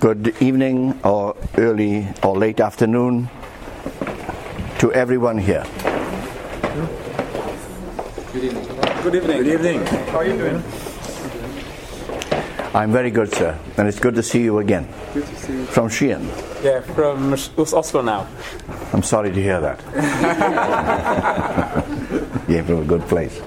Good 0.00 0.40
evening, 0.40 1.00
or 1.02 1.34
early 1.56 2.06
or 2.22 2.38
late 2.38 2.60
afternoon 2.60 3.28
to 4.78 4.92
everyone 4.92 5.38
here. 5.38 5.64
Good 8.32 8.44
evening. 8.44 8.68
Good 9.02 9.14
evening. 9.16 9.36
Good 9.42 9.46
evening. 9.48 9.86
How 10.06 10.18
are 10.18 10.24
you 10.24 10.36
doing? 10.38 10.62
I'm 12.74 12.92
very 12.92 13.10
good, 13.10 13.34
sir, 13.34 13.58
and 13.76 13.88
it's 13.88 13.98
good 13.98 14.14
to 14.14 14.22
see 14.22 14.40
you 14.40 14.58
again. 14.58 14.86
Good 15.14 15.26
to 15.26 15.34
see 15.34 15.52
you. 15.54 15.66
From 15.66 15.88
Sheehan. 15.88 16.28
Yeah, 16.62 16.80
from 16.80 17.32
Oslo 17.32 18.00
now. 18.00 18.28
I'm 18.92 19.02
sorry 19.02 19.32
to 19.32 19.42
hear 19.42 19.60
that. 19.60 19.80
Came 22.46 22.64
from 22.64 22.82
a 22.82 22.84
good 22.84 23.02
place. 23.02 23.40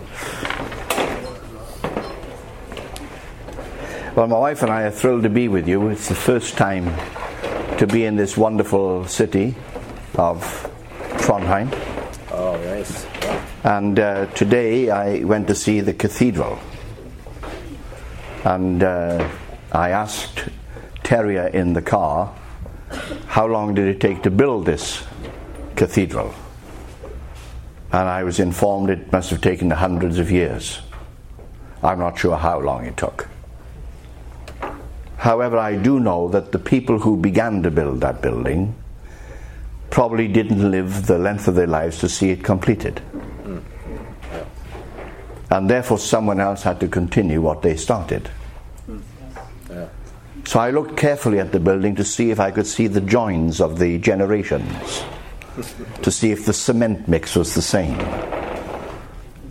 Well, 4.13 4.27
my 4.27 4.37
wife 4.37 4.61
and 4.61 4.69
I 4.69 4.81
are 4.81 4.91
thrilled 4.91 5.23
to 5.23 5.29
be 5.29 5.47
with 5.47 5.69
you. 5.69 5.87
It's 5.87 6.09
the 6.09 6.15
first 6.15 6.57
time 6.57 6.83
to 7.77 7.87
be 7.87 8.03
in 8.03 8.17
this 8.17 8.35
wonderful 8.35 9.07
city 9.07 9.55
of 10.15 10.43
Trondheim. 11.19 11.71
Oh, 12.29 12.61
nice. 12.65 13.05
And 13.63 13.97
uh, 13.97 14.25
today 14.33 14.89
I 14.89 15.23
went 15.23 15.47
to 15.47 15.55
see 15.55 15.79
the 15.79 15.93
cathedral. 15.93 16.59
And 18.43 18.83
uh, 18.83 19.29
I 19.71 19.91
asked 19.91 20.43
Terrier 21.03 21.47
in 21.47 21.71
the 21.71 21.81
car, 21.81 22.35
how 23.27 23.47
long 23.47 23.75
did 23.75 23.87
it 23.87 24.01
take 24.01 24.23
to 24.23 24.29
build 24.29 24.65
this 24.65 25.05
cathedral? 25.77 26.35
And 27.93 28.09
I 28.09 28.25
was 28.25 28.41
informed 28.41 28.89
it 28.89 29.09
must 29.09 29.29
have 29.29 29.39
taken 29.39 29.71
hundreds 29.71 30.19
of 30.19 30.29
years. 30.29 30.81
I'm 31.81 31.99
not 31.99 32.19
sure 32.19 32.35
how 32.35 32.59
long 32.59 32.85
it 32.85 32.97
took. 32.97 33.30
However, 35.21 35.59
I 35.59 35.75
do 35.75 35.99
know 35.99 36.29
that 36.29 36.51
the 36.51 36.57
people 36.57 36.97
who 36.97 37.15
began 37.15 37.61
to 37.61 37.69
build 37.69 38.01
that 38.01 38.23
building 38.23 38.73
probably 39.91 40.27
didn't 40.27 40.71
live 40.71 41.05
the 41.05 41.19
length 41.19 41.47
of 41.47 41.53
their 41.53 41.67
lives 41.67 41.99
to 41.99 42.09
see 42.09 42.31
it 42.31 42.43
completed. 42.43 43.03
And 45.51 45.69
therefore, 45.69 45.99
someone 45.99 46.39
else 46.39 46.63
had 46.63 46.79
to 46.79 46.87
continue 46.87 47.39
what 47.39 47.61
they 47.61 47.75
started. 47.75 48.31
So 50.45 50.59
I 50.59 50.71
looked 50.71 50.97
carefully 50.97 51.37
at 51.37 51.51
the 51.51 51.59
building 51.59 51.95
to 51.97 52.03
see 52.03 52.31
if 52.31 52.39
I 52.39 52.49
could 52.49 52.65
see 52.65 52.87
the 52.87 53.01
joins 53.01 53.61
of 53.61 53.77
the 53.77 53.99
generations, 53.99 55.03
to 56.01 56.09
see 56.09 56.31
if 56.31 56.47
the 56.47 56.53
cement 56.53 57.07
mix 57.07 57.35
was 57.35 57.53
the 57.53 57.61
same, 57.61 57.99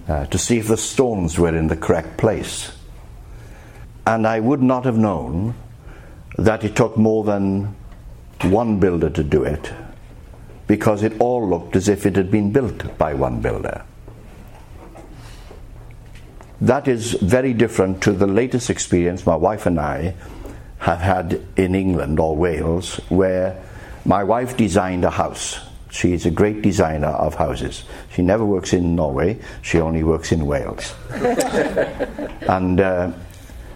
uh, 0.08 0.27
to 0.27 0.36
see 0.36 0.58
if 0.58 0.67
the 0.67 0.77
stones 0.77 1.39
were 1.39 1.56
in 1.56 1.69
the 1.69 1.77
correct 1.77 2.19
place 2.19 2.73
and 4.14 4.27
I 4.27 4.41
would 4.41 4.61
not 4.61 4.84
have 4.86 4.98
known 4.98 5.55
that 6.36 6.64
it 6.64 6.75
took 6.75 6.97
more 6.97 7.22
than 7.22 7.77
one 8.42 8.80
builder 8.80 9.08
to 9.11 9.22
do 9.22 9.44
it 9.44 9.72
because 10.67 11.05
it 11.05 11.20
all 11.20 11.48
looked 11.48 11.77
as 11.77 11.89
if 11.89 12.06
it 12.06 12.17
had 12.17 12.28
been 12.28 12.50
built 12.50 12.98
by 12.98 13.14
one 13.14 13.41
builder. 13.41 13.84
That 16.61 16.89
is 16.89 17.12
very 17.12 17.55
different 17.55 18.02
to 18.02 18.12
the 18.12 18.27
latest 18.27 18.69
experience 18.69 19.27
my 19.27 19.36
wife 19.36 19.67
and 19.67 19.78
I 19.78 20.14
have 20.78 20.98
had 20.98 21.41
in 21.56 21.77
England 21.77 22.19
or 22.19 22.34
Wales, 22.36 22.97
where 23.11 23.62
my 24.05 24.24
wife 24.24 24.56
designed 24.56 25.05
a 25.05 25.11
house. 25.11 25.61
She 25.91 26.12
is 26.12 26.27
a 26.27 26.30
great 26.30 26.62
designer 26.62 27.08
of 27.08 27.34
houses. 27.36 27.84
She 28.12 28.22
never 28.22 28.45
works 28.45 28.72
in 28.72 28.97
Norway, 28.97 29.39
she 29.62 29.80
only 29.80 30.02
works 30.02 30.33
in 30.33 30.47
Wales. 30.47 30.95
and 32.48 32.80
uh, 32.80 33.12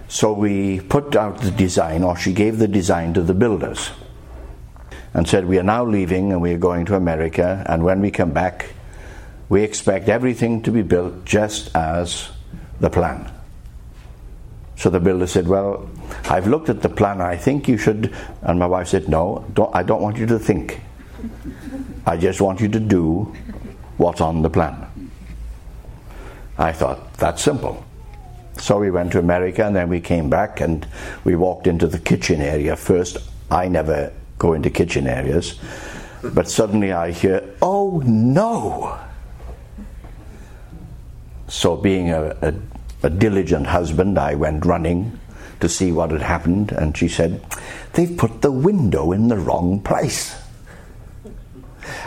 so 0.08 0.32
we 0.32 0.80
put 0.80 1.16
out 1.16 1.40
the 1.40 1.50
design, 1.50 2.02
or 2.02 2.16
she 2.16 2.32
gave 2.32 2.58
the 2.58 2.68
design 2.68 3.14
to 3.14 3.22
the 3.22 3.34
builders 3.34 3.90
and 5.12 5.26
said, 5.26 5.46
We 5.46 5.58
are 5.58 5.64
now 5.64 5.84
leaving 5.84 6.32
and 6.32 6.42
we 6.42 6.52
are 6.52 6.58
going 6.58 6.84
to 6.86 6.96
America, 6.96 7.64
and 7.68 7.84
when 7.84 8.00
we 8.00 8.10
come 8.10 8.32
back, 8.32 8.70
we 9.48 9.62
expect 9.62 10.08
everything 10.08 10.62
to 10.62 10.70
be 10.70 10.82
built 10.82 11.24
just 11.24 11.74
as 11.74 12.30
the 12.80 12.90
plan. 12.90 13.30
So 14.76 14.90
the 14.90 15.00
builder 15.00 15.26
said, 15.26 15.46
Well, 15.46 15.88
I've 16.24 16.46
looked 16.46 16.68
at 16.68 16.82
the 16.82 16.88
plan, 16.88 17.20
I 17.20 17.36
think 17.36 17.68
you 17.68 17.78
should. 17.78 18.14
And 18.42 18.58
my 18.58 18.66
wife 18.66 18.88
said, 18.88 19.08
No, 19.08 19.44
don't, 19.54 19.74
I 19.74 19.82
don't 19.82 20.02
want 20.02 20.16
you 20.16 20.26
to 20.26 20.38
think. 20.38 20.80
I 22.06 22.16
just 22.16 22.40
want 22.40 22.60
you 22.60 22.68
to 22.68 22.80
do 22.80 23.34
what's 23.96 24.20
on 24.20 24.42
the 24.42 24.50
plan. 24.50 24.86
I 26.58 26.72
thought, 26.72 27.14
That's 27.14 27.42
simple. 27.42 27.84
So 28.64 28.78
we 28.78 28.90
went 28.90 29.12
to 29.12 29.18
America 29.18 29.62
and 29.66 29.76
then 29.76 29.90
we 29.90 30.00
came 30.00 30.30
back 30.30 30.62
and 30.62 30.86
we 31.22 31.36
walked 31.36 31.66
into 31.66 31.86
the 31.86 31.98
kitchen 31.98 32.40
area 32.40 32.76
first. 32.76 33.18
I 33.50 33.68
never 33.68 34.10
go 34.38 34.54
into 34.54 34.70
kitchen 34.70 35.06
areas, 35.06 35.60
but 36.22 36.48
suddenly 36.48 36.90
I 36.90 37.10
hear, 37.10 37.44
oh 37.60 38.02
no! 38.06 38.98
So, 41.46 41.76
being 41.76 42.08
a, 42.08 42.34
a, 42.40 42.54
a 43.02 43.10
diligent 43.10 43.66
husband, 43.66 44.18
I 44.18 44.34
went 44.34 44.64
running 44.64 45.20
to 45.60 45.68
see 45.68 45.92
what 45.92 46.10
had 46.10 46.22
happened, 46.22 46.72
and 46.72 46.96
she 46.96 47.06
said, 47.06 47.44
They've 47.92 48.16
put 48.16 48.40
the 48.40 48.50
window 48.50 49.12
in 49.12 49.28
the 49.28 49.36
wrong 49.36 49.80
place. 49.80 50.40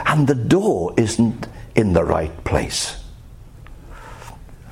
And 0.08 0.26
the 0.26 0.34
door 0.34 0.96
isn't 0.98 1.46
in 1.76 1.94
the 1.94 2.04
right 2.04 2.44
place. 2.46 3.00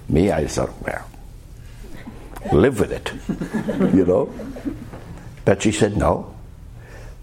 Me, 0.10 0.32
I 0.32 0.48
thought, 0.48 0.74
well, 0.82 1.08
live 2.52 2.80
with 2.80 2.92
it, 2.92 3.12
you 3.96 4.06
know. 4.06 4.34
But 5.46 5.62
she 5.62 5.72
said, 5.72 5.98
no, 5.98 6.36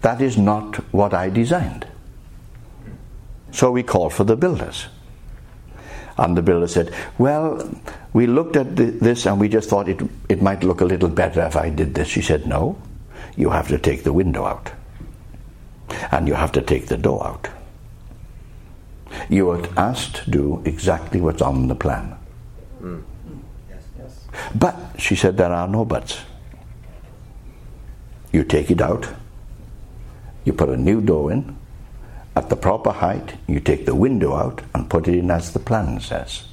that 0.01 0.21
is 0.21 0.37
not 0.37 0.75
what 0.93 1.13
I 1.13 1.29
designed. 1.29 1.87
So 3.51 3.71
we 3.71 3.83
called 3.83 4.13
for 4.13 4.23
the 4.23 4.35
builders. 4.35 4.87
And 6.17 6.37
the 6.37 6.41
builder 6.41 6.67
said, 6.67 6.93
well, 7.17 7.69
we 8.13 8.27
looked 8.27 8.55
at 8.55 8.75
this 8.75 9.25
and 9.25 9.39
we 9.39 9.49
just 9.49 9.69
thought 9.69 9.89
it, 9.89 10.01
it 10.29 10.41
might 10.41 10.63
look 10.63 10.81
a 10.81 10.85
little 10.85 11.09
better 11.09 11.41
if 11.41 11.55
I 11.55 11.69
did 11.69 11.95
this. 11.95 12.07
She 12.07 12.21
said, 12.21 12.45
no, 12.45 12.77
you 13.35 13.49
have 13.49 13.67
to 13.69 13.79
take 13.79 14.03
the 14.03 14.13
window 14.13 14.45
out. 14.45 14.71
And 16.11 16.27
you 16.27 16.33
have 16.35 16.51
to 16.53 16.61
take 16.61 16.87
the 16.87 16.97
door 16.97 17.25
out. 17.25 17.49
You 19.29 19.49
are 19.51 19.61
asked 19.77 20.15
to 20.17 20.31
do 20.31 20.61
exactly 20.65 21.21
what's 21.21 21.41
on 21.41 21.67
the 21.67 21.75
plan. 21.75 22.15
Mm. 22.81 23.03
But, 24.55 24.75
she 24.97 25.15
said, 25.15 25.37
there 25.37 25.51
are 25.51 25.67
no 25.67 25.85
buts. 25.85 26.21
You 28.31 28.43
take 28.43 28.71
it 28.71 28.81
out, 28.81 29.07
you 30.43 30.53
put 30.53 30.69
a 30.69 30.77
new 30.77 31.01
door 31.01 31.31
in, 31.31 31.55
at 32.35 32.49
the 32.49 32.55
proper 32.55 32.91
height, 32.91 33.35
you 33.47 33.59
take 33.59 33.85
the 33.85 33.93
window 33.93 34.33
out 34.33 34.61
and 34.73 34.89
put 34.89 35.07
it 35.07 35.17
in 35.17 35.29
as 35.29 35.53
the 35.53 35.59
plan 35.59 35.99
says. 35.99 36.45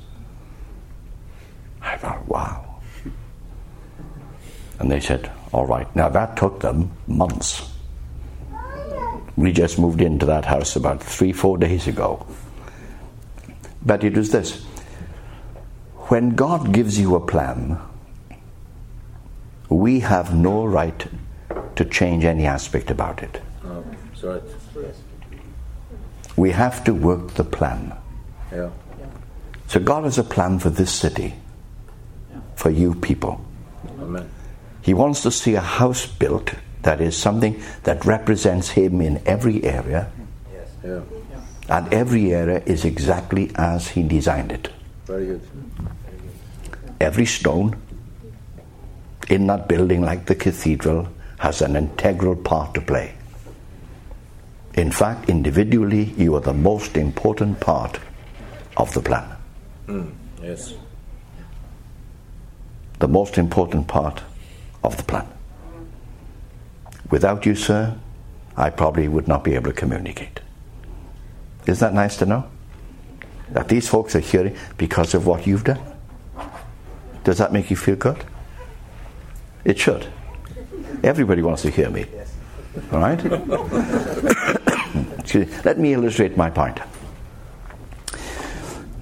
I 1.81 1.97
thought, 1.97 2.29
wow. 2.29 2.81
And 4.79 4.91
they 4.91 5.01
said, 5.01 5.31
all 5.53 5.67
right. 5.67 5.95
Now 5.97 6.09
that 6.11 6.37
took 6.37 6.61
them 6.61 6.91
months. 7.07 7.71
We 9.37 9.53
just 9.53 9.79
moved 9.79 10.03
into 10.03 10.27
that 10.27 10.45
house 10.45 10.77
about 10.77 11.03
three, 11.03 11.33
four 11.33 11.57
days 11.57 11.87
ago. 11.87 12.27
But 13.85 14.05
it 14.05 14.15
was 14.17 14.31
this 14.31 14.65
when 16.11 16.31
God 16.31 16.73
gives 16.73 16.99
you 16.99 17.15
a 17.15 17.21
plan, 17.21 17.79
we 19.69 20.01
have 20.01 20.35
no 20.35 20.65
right 20.65 21.07
to 21.77 21.85
change 21.85 22.25
any 22.25 22.47
aspect 22.47 22.91
about 22.91 23.23
it. 23.23 23.41
Right. 24.21 24.43
We 26.37 26.51
have 26.51 26.83
to 26.85 26.95
work 26.95 27.35
the 27.35 27.45
plan. 27.45 27.95
Yeah. 28.51 28.71
So 29.69 29.79
God 29.79 30.03
has 30.03 30.19
a 30.19 30.25
plan 30.25 30.59
for 30.59 30.69
this 30.69 30.93
city, 30.93 31.35
for 32.57 32.71
you 32.71 32.97
people. 32.97 33.45
Amen. 34.01 34.29
He 34.83 34.95
wants 34.95 35.23
to 35.23 35.31
see 35.31 35.55
a 35.55 35.61
house 35.61 36.07
built 36.07 36.55
that 36.83 37.01
is 37.01 37.17
something 37.17 37.63
that 37.85 38.05
represents 38.05 38.71
Him 38.71 39.01
in 39.01 39.23
every 39.27 39.63
area. 39.63 40.11
Yes. 40.53 40.69
Yeah. 40.85 41.01
And 41.69 41.95
every 41.95 42.35
area 42.35 42.65
is 42.67 42.85
exactly 42.85 43.53
as 43.55 43.89
He 43.89 44.03
designed 44.03 44.51
it. 44.51 44.71
Very 45.07 45.27
good 45.27 45.43
every 47.01 47.27
stone 47.27 47.81
in 49.29 49.47
that 49.47 49.69
building, 49.69 50.03
like 50.03 50.27
the 50.27 50.35
cathedral, 50.35 51.09
has 51.39 51.63
an 51.63 51.77
integral 51.77 52.37
part 52.37 52.75
to 52.75 52.81
play. 52.81 53.15
In 54.75 54.91
fact, 54.91 55.29
individually, 55.29 56.15
you 56.17 56.35
are 56.35 56.41
the 56.41 56.53
most 56.53 56.97
important 56.97 57.61
part 57.61 57.99
of 58.77 58.93
the 58.95 59.01
plan. 59.01 59.37
Mm, 59.87 60.13
yes. 60.43 60.75
The 62.99 63.09
most 63.09 63.39
important 63.39 63.89
part 63.89 64.23
of 64.85 64.97
the 64.97 65.03
plan. 65.03 65.27
Without 67.11 67.47
you, 67.47 67.55
sir, 67.55 67.97
I 68.57 68.71
probably 68.71 69.09
would 69.09 69.27
not 69.27 69.43
be 69.43 69.55
able 69.55 69.71
to 69.71 69.77
communicate. 69.77 70.41
Isn't 71.67 71.81
that 71.81 71.95
nice 71.95 72.17
to 72.19 72.27
know? 72.27 72.45
That 73.51 73.69
these 73.69 73.89
folks 73.89 74.15
are 74.15 74.21
here 74.21 74.55
because 74.77 75.15
of 75.15 75.27
what 75.27 75.47
you've 75.47 75.65
done. 75.65 75.90
Does 77.25 77.39
that 77.39 77.53
make 77.53 77.71
you 77.71 77.77
feel 77.77 77.97
good? 77.97 78.25
It 79.65 79.79
should. 79.79 80.07
Everybody 81.03 81.43
wants 81.43 81.63
to 81.63 81.71
hear 81.71 81.91
me. 81.91 82.07
All 82.93 83.01
right? 83.01 83.23
Let 85.65 85.79
me 85.79 85.93
illustrate 85.93 86.37
my 86.37 86.51
point. 86.51 86.81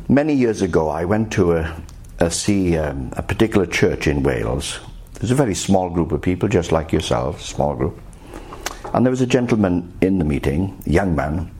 Many 0.09 0.35
years 0.35 0.62
ago, 0.62 0.88
I 0.88 1.05
went 1.05 1.32
to 1.35 1.53
a, 1.53 1.82
a 2.19 2.31
see 2.31 2.76
um, 2.76 3.12
a 3.17 3.23
particular 3.23 3.67
church 3.67 4.06
in 4.06 4.23
Wales. 4.23 4.81
There's 5.14 5.31
a 5.31 5.35
very 5.35 5.55
small 5.55 5.91
group 5.91 6.12
of 6.12 6.23
people, 6.23 6.49
just 6.49 6.73
like 6.73 6.93
yourselves, 6.93 7.44
small 7.44 7.75
group. 7.75 7.99
And 8.94 9.05
there 9.05 9.11
was 9.11 9.21
a 9.21 9.26
gentleman 9.26 9.93
in 10.00 10.19
the 10.19 10.25
meeting, 10.25 10.82
a 10.87 10.91
young 10.91 11.14
man, 11.14 11.50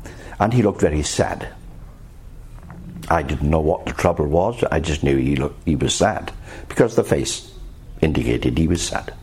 and 0.41 0.53
he 0.53 0.63
looked 0.63 0.81
very 0.81 1.03
sad. 1.03 1.49
I 3.11 3.23
didn't 3.23 3.51
know 3.51 3.61
what 3.61 3.87
the 3.87 3.93
trouble 3.93 4.27
was. 4.27 4.63
I 4.71 4.81
just 4.81 5.03
knew 5.03 5.17
he 5.17 5.37
looked, 5.37 5.65
he 5.67 5.77
was 5.77 5.95
sad 5.95 6.33
because 6.69 6.95
the 6.95 7.05
face 7.05 7.53
indicated 8.01 8.59
he 8.59 8.69
was 8.69 8.83
sad. 8.83 9.15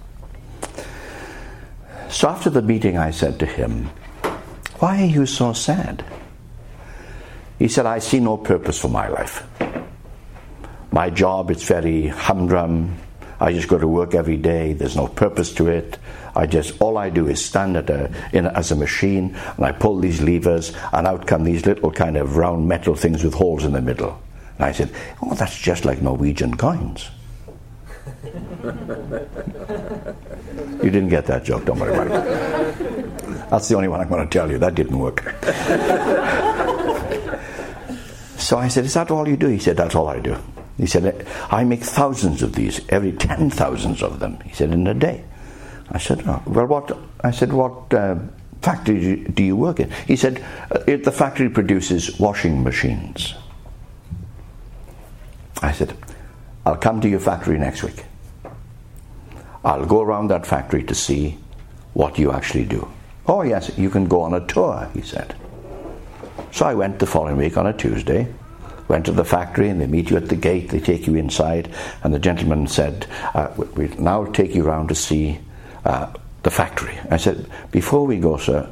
So 2.10 2.28
after 2.30 2.50
the 2.50 2.62
meeting, 2.62 2.98
I 2.98 3.12
said 3.12 3.40
to 3.40 3.46
him, 3.46 3.90
"Why 4.80 5.02
are 5.02 5.06
you 5.06 5.26
so 5.26 5.54
sad?" 5.54 6.04
He 7.60 7.68
said, 7.68 7.86
"I 7.86 8.00
see 8.00 8.20
no 8.20 8.38
purpose 8.38 8.80
for 8.80 8.90
my 8.90 9.08
life. 9.08 9.44
My 10.92 11.10
job 11.10 11.52
is 11.52 11.64
very 11.64 12.08
humdrum. 12.08 12.98
I 13.40 13.52
just 13.52 13.68
go 13.68 13.78
to 13.78 13.88
work 13.88 14.16
every 14.16 14.38
day. 14.38 14.74
There's 14.74 14.96
no 14.96 15.08
purpose 15.08 15.54
to 15.56 15.68
it. 15.68 15.98
I 16.36 16.46
just 16.46 16.80
all 16.82 16.98
I 16.98 17.10
do 17.10 17.28
is 17.28 17.44
stand 17.44 17.78
at 17.78 17.90
a, 17.90 18.12
in, 18.34 18.48
as 18.48 18.72
a 18.72 18.76
machine 18.76 19.36
and 19.56 19.66
I 19.66 19.72
pull 19.72 20.00
these 20.00 20.22
levers 20.22 20.74
and 20.92 21.08
out 21.08 21.28
come 21.28 21.44
these 21.44 21.66
little 21.66 21.92
kind 21.92 22.18
of 22.18 22.38
round 22.38 22.68
metal 22.68 22.96
things 22.96 23.24
with 23.24 23.34
holes 23.34 23.64
in 23.64 23.74
the 23.74 23.82
middle. 23.82 24.22
And 24.58 24.66
I 24.66 24.72
said, 24.72 24.92
"Oh, 25.22 25.36
that's 25.36 25.58
just 25.58 25.86
like 25.86 26.02
Norwegian 26.02 26.58
coins." 26.58 27.10
you 30.84 30.92
didn't 30.92 31.10
get 31.10 31.26
that 31.26 31.44
joke, 31.44 31.66
don't 31.66 31.80
worry 31.80 31.94
about 31.94 32.08
it. 32.08 33.50
That's 33.50 33.68
the 33.68 33.76
only 33.76 33.88
one 33.88 34.02
I'm 34.02 34.10
going 34.10 34.28
to 34.28 34.32
tell 34.32 34.50
you. 34.50 34.58
That 34.58 34.76
didn't 34.76 34.98
work. 34.98 35.22
so 38.38 38.58
I 38.58 38.68
said, 38.68 38.86
Is 38.86 38.94
that 38.94 39.12
all 39.12 39.28
you 39.28 39.38
do? 39.38 39.48
He 39.48 39.60
said, 39.60 39.78
That's 39.78 39.96
all 39.96 40.08
I 40.08 40.20
do. 40.20 40.38
He 40.78 40.88
said, 40.88 41.26
I 41.50 41.64
make 41.64 41.82
thousands 41.82 42.44
of 42.44 42.54
these, 42.54 42.82
every 42.90 43.14
ten 43.14 43.50
thousands 43.50 44.04
of 44.04 44.20
them. 44.20 44.40
He 44.42 44.54
said, 44.54 44.72
in 44.72 44.86
a 44.88 44.94
day. 44.94 45.24
I 45.90 46.00
said, 46.00 46.24
oh, 46.26 46.42
well, 46.46 46.66
what? 46.66 46.98
I 47.22 47.32
said, 47.32 47.54
what 47.54 47.94
uh, 47.94 48.16
factory 48.62 49.24
do 49.24 49.44
you 49.44 49.56
work 49.56 49.80
in? 49.80 49.92
He 50.08 50.16
said, 50.16 50.44
uh, 50.72 50.80
the 50.86 51.12
factory 51.12 51.50
produces 51.50 52.20
washing 52.20 52.64
machines. 52.64 53.36
I 55.62 55.72
said, 55.72 55.96
I'll 56.66 56.76
come 56.76 57.02
to 57.02 57.10
your 57.10 57.20
factory 57.20 57.58
next 57.58 57.84
week. 57.84 58.04
I'll 59.64 59.86
go 59.86 60.02
around 60.02 60.28
that 60.30 60.46
factory 60.46 60.84
to 60.84 60.96
see 60.96 61.38
what 61.94 62.20
you 62.20 62.32
actually 62.32 62.66
do. 62.66 62.88
Oh, 63.28 63.42
yes, 63.42 63.72
you 63.78 63.90
can 63.90 64.08
go 64.08 64.22
on 64.22 64.34
a 64.34 64.46
tour, 64.46 64.90
he 64.94 65.02
said. 65.02 65.36
So 66.52 66.66
I 66.66 66.74
went 66.74 67.00
the 67.00 67.08
following 67.08 67.38
week 67.38 67.58
on 67.58 67.66
a 67.66 67.74
Tuesday, 67.74 68.32
went 68.88 69.06
to 69.06 69.12
the 69.12 69.26
factory, 69.26 69.70
and 69.70 69.82
they 69.82 69.88
meet 69.88 70.10
you 70.10 70.18
at 70.18 70.30
the 70.30 70.36
gate, 70.36 70.70
they 70.70 70.80
take 70.80 71.08
you 71.08 71.16
inside, 71.16 71.74
and 72.04 72.14
the 72.14 72.20
gentleman 72.20 72.68
said, 72.68 73.08
uh, 73.34 73.52
We'll 73.58 73.90
now 74.00 74.26
take 74.26 74.54
you 74.54 74.64
round 74.64 74.90
to 74.90 74.96
see 74.96 75.40
uh, 75.86 76.12
the 76.44 76.52
factory. 76.52 76.98
I 77.10 77.18
said, 77.18 77.50
Before 77.72 78.06
we 78.06 78.18
go, 78.18 78.38
sir, 78.38 78.70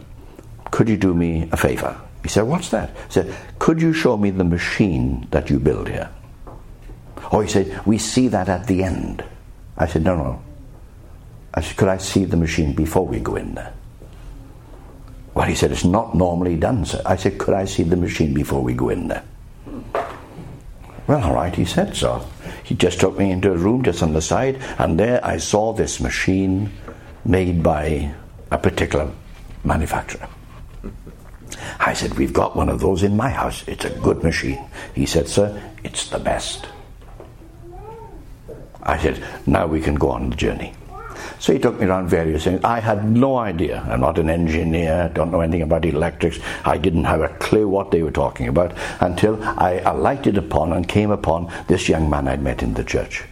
could 0.71 0.89
you 0.89 0.97
do 0.97 1.13
me 1.13 1.47
a 1.51 1.57
favor? 1.57 1.99
He 2.23 2.29
said, 2.29 2.43
What's 2.43 2.69
that? 2.69 2.89
I 2.89 3.09
said, 3.09 3.35
Could 3.59 3.81
you 3.81 3.93
show 3.93 4.17
me 4.17 4.31
the 4.31 4.43
machine 4.43 5.27
that 5.31 5.49
you 5.49 5.59
build 5.59 5.87
here? 5.87 6.09
Oh, 7.31 7.41
he 7.41 7.49
said, 7.49 7.85
We 7.85 7.97
see 7.97 8.27
that 8.29 8.49
at 8.49 8.67
the 8.67 8.83
end. 8.83 9.23
I 9.77 9.87
said, 9.87 10.03
No, 10.03 10.15
no. 10.15 10.41
I 11.53 11.61
said, 11.61 11.77
Could 11.77 11.89
I 11.89 11.97
see 11.97 12.25
the 12.25 12.37
machine 12.37 12.73
before 12.73 13.05
we 13.05 13.19
go 13.19 13.35
in 13.35 13.55
there? 13.55 13.73
Well, 15.33 15.47
he 15.47 15.55
said, 15.55 15.71
It's 15.71 15.85
not 15.85 16.15
normally 16.15 16.55
done, 16.55 16.85
sir. 16.85 17.01
I 17.05 17.15
said, 17.15 17.37
Could 17.37 17.53
I 17.53 17.65
see 17.65 17.83
the 17.83 17.97
machine 17.97 18.33
before 18.33 18.61
we 18.61 18.73
go 18.73 18.89
in 18.89 19.07
there? 19.07 19.23
Well, 21.05 21.21
all 21.21 21.33
right, 21.33 21.53
he 21.53 21.65
said 21.65 21.95
so. 21.95 22.25
He 22.63 22.75
just 22.75 22.99
took 22.99 23.17
me 23.17 23.29
into 23.31 23.51
a 23.51 23.57
room 23.57 23.83
just 23.83 24.01
on 24.01 24.13
the 24.13 24.21
side, 24.21 24.61
and 24.77 24.97
there 24.97 25.19
I 25.25 25.37
saw 25.37 25.73
this 25.73 25.99
machine 25.99 26.71
made 27.25 27.63
by 27.63 28.13
a 28.51 28.57
particular 28.57 29.11
manufacturer. 29.63 30.27
I 31.79 31.93
said, 31.93 32.17
We've 32.17 32.33
got 32.33 32.55
one 32.55 32.69
of 32.69 32.79
those 32.79 33.03
in 33.03 33.15
my 33.15 33.29
house. 33.29 33.63
It's 33.67 33.85
a 33.85 33.89
good 33.89 34.23
machine. 34.23 34.63
He 34.93 35.05
said, 35.05 35.27
Sir, 35.27 35.61
it's 35.83 36.09
the 36.09 36.19
best. 36.19 36.67
I 38.81 38.97
said, 38.97 39.23
Now 39.45 39.67
we 39.67 39.81
can 39.81 39.95
go 39.95 40.09
on 40.09 40.29
the 40.29 40.35
journey. 40.35 40.73
So 41.39 41.53
he 41.53 41.59
took 41.59 41.79
me 41.79 41.85
around 41.85 42.07
various 42.07 42.45
things. 42.45 42.63
I 42.63 42.79
had 42.79 43.09
no 43.09 43.37
idea. 43.37 43.85
I'm 43.89 44.01
not 44.01 44.17
an 44.17 44.29
engineer, 44.29 45.11
don't 45.13 45.31
know 45.31 45.41
anything 45.41 45.61
about 45.61 45.85
electrics. 45.85 46.39
I 46.63 46.77
didn't 46.77 47.03
have 47.03 47.21
a 47.21 47.29
clue 47.29 47.67
what 47.67 47.91
they 47.91 48.01
were 48.01 48.11
talking 48.11 48.47
about 48.47 48.73
until 49.01 49.41
I 49.43 49.81
alighted 49.85 50.37
upon 50.37 50.73
and 50.73 50.87
came 50.87 51.11
upon 51.11 51.51
this 51.67 51.89
young 51.89 52.09
man 52.09 52.27
I'd 52.27 52.41
met 52.41 52.63
in 52.63 52.73
the 52.73 52.83
church. 52.83 53.23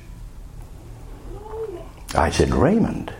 I 2.13 2.29
said, 2.29 2.53
Raymond. 2.53 3.13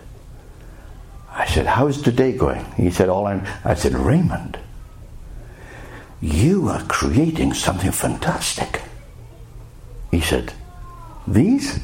I 1.32 1.46
said, 1.46 1.66
How's 1.66 2.02
the 2.02 2.12
day 2.12 2.34
going? 2.34 2.66
He 2.74 2.92
said, 2.92 3.10
All 3.10 3.28
I'm. 3.28 3.46
I 3.64 3.74
said, 3.76 3.94
Raymond, 3.94 4.60
you 6.22 6.68
are 6.68 6.84
creating 6.84 7.54
something 7.54 7.92
fantastic. 7.92 8.82
He 10.12 10.22
said, 10.22 10.54
These? 11.28 11.80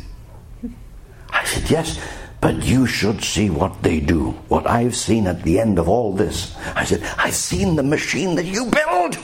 I 1.30 1.46
said, 1.46 1.70
Yes, 1.70 2.00
but 2.42 2.64
you 2.64 2.86
should 2.86 3.24
see 3.24 3.50
what 3.50 3.82
they 3.82 4.00
do. 4.00 4.32
What 4.48 4.68
I've 4.68 4.96
seen 4.96 5.28
at 5.28 5.44
the 5.44 5.60
end 5.60 5.80
of 5.80 5.90
all 5.90 6.14
this. 6.14 6.56
I 6.76 6.84
said, 6.84 7.02
I've 7.18 7.34
seen 7.34 7.76
the 7.76 7.84
machine 7.84 8.36
that 8.36 8.46
you 8.46 8.66
build. 8.66 9.18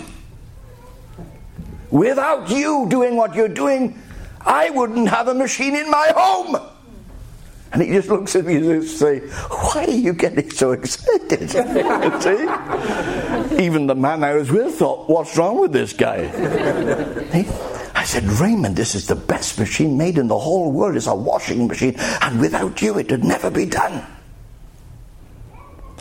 Without 1.92 2.50
you 2.50 2.88
doing 2.90 3.16
what 3.16 3.36
you're 3.36 3.48
doing, 3.48 4.02
I 4.42 4.72
wouldn't 4.72 5.10
have 5.10 5.28
a 5.28 5.34
machine 5.34 5.76
in 5.76 5.92
my 5.92 6.12
home. 6.16 6.58
And 7.74 7.82
he 7.82 7.90
just 7.90 8.08
looks 8.08 8.36
at 8.36 8.46
me 8.46 8.58
and 8.58 8.84
says, 8.84 9.32
Why 9.32 9.86
are 9.86 9.90
you 9.90 10.14
getting 10.14 10.52
so 10.52 10.74
excited? 10.74 11.50
See? 11.50 13.64
Even 13.64 13.88
the 13.88 13.96
man 13.96 14.24
I 14.24 14.36
was 14.36 14.52
with 14.52 14.76
thought, 14.76 15.10
What's 15.10 15.36
wrong 15.36 15.60
with 15.60 15.74
this 15.74 15.92
guy? 15.92 16.30
I 17.96 18.04
said, 18.06 18.26
Raymond, 18.26 18.76
this 18.76 18.94
is 18.94 19.08
the 19.08 19.16
best 19.16 19.58
machine 19.58 19.98
made 19.98 20.20
in 20.20 20.28
the 20.28 20.38
whole 20.38 20.72
world. 20.72 20.96
It's 20.96 21.08
a 21.08 21.16
washing 21.16 21.68
machine, 21.68 21.96
and 21.98 22.40
without 22.40 22.80
you, 22.82 23.00
it 23.00 23.10
would 23.10 23.24
never 23.24 23.50
be 23.50 23.66
done. 23.66 24.06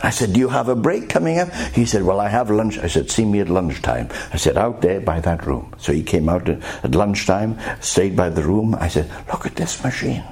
I 0.03 0.09
said, 0.09 0.33
Do 0.33 0.39
you 0.39 0.49
have 0.49 0.69
a 0.69 0.75
break 0.75 1.09
coming 1.09 1.39
up? 1.39 1.51
He 1.73 1.85
said, 1.85 2.03
Well, 2.03 2.19
I 2.19 2.27
have 2.27 2.51
lunch. 2.51 2.77
I 2.77 2.87
said, 2.87 3.09
See 3.09 3.25
me 3.25 3.39
at 3.39 3.49
lunchtime. 3.49 4.09
I 4.31 4.37
said, 4.37 4.57
Out 4.57 4.81
there 4.81 4.99
by 4.99 5.21
that 5.21 5.47
room. 5.47 5.73
So 5.77 5.93
he 5.93 6.03
came 6.03 6.29
out 6.29 6.47
at 6.49 6.93
lunchtime, 6.93 7.57
stayed 7.79 8.15
by 8.15 8.29
the 8.29 8.43
room. 8.43 8.75
I 8.75 8.89
said, 8.89 9.09
Look 9.31 9.45
at 9.45 9.55
this 9.55 9.81
machine. 9.83 10.23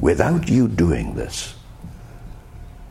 Without 0.00 0.48
you 0.48 0.68
doing 0.68 1.14
this, 1.14 1.54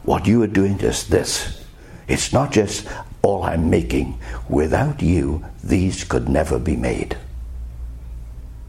what 0.03 0.27
you 0.27 0.41
are 0.43 0.47
doing 0.47 0.79
is 0.79 1.07
this. 1.07 1.63
It's 2.07 2.33
not 2.33 2.51
just 2.51 2.87
all 3.21 3.43
I'm 3.43 3.69
making. 3.69 4.19
Without 4.49 5.01
you, 5.01 5.45
these 5.63 6.03
could 6.03 6.27
never 6.27 6.59
be 6.59 6.75
made. 6.75 7.17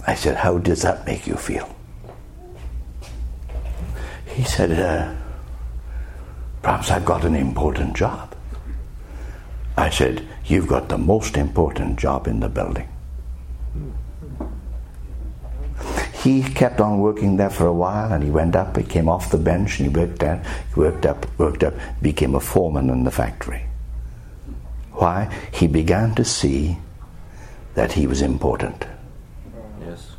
I 0.06 0.14
said, 0.14 0.36
How 0.36 0.58
does 0.58 0.82
that 0.82 1.06
make 1.06 1.26
you 1.26 1.36
feel? 1.36 1.74
He 4.26 4.44
said, 4.44 4.72
uh, 4.72 5.14
Perhaps 6.62 6.90
I've 6.90 7.04
got 7.04 7.24
an 7.24 7.34
important 7.34 7.96
job. 7.96 8.34
I 9.76 9.90
said, 9.90 10.26
You've 10.44 10.68
got 10.68 10.88
the 10.88 10.98
most 10.98 11.36
important 11.36 11.98
job 11.98 12.26
in 12.26 12.40
the 12.40 12.48
building. 12.48 12.88
He 16.22 16.42
kept 16.42 16.80
on 16.80 17.00
working 17.00 17.36
there 17.36 17.50
for 17.50 17.66
a 17.66 17.72
while 17.72 18.12
and 18.12 18.22
he 18.22 18.30
went 18.30 18.54
up, 18.54 18.76
he 18.76 18.84
came 18.84 19.08
off 19.08 19.30
the 19.30 19.38
bench 19.38 19.80
and 19.80 19.90
he 19.90 20.00
worked 20.00 20.20
down, 20.20 20.44
he 20.72 20.80
worked 20.80 21.04
up, 21.04 21.26
worked 21.38 21.64
up, 21.64 21.74
became 22.00 22.36
a 22.36 22.40
foreman 22.40 22.90
in 22.90 23.02
the 23.02 23.10
factory. 23.10 23.64
Why? 24.92 25.34
He 25.52 25.66
began 25.66 26.14
to 26.14 26.24
see 26.24 26.78
that 27.74 27.92
he 27.92 28.06
was 28.06 28.22
important. 28.22 28.84
Yes. 29.80 30.12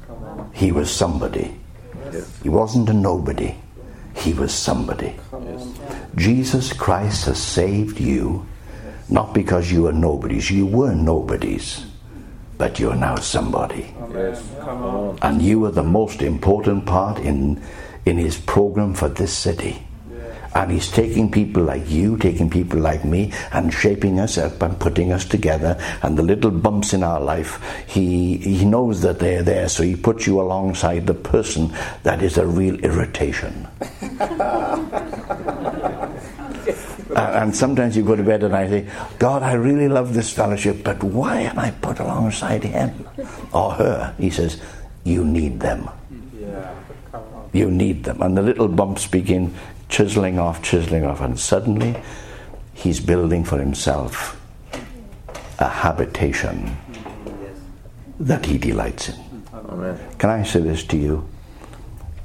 He 0.51 0.71
was 0.71 0.91
somebody. 0.91 1.55
Yes. 2.11 2.41
He 2.41 2.49
wasn't 2.49 2.89
a 2.89 2.93
nobody. 2.93 3.55
He 4.15 4.33
was 4.33 4.53
somebody. 4.53 5.15
Yes. 5.31 5.79
Jesus 6.15 6.73
Christ 6.73 7.25
has 7.25 7.41
saved 7.41 7.99
you 7.99 8.45
not 9.09 9.33
because 9.33 9.71
you 9.71 9.87
are 9.87 9.93
nobodies. 9.93 10.49
You 10.51 10.65
were 10.65 10.93
nobodies, 10.93 11.85
but 12.63 12.79
you're 12.79 12.95
now 12.95 13.17
somebody. 13.17 13.93
Yes. 14.13 14.41
And 15.21 15.41
you 15.41 15.65
are 15.65 15.71
the 15.71 15.83
most 15.83 16.21
important 16.21 16.85
part 16.85 17.19
in, 17.19 17.61
in 18.05 18.17
his 18.17 18.39
program 18.39 18.93
for 18.93 19.09
this 19.09 19.33
city. 19.33 19.85
And 20.55 20.71
he's 20.71 20.89
taking 20.89 21.29
people 21.29 21.61
like 21.61 21.89
you, 21.89 22.15
taking 22.15 22.49
people 22.49 22.79
like 22.79 23.03
me, 23.03 23.33
and 23.51 23.73
shaping 23.73 24.17
us 24.17 24.37
up 24.37 24.61
and 24.61 24.79
putting 24.79 25.11
us 25.11 25.25
together. 25.25 25.77
And 26.03 26.17
the 26.17 26.23
little 26.23 26.51
bumps 26.51 26.93
in 26.93 27.03
our 27.03 27.19
life, 27.19 27.59
he, 27.85 28.37
he 28.37 28.63
knows 28.63 29.01
that 29.01 29.19
they're 29.19 29.43
there, 29.43 29.67
so 29.67 29.83
he 29.83 29.97
puts 29.97 30.25
you 30.25 30.39
alongside 30.39 31.05
the 31.05 31.13
person 31.13 31.73
that 32.03 32.23
is 32.23 32.37
a 32.37 32.47
real 32.47 32.75
irritation. 32.79 33.67
Uh, 37.15 37.41
and 37.41 37.55
sometimes 37.55 37.95
you 37.95 38.03
go 38.03 38.15
to 38.15 38.23
bed 38.23 38.43
and 38.43 38.55
I 38.55 38.67
say, 38.67 38.89
God, 39.19 39.43
I 39.43 39.53
really 39.53 39.87
love 39.87 40.13
this 40.13 40.33
fellowship, 40.33 40.83
but 40.83 41.03
why 41.03 41.41
am 41.41 41.59
I 41.59 41.71
put 41.71 41.99
alongside 41.99 42.63
him 42.63 43.07
or 43.53 43.71
her? 43.73 44.15
He 44.17 44.29
says, 44.29 44.59
You 45.03 45.23
need 45.23 45.59
them. 45.59 45.89
Yeah. 46.39 46.73
You 47.51 47.69
need 47.69 48.03
them. 48.03 48.21
And 48.21 48.35
the 48.35 48.41
little 48.41 48.67
bumps 48.67 49.05
begin 49.05 49.53
chiseling 49.89 50.39
off, 50.39 50.63
chiseling 50.63 51.05
off, 51.05 51.21
and 51.21 51.39
suddenly 51.39 51.95
he's 52.73 52.99
building 52.99 53.43
for 53.43 53.59
himself 53.59 54.39
a 55.59 55.67
habitation 55.67 56.75
that 58.19 58.45
he 58.45 58.57
delights 58.57 59.09
in. 59.09 59.47
Amen. 59.53 59.99
Can 60.17 60.29
I 60.29 60.43
say 60.43 60.61
this 60.61 60.83
to 60.85 60.97
you? 60.97 61.29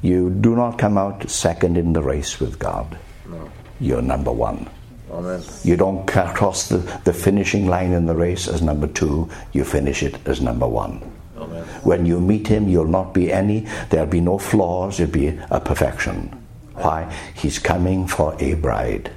You 0.01 0.31
do 0.31 0.57
not 0.57 0.79
come 0.79 0.97
out 0.97 1.29
second 1.29 1.77
in 1.77 1.93
the 1.93 2.03
race 2.03 2.41
with 2.41 2.59
God. 2.59 2.97
No. 3.29 3.51
You're 3.81 4.03
number 4.03 4.33
one. 4.33 4.69
Amen. 5.11 5.43
You 5.65 5.77
don't 5.77 6.07
cross 6.07 6.69
the, 6.69 6.79
the 7.05 7.13
finishing 7.13 7.67
line 7.67 7.93
in 7.93 8.07
the 8.07 8.15
race 8.15 8.49
as 8.49 8.63
number 8.63 8.87
two, 8.87 9.29
you 9.53 9.65
finish 9.65 10.03
it 10.03 10.17
as 10.27 10.41
number 10.41 10.67
one. 10.67 11.01
Amen. 11.37 11.65
When 11.83 12.07
you 12.07 12.21
meet 12.21 12.47
him, 12.47 12.69
you'll 12.69 12.87
not 12.87 13.15
be 13.15 13.33
any, 13.33 13.67
there'll 13.91 14.07
be 14.07 14.21
no 14.21 14.39
flaws, 14.39 15.01
it'll 15.01 15.13
be 15.13 15.39
a 15.51 15.61
perfection. 15.61 16.35
Why? 16.75 17.13
He's 17.35 17.59
coming 17.59 18.07
for 18.07 18.37
a 18.39 18.55
bride 18.55 19.11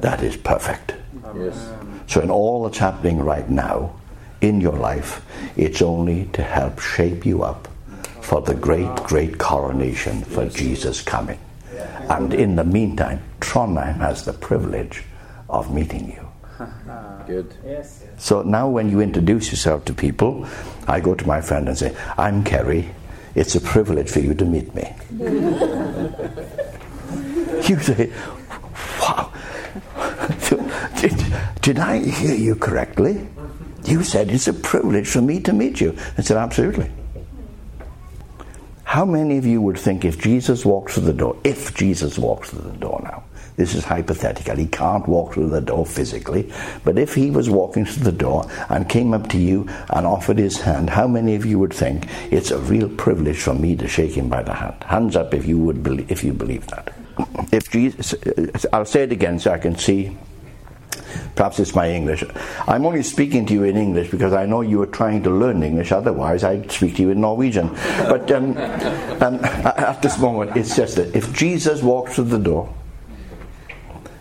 that 0.00 0.22
is 0.22 0.36
perfect. 0.36 0.94
Yes. 1.36 1.72
So, 2.06 2.20
in 2.20 2.30
all 2.30 2.64
that's 2.64 2.78
happening 2.78 3.18
right 3.20 3.48
now 3.48 3.94
in 4.40 4.60
your 4.60 4.76
life, 4.76 5.24
it's 5.56 5.82
only 5.82 6.26
to 6.32 6.42
help 6.42 6.80
shape 6.80 7.26
you 7.26 7.42
up 7.42 7.68
for 8.20 8.40
the 8.40 8.54
great, 8.54 8.94
great 9.04 9.38
coronation 9.38 10.22
for 10.22 10.46
Jesus 10.48 11.02
coming. 11.02 11.38
And 12.08 12.32
in 12.34 12.56
the 12.56 12.64
meantime, 12.64 13.22
Trondheim 13.40 13.96
has 13.98 14.24
the 14.24 14.32
privilege 14.32 15.04
of 15.48 15.72
meeting 15.72 16.12
you. 16.12 16.28
Good. 17.26 17.54
Yes. 17.64 18.04
So 18.16 18.42
now, 18.42 18.68
when 18.68 18.90
you 18.90 19.00
introduce 19.00 19.50
yourself 19.50 19.84
to 19.86 19.94
people, 19.94 20.46
I 20.86 21.00
go 21.00 21.14
to 21.14 21.26
my 21.26 21.40
friend 21.40 21.68
and 21.68 21.76
say, 21.76 21.94
I'm 22.16 22.42
Keri. 22.42 22.88
It's 23.34 23.54
a 23.54 23.60
privilege 23.60 24.10
for 24.10 24.20
you 24.20 24.34
to 24.34 24.44
meet 24.44 24.74
me. 24.74 24.92
you 27.68 27.78
say, 27.78 28.10
Wow, 29.00 29.32
did, 31.00 31.14
did 31.60 31.78
I 31.78 31.98
hear 31.98 32.34
you 32.34 32.56
correctly? 32.56 33.28
You 33.84 34.02
said 34.02 34.30
it's 34.30 34.48
a 34.48 34.52
privilege 34.52 35.06
for 35.08 35.20
me 35.20 35.40
to 35.40 35.52
meet 35.52 35.80
you. 35.80 35.96
I 36.16 36.22
said, 36.22 36.36
Absolutely. 36.36 36.90
How 38.88 39.04
many 39.04 39.36
of 39.36 39.44
you 39.44 39.60
would 39.60 39.78
think 39.78 40.06
if 40.06 40.18
Jesus 40.18 40.64
walked 40.64 40.92
through 40.92 41.02
the 41.02 41.12
door, 41.12 41.36
if 41.44 41.74
Jesus 41.74 42.18
walked 42.18 42.46
through 42.46 42.70
the 42.70 42.78
door 42.78 42.98
now, 43.04 43.22
this 43.56 43.74
is 43.74 43.84
hypothetical, 43.84 44.56
he 44.56 44.66
can't 44.66 45.06
walk 45.06 45.34
through 45.34 45.50
the 45.50 45.60
door 45.60 45.84
physically, 45.84 46.50
but 46.84 46.98
if 46.98 47.14
he 47.14 47.30
was 47.30 47.50
walking 47.50 47.84
through 47.84 48.04
the 48.04 48.12
door 48.12 48.50
and 48.70 48.88
came 48.88 49.12
up 49.12 49.28
to 49.28 49.36
you 49.36 49.68
and 49.90 50.06
offered 50.06 50.38
his 50.38 50.58
hand, 50.62 50.88
how 50.88 51.06
many 51.06 51.34
of 51.34 51.44
you 51.44 51.58
would 51.58 51.74
think 51.74 52.06
it's 52.32 52.50
a 52.50 52.58
real 52.58 52.88
privilege 52.88 53.42
for 53.42 53.52
me 53.52 53.76
to 53.76 53.86
shake 53.86 54.14
him 54.14 54.30
by 54.30 54.42
the 54.42 54.54
hand? 54.54 54.82
Hands 54.84 55.14
up 55.16 55.34
if 55.34 55.44
you 55.44 55.58
would 55.58 55.82
believe, 55.82 56.10
if 56.10 56.24
you 56.24 56.32
believe 56.32 56.66
that. 56.68 56.94
If 57.52 57.70
Jesus, 57.70 58.14
I'll 58.72 58.86
say 58.86 59.02
it 59.02 59.12
again 59.12 59.38
so 59.38 59.52
I 59.52 59.58
can 59.58 59.76
see 59.76 60.16
Perhaps 61.34 61.60
it's 61.60 61.74
my 61.74 61.90
English. 61.90 62.24
I'm 62.66 62.84
only 62.84 63.02
speaking 63.02 63.46
to 63.46 63.54
you 63.54 63.64
in 63.64 63.76
English 63.76 64.10
because 64.10 64.32
I 64.32 64.46
know 64.46 64.60
you 64.60 64.82
are 64.82 64.86
trying 64.86 65.22
to 65.22 65.30
learn 65.30 65.62
English, 65.62 65.92
otherwise, 65.92 66.44
I'd 66.44 66.70
speak 66.70 66.96
to 66.96 67.02
you 67.02 67.10
in 67.10 67.20
Norwegian. 67.20 67.68
But 68.08 68.30
um, 68.32 68.56
um, 69.22 69.44
at 69.44 70.02
this 70.02 70.18
moment, 70.18 70.56
it's 70.56 70.74
just 70.74 70.96
that 70.96 71.14
if 71.14 71.32
Jesus 71.32 71.82
walked 71.82 72.12
through 72.12 72.24
the 72.24 72.38
door 72.38 72.74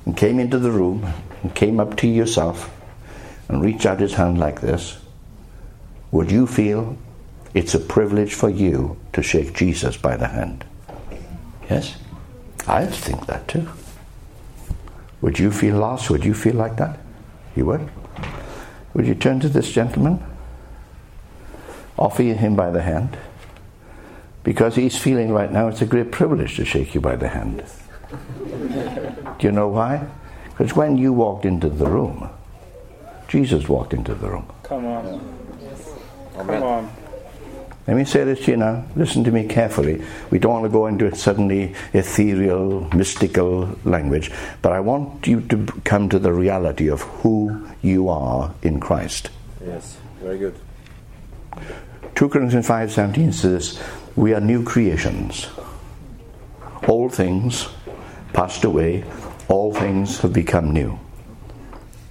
and 0.05 0.15
came 0.15 0.39
into 0.39 0.59
the 0.59 0.71
room 0.71 1.11
and 1.41 1.55
came 1.55 1.79
up 1.79 1.97
to 1.97 2.07
yourself 2.07 2.71
and 3.49 3.63
reached 3.63 3.85
out 3.85 3.99
his 3.99 4.13
hand 4.13 4.37
like 4.37 4.61
this, 4.61 4.97
would 6.11 6.31
you 6.31 6.47
feel 6.47 6.97
it's 7.53 7.73
a 7.73 7.79
privilege 7.79 8.33
for 8.33 8.49
you 8.49 8.97
to 9.13 9.23
shake 9.23 9.55
Jesus 9.55 9.97
by 9.97 10.15
the 10.15 10.27
hand? 10.27 10.63
Yes? 11.69 11.97
I'd 12.67 12.93
think 12.93 13.25
that 13.25 13.47
too. 13.47 13.67
Would 15.21 15.39
you 15.39 15.51
feel 15.51 15.77
lost? 15.77 16.09
Would 16.09 16.23
you 16.23 16.33
feel 16.33 16.55
like 16.55 16.77
that? 16.77 16.99
You 17.55 17.65
would? 17.65 17.89
Would 18.93 19.07
you 19.07 19.15
turn 19.15 19.39
to 19.41 19.49
this 19.49 19.71
gentleman? 19.71 20.23
Offer 21.97 22.23
him 22.23 22.55
by 22.55 22.69
the 22.69 22.81
hand? 22.81 23.17
Because 24.43 24.75
he's 24.75 24.97
feeling 24.97 25.31
right 25.31 25.51
now 25.51 25.67
it's 25.67 25.81
a 25.81 25.85
great 25.85 26.11
privilege 26.11 26.55
to 26.55 26.65
shake 26.65 26.95
you 26.95 27.01
by 27.01 27.15
the 27.15 27.27
hand. 27.27 27.63
Do 28.09 29.47
you 29.47 29.51
know 29.51 29.67
why? 29.67 30.07
Because 30.49 30.75
when 30.75 30.97
you 30.97 31.13
walked 31.13 31.45
into 31.45 31.69
the 31.69 31.85
room, 31.85 32.29
Jesus 33.27 33.67
walked 33.67 33.93
into 33.93 34.15
the 34.15 34.29
room. 34.29 34.47
Come 34.63 34.85
on. 34.85 35.37
Come 36.35 36.63
on. 36.63 36.91
Let 37.87 37.95
me 37.95 38.03
say 38.03 38.25
this 38.25 38.43
to 38.43 38.51
you 38.51 38.57
now. 38.57 38.83
Listen 38.97 39.23
to 39.23 39.31
me 39.31 39.47
carefully. 39.47 40.01
We 40.29 40.39
don't 40.39 40.51
want 40.51 40.65
to 40.65 40.69
go 40.69 40.87
into 40.87 41.15
suddenly 41.15 41.73
ethereal, 41.93 42.93
mystical 42.93 43.79
language, 43.85 44.29
but 44.61 44.73
I 44.73 44.81
want 44.81 45.25
you 45.25 45.39
to 45.41 45.65
come 45.85 46.09
to 46.09 46.19
the 46.19 46.33
reality 46.33 46.89
of 46.89 47.01
who 47.01 47.65
you 47.81 48.09
are 48.09 48.53
in 48.61 48.81
Christ. 48.81 49.29
Yes. 49.65 49.97
Very 50.21 50.37
good. 50.37 50.55
2 52.15 52.27
Corinthians 52.27 52.67
5:17 52.67 53.31
says, 53.31 53.79
"We 54.17 54.33
are 54.33 54.41
new 54.41 54.63
creations. 54.63 55.47
All 56.87 57.07
things 57.07 57.69
passed 58.33 58.65
away; 58.65 59.05
all 59.47 59.73
things 59.73 60.19
have 60.19 60.33
become 60.33 60.73
new." 60.73 60.99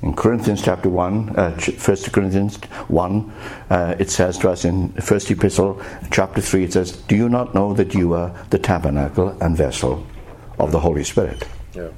In 0.07 0.15
Corinthians 0.15 0.63
chapter 0.63 0.89
1, 0.89 1.31
uh, 1.31 1.57
ch- 1.57 1.71
1 1.71 1.97
Corinthians 2.13 2.59
1, 2.87 3.33
uh, 3.71 3.97
it 3.99 4.09
says 4.09 4.39
to 4.39 4.49
us 4.49 4.65
in 4.65 4.91
1st 4.91 5.33
Epistle, 5.33 5.83
chapter 6.13 6.41
3, 6.41 6.63
it 6.63 6.75
says, 6.75 6.93
Do 6.93 7.17
you 7.17 7.29
not 7.29 7.57
know 7.57 7.75
that 7.75 7.93
you 7.93 8.15
are 8.15 8.33
the 8.51 8.59
tabernacle 8.61 9.37
and 9.41 9.57
vessel 9.57 10.07
of 10.61 10.71
the 10.71 10.79
Holy 10.79 11.03
Spirit? 11.03 11.49
Yeah. 11.75 11.89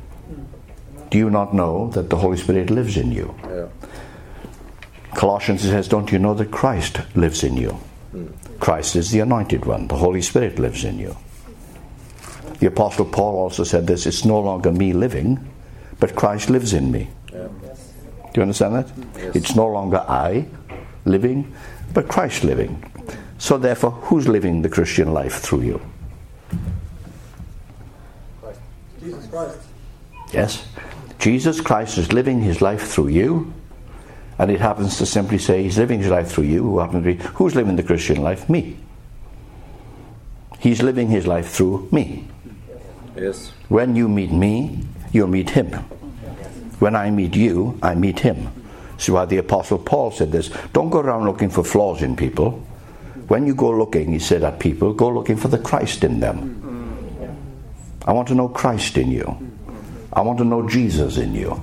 Do 1.11 1.19
you 1.19 1.29
not 1.29 1.53
know 1.53 1.91
that 1.91 2.09
the 2.09 2.17
Holy 2.17 2.39
Spirit 2.39 2.71
lives 2.71 2.97
in 2.97 3.13
you? 3.13 3.35
Yeah. 3.47 3.67
Colossians 5.15 5.61
says, 5.61 5.87
Don't 5.87 6.11
you 6.11 6.19
know 6.19 6.33
that 6.33 6.51
Christ 6.51 7.03
lives 7.15 7.45
in 7.45 7.59
you? 7.59 7.79
Christ 8.59 8.97
is 8.97 9.11
the 9.11 9.21
anointed 9.21 9.67
one. 9.67 9.87
The 9.87 9.97
Holy 9.97 10.23
Spirit 10.23 10.59
lives 10.59 10.83
in 10.83 10.99
you. 10.99 11.15
The 12.61 12.69
Apostle 12.69 13.05
Paul 13.05 13.35
also 13.37 13.65
said 13.65 13.87
this 13.87 14.07
it's 14.07 14.25
no 14.25 14.41
longer 14.41 14.73
me 14.73 14.95
living, 14.95 15.47
but 16.01 16.17
Christ 16.17 16.49
lives 16.49 16.73
in 16.73 16.91
me. 16.91 17.11
Do 18.39 18.43
you 18.43 18.45
understand 18.45 18.77
that? 18.77 19.35
It's 19.35 19.57
no 19.57 19.67
longer 19.67 19.97
I 20.09 20.47
living, 21.05 21.53
but 21.93 22.07
Christ 22.07 22.45
living. 22.45 22.81
So, 23.37 23.59
therefore, 23.59 23.91
who's 23.91 24.29
living 24.29 24.63
the 24.63 24.69
Christian 24.69 25.13
life 25.13 25.41
through 25.41 25.63
you? 25.63 25.81
Jesus 29.01 29.27
Christ. 29.27 29.59
Yes? 30.33 30.65
Jesus 31.19 31.61
Christ 31.61 31.99
is 31.99 32.13
living 32.13 32.41
his 32.41 32.63
life 32.63 32.87
through 32.87 33.09
you, 33.09 33.53
and 34.39 34.53
it 34.53 34.61
happens 34.61 34.99
to 34.99 35.07
simply 35.07 35.39
say 35.39 35.65
he's 35.65 35.77
living 35.77 35.99
his 35.99 36.09
life 36.09 36.31
through 36.31 36.45
you, 36.45 36.63
who 36.63 36.79
happens 36.79 37.05
to 37.05 37.15
be, 37.17 37.25
who's 37.35 37.57
living 37.57 37.75
the 37.75 37.83
Christian 37.83 38.23
life? 38.23 38.49
Me. 38.49 38.77
He's 40.61 40.81
living 40.81 41.09
his 41.09 41.27
life 41.27 41.49
through 41.49 41.89
me. 41.91 42.29
Yes. 43.17 43.51
When 43.69 43.97
you 43.97 44.09
meet 44.09 44.31
me, 44.31 44.85
you'll 45.11 45.27
meet 45.27 45.51
him. 45.51 45.75
When 46.79 46.95
I 46.95 47.11
meet 47.11 47.35
you, 47.35 47.79
I 47.83 47.95
meet 47.95 48.21
him. 48.21 48.51
See 48.99 49.13
why 49.13 49.25
the 49.25 49.39
Apostle 49.39 49.79
Paul 49.79 50.11
said 50.11 50.33
this 50.33 50.51
don't 50.73 50.91
go 50.91 51.01
around 51.01 51.25
looking 51.25 51.51
for 51.51 51.65
flaws 51.65 52.03
in 52.03 52.17
people. 52.17 52.65
When 53.29 53.47
you 53.47 53.55
go 53.55 53.71
looking, 53.71 54.13
he 54.13 54.19
said 54.19 54.43
at 54.43 54.59
people, 54.59 54.95
go 54.95 55.09
looking 55.09 55.37
for 55.37 55.49
the 55.49 55.59
Christ 55.59 56.03
in 56.03 56.21
them. 56.21 56.59
I 58.07 58.13
want 58.13 58.29
to 58.29 58.35
know 58.35 58.49
Christ 58.49 58.97
in 58.97 59.11
you. 59.11 59.37
I 60.13 60.23
want 60.23 60.39
to 60.39 60.45
know 60.45 60.67
Jesus 60.67 61.19
in 61.19 61.35
you. 61.35 61.63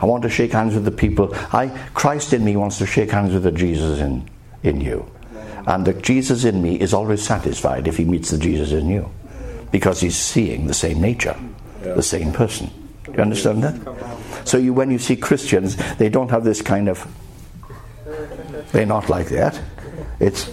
I 0.00 0.04
want 0.04 0.22
to 0.24 0.28
shake 0.28 0.52
hands 0.52 0.74
with 0.74 0.84
the 0.84 0.90
people. 0.90 1.34
I 1.52 1.68
Christ 1.94 2.34
in 2.34 2.44
me 2.44 2.56
wants 2.56 2.78
to 2.78 2.86
shake 2.86 3.10
hands 3.10 3.32
with 3.32 3.44
the 3.44 3.52
Jesus 3.52 3.98
in, 3.98 4.28
in 4.62 4.80
you. 4.80 5.10
And 5.66 5.86
the 5.86 5.94
Jesus 5.94 6.44
in 6.44 6.62
me 6.62 6.78
is 6.78 6.92
always 6.92 7.22
satisfied 7.22 7.88
if 7.88 7.96
he 7.96 8.04
meets 8.04 8.30
the 8.30 8.38
Jesus 8.38 8.72
in 8.72 8.88
you. 8.88 9.10
Because 9.72 10.00
he's 10.00 10.16
seeing 10.16 10.66
the 10.66 10.74
same 10.74 11.00
nature, 11.00 11.36
the 11.82 12.02
same 12.02 12.32
person. 12.32 12.70
Do 13.04 13.12
you 13.12 13.18
understand 13.18 13.64
that? 13.64 14.15
So 14.46 14.58
you, 14.58 14.72
when 14.72 14.92
you 14.92 14.98
see 14.98 15.16
Christians, 15.16 15.76
they 15.96 16.08
don't 16.08 16.30
have 16.30 16.44
this 16.44 16.62
kind 16.62 16.88
of. 16.88 17.04
They're 18.70 18.86
not 18.86 19.08
like 19.10 19.28
that. 19.30 19.60
It's. 20.20 20.44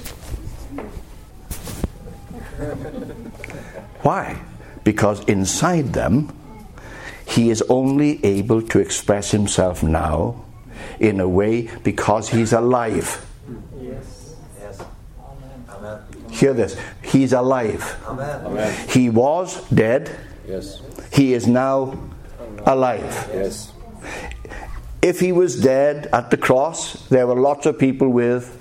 Why? 4.01 4.41
Because 4.83 5.23
inside 5.25 5.93
them, 5.93 6.35
he 7.27 7.51
is 7.51 7.61
only 7.69 8.23
able 8.25 8.63
to 8.63 8.79
express 8.79 9.29
himself 9.29 9.83
now 9.83 10.43
in 10.99 11.19
a 11.19 11.29
way 11.29 11.69
because 11.83 12.29
he's 12.29 12.51
alive. 12.51 13.23
Yes. 13.79 14.35
Amen. 15.69 15.99
Hear 16.31 16.53
this. 16.53 16.79
He's 17.03 17.31
alive. 17.33 17.95
Amen. 18.07 18.89
He 18.89 19.09
was 19.11 19.61
dead. 19.69 20.17
Yes. 20.47 20.81
He 21.11 21.33
is 21.33 21.47
now 21.47 21.97
alive. 22.65 23.29
Yes. 23.31 23.72
If 25.03 25.19
he 25.19 25.33
was 25.33 25.61
dead 25.61 26.07
at 26.13 26.31
the 26.31 26.37
cross, 26.37 27.05
there 27.09 27.27
were 27.27 27.35
lots 27.35 27.65
of 27.65 27.77
people 27.77 28.07
with. 28.07 28.57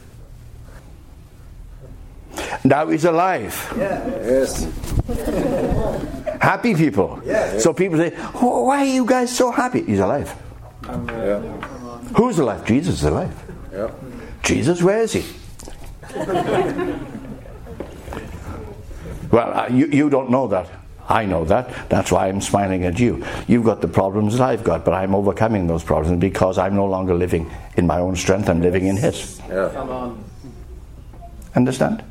Now 2.64 2.88
he's 2.88 3.04
alive. 3.04 3.72
Yeah. 3.76 4.04
Yes. 4.08 4.64
Happy 6.40 6.74
people. 6.74 7.22
So 7.60 7.72
people 7.72 7.96
say, 7.98 8.12
oh, 8.34 8.64
why 8.64 8.78
are 8.78 8.84
you 8.84 9.06
guys 9.06 9.34
so 9.34 9.52
happy? 9.52 9.82
He's 9.84 10.00
alive. 10.00 10.34
Yeah. 10.84 11.38
Who's 12.16 12.40
alive? 12.40 12.64
Jesus 12.66 12.94
is 12.96 13.04
alive. 13.04 13.32
Yeah. 13.72 13.92
Jesus, 14.42 14.82
where 14.82 15.02
is 15.02 15.12
he? 15.12 15.24
well, 19.30 19.52
uh, 19.54 19.68
you, 19.70 19.86
you 19.86 20.10
don't 20.10 20.28
know 20.28 20.48
that. 20.48 20.68
I 21.12 21.26
know 21.26 21.44
that. 21.44 21.90
That's 21.90 22.10
why 22.10 22.28
I'm 22.28 22.40
smiling 22.40 22.84
at 22.84 22.98
you. 22.98 23.22
You've 23.46 23.64
got 23.64 23.82
the 23.82 23.88
problems 23.88 24.38
that 24.38 24.48
I've 24.48 24.64
got, 24.64 24.82
but 24.82 24.94
I'm 24.94 25.14
overcoming 25.14 25.66
those 25.66 25.84
problems 25.84 26.18
because 26.18 26.56
I'm 26.56 26.74
no 26.74 26.86
longer 26.86 27.14
living 27.14 27.50
in 27.76 27.86
my 27.86 27.98
own 27.98 28.16
strength, 28.16 28.48
I'm 28.48 28.62
living 28.62 28.86
in 28.86 28.96
His. 28.96 29.38
Yeah. 29.48 30.14
Understand? 31.54 32.02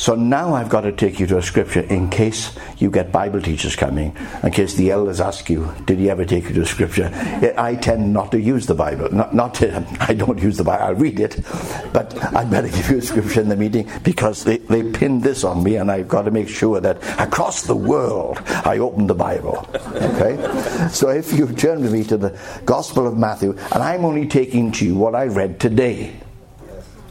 So 0.00 0.14
now 0.14 0.54
I've 0.54 0.70
got 0.70 0.80
to 0.80 0.92
take 0.92 1.20
you 1.20 1.26
to 1.26 1.36
a 1.36 1.42
scripture 1.42 1.80
in 1.80 2.08
case 2.08 2.56
you 2.78 2.90
get 2.90 3.12
Bible 3.12 3.42
teachers 3.42 3.76
coming, 3.76 4.16
in 4.42 4.50
case 4.50 4.72
the 4.72 4.90
elders 4.90 5.20
ask 5.20 5.50
you, 5.50 5.70
Did 5.84 5.98
he 5.98 6.08
ever 6.08 6.24
take 6.24 6.44
you 6.44 6.54
to 6.54 6.62
a 6.62 6.66
scripture? 6.66 7.10
I 7.58 7.74
tend 7.74 8.10
not 8.10 8.32
to 8.32 8.40
use 8.40 8.64
the 8.64 8.74
Bible. 8.74 9.12
Not, 9.12 9.34
not 9.34 9.52
to, 9.56 9.86
I 10.00 10.14
don't 10.14 10.40
use 10.40 10.56
the 10.56 10.64
Bible, 10.64 10.84
I 10.84 10.90
read 10.92 11.20
it, 11.20 11.44
but 11.92 12.16
I 12.34 12.46
better 12.46 12.68
give 12.68 12.88
you 12.88 12.96
a 12.96 13.02
scripture 13.02 13.42
in 13.42 13.50
the 13.50 13.56
meeting 13.56 13.90
because 14.02 14.42
they, 14.42 14.56
they 14.56 14.90
pinned 14.90 15.22
this 15.22 15.44
on 15.44 15.62
me 15.62 15.76
and 15.76 15.90
I've 15.90 16.08
got 16.08 16.22
to 16.22 16.30
make 16.30 16.48
sure 16.48 16.80
that 16.80 16.96
across 17.20 17.64
the 17.64 17.76
world 17.76 18.38
I 18.46 18.78
open 18.78 19.06
the 19.06 19.14
Bible. 19.14 19.68
Okay? 19.74 20.88
So 20.88 21.10
if 21.10 21.30
you 21.34 21.46
turn 21.46 21.82
with 21.82 21.92
me 21.92 22.04
to 22.04 22.16
the 22.16 22.38
Gospel 22.64 23.06
of 23.06 23.18
Matthew, 23.18 23.50
and 23.50 23.82
I'm 23.82 24.06
only 24.06 24.26
taking 24.26 24.72
to 24.72 24.86
you 24.86 24.94
what 24.94 25.14
I 25.14 25.24
read 25.24 25.60
today. 25.60 26.16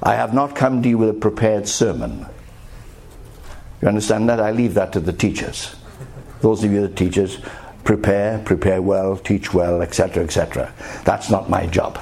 I 0.01 0.15
have 0.15 0.33
not 0.33 0.55
come 0.55 0.81
to 0.81 0.89
you 0.89 0.97
with 0.97 1.09
a 1.09 1.13
prepared 1.13 1.67
sermon. 1.67 2.25
You 3.81 3.87
understand 3.87 4.29
that? 4.29 4.39
I 4.39 4.51
leave 4.51 4.73
that 4.73 4.91
to 4.93 4.99
the 4.99 5.13
teachers. 5.13 5.75
Those 6.41 6.63
of 6.63 6.71
you 6.71 6.81
that 6.81 6.95
teachers, 6.95 7.39
prepare, 7.83 8.39
prepare 8.39 8.81
well, 8.81 9.17
teach 9.17 9.53
well, 9.53 9.81
etc., 9.81 10.23
etc. 10.23 10.73
That's 11.05 11.29
not 11.29 11.49
my 11.49 11.65
job. 11.65 11.99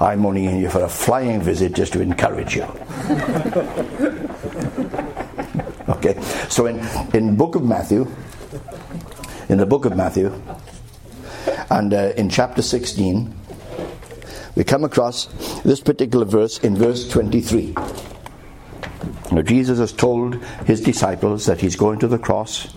I'm 0.00 0.26
only 0.26 0.46
here 0.46 0.70
for 0.70 0.82
a 0.82 0.88
flying 0.88 1.40
visit 1.40 1.74
just 1.74 1.92
to 1.92 2.00
encourage 2.00 2.56
you. 2.56 2.62
okay, 5.88 6.20
so 6.48 6.66
in 6.66 6.78
in 7.14 7.36
book 7.36 7.54
of 7.54 7.64
Matthew, 7.64 8.06
in 9.48 9.58
the 9.58 9.66
book 9.66 9.84
of 9.84 9.96
Matthew, 9.96 10.32
and 11.70 11.94
uh, 11.94 12.12
in 12.16 12.28
chapter 12.28 12.62
16, 12.62 13.34
we 14.56 14.64
come 14.64 14.84
across 14.84 15.26
this 15.62 15.80
particular 15.80 16.24
verse 16.24 16.58
in 16.58 16.76
verse 16.76 17.08
23. 17.08 17.74
Now, 19.32 19.42
Jesus 19.42 19.78
has 19.78 19.92
told 19.92 20.42
his 20.66 20.80
disciples 20.80 21.46
that 21.46 21.60
he's 21.60 21.76
going 21.76 22.00
to 22.00 22.08
the 22.08 22.18
cross. 22.18 22.74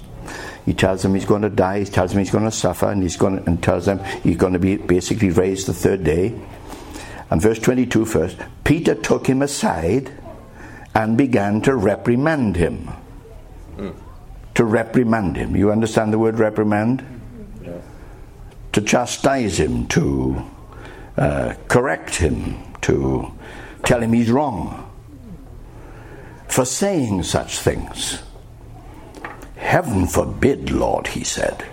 He 0.65 0.73
tells 0.73 1.01
them 1.01 1.15
he's 1.15 1.25
going 1.25 1.41
to 1.41 1.49
die. 1.49 1.79
He 1.79 1.85
tells 1.85 2.11
them 2.11 2.19
he's 2.19 2.31
going 2.31 2.45
to 2.45 2.51
suffer, 2.51 2.89
and 2.89 3.01
he's 3.01 3.17
going 3.17 3.39
to, 3.39 3.45
and 3.49 3.61
tells 3.61 3.85
them 3.85 3.99
he's 4.21 4.37
going 4.37 4.53
to 4.53 4.59
be 4.59 4.77
basically 4.77 5.31
raised 5.31 5.67
the 5.67 5.73
third 5.73 6.03
day. 6.03 6.39
And 7.29 7.41
verse 7.41 7.59
22 7.59 8.05
first, 8.05 8.37
Peter 8.63 8.93
took 8.93 9.27
him 9.27 9.41
aside 9.41 10.11
and 10.93 11.17
began 11.17 11.61
to 11.61 11.75
reprimand 11.75 12.55
him. 12.55 12.89
To 14.53 14.63
reprimand 14.63 15.35
him. 15.35 15.55
You 15.55 15.71
understand 15.71 16.13
the 16.13 16.19
word 16.19 16.37
reprimand? 16.37 17.03
To 18.73 18.81
chastise 18.81 19.59
him, 19.59 19.87
to 19.87 20.43
uh, 21.17 21.55
correct 21.67 22.15
him, 22.15 22.57
to 22.81 23.31
tell 23.83 24.01
him 24.01 24.13
he's 24.13 24.31
wrong 24.31 24.92
for 26.53 26.65
saying 26.65 27.23
such 27.23 27.57
things. 27.57 28.21
Heaven 29.55 30.05
forbid, 30.05 30.69
Lord, 30.69 31.07
he 31.07 31.23
said. 31.23 31.65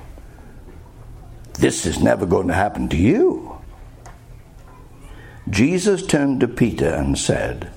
This 1.59 1.85
is 1.85 2.03
never 2.03 2.25
going 2.25 2.49
to 2.49 2.55
happen 2.55 2.88
to 2.88 2.97
you. 2.97 3.59
Jesus 5.51 6.07
turned 6.07 6.40
to 6.40 6.49
Peter 6.49 6.88
and 6.88 7.19
said, 7.19 7.71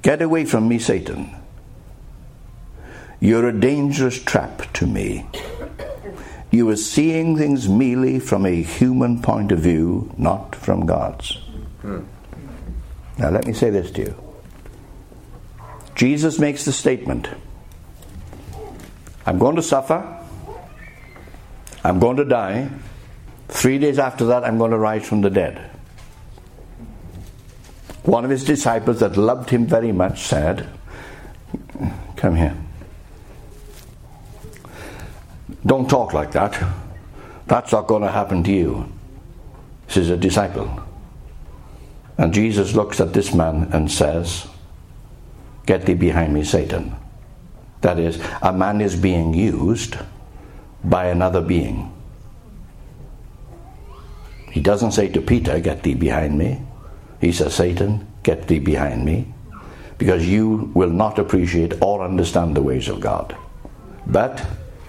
Get 0.00 0.22
away 0.22 0.46
from 0.46 0.66
me, 0.66 0.78
Satan. 0.78 1.36
You're 3.20 3.50
a 3.50 3.60
dangerous 3.60 4.18
trap 4.22 4.72
to 4.74 4.86
me. 4.86 5.26
You 6.50 6.70
are 6.70 6.76
seeing 6.76 7.36
things 7.36 7.68
merely 7.68 8.18
from 8.18 8.46
a 8.46 8.62
human 8.62 9.20
point 9.20 9.52
of 9.52 9.58
view, 9.58 10.10
not 10.16 10.54
from 10.54 10.86
God's. 10.86 11.32
Hmm. 11.82 12.04
Now, 13.18 13.28
let 13.28 13.46
me 13.46 13.52
say 13.52 13.68
this 13.68 13.90
to 13.90 14.00
you. 14.00 14.27
Jesus 15.98 16.38
makes 16.38 16.64
the 16.64 16.72
statement 16.72 17.28
I'm 19.26 19.38
going 19.38 19.56
to 19.56 19.62
suffer, 19.62 20.24
I'm 21.84 21.98
going 21.98 22.16
to 22.16 22.24
die. 22.24 22.70
Three 23.48 23.78
days 23.78 23.98
after 23.98 24.26
that, 24.26 24.44
I'm 24.44 24.58
going 24.58 24.70
to 24.70 24.78
rise 24.78 25.06
from 25.06 25.20
the 25.22 25.28
dead. 25.28 25.58
One 28.04 28.24
of 28.24 28.30
his 28.30 28.44
disciples 28.44 29.00
that 29.00 29.16
loved 29.16 29.50
him 29.50 29.66
very 29.66 29.92
much 29.92 30.20
said, 30.20 30.68
Come 32.16 32.36
here. 32.36 32.56
Don't 35.66 35.90
talk 35.90 36.14
like 36.14 36.30
that. 36.32 36.62
That's 37.46 37.72
not 37.72 37.86
going 37.86 38.02
to 38.02 38.10
happen 38.10 38.44
to 38.44 38.52
you. 38.52 38.92
This 39.88 39.96
is 39.98 40.10
a 40.10 40.16
disciple. 40.16 40.82
And 42.16 42.32
Jesus 42.32 42.74
looks 42.74 43.00
at 43.00 43.12
this 43.12 43.34
man 43.34 43.68
and 43.72 43.90
says, 43.90 44.46
Get 45.68 45.84
thee 45.84 45.92
behind 45.92 46.32
me, 46.32 46.44
Satan. 46.44 46.96
That 47.82 47.98
is, 47.98 48.18
a 48.40 48.54
man 48.54 48.80
is 48.80 48.96
being 48.96 49.34
used 49.34 49.98
by 50.82 51.08
another 51.08 51.42
being. 51.42 51.92
He 54.50 54.62
doesn't 54.62 54.92
say 54.92 55.08
to 55.08 55.20
Peter, 55.20 55.60
Get 55.60 55.82
thee 55.82 55.92
behind 55.92 56.38
me. 56.38 56.62
He 57.20 57.32
says, 57.32 57.52
Satan, 57.52 58.06
get 58.22 58.48
thee 58.48 58.60
behind 58.60 59.04
me. 59.04 59.34
Because 59.98 60.26
you 60.26 60.70
will 60.72 60.88
not 60.88 61.18
appreciate 61.18 61.74
or 61.82 62.02
understand 62.02 62.56
the 62.56 62.62
ways 62.62 62.88
of 62.88 63.00
God. 63.00 63.36
But, 64.06 64.42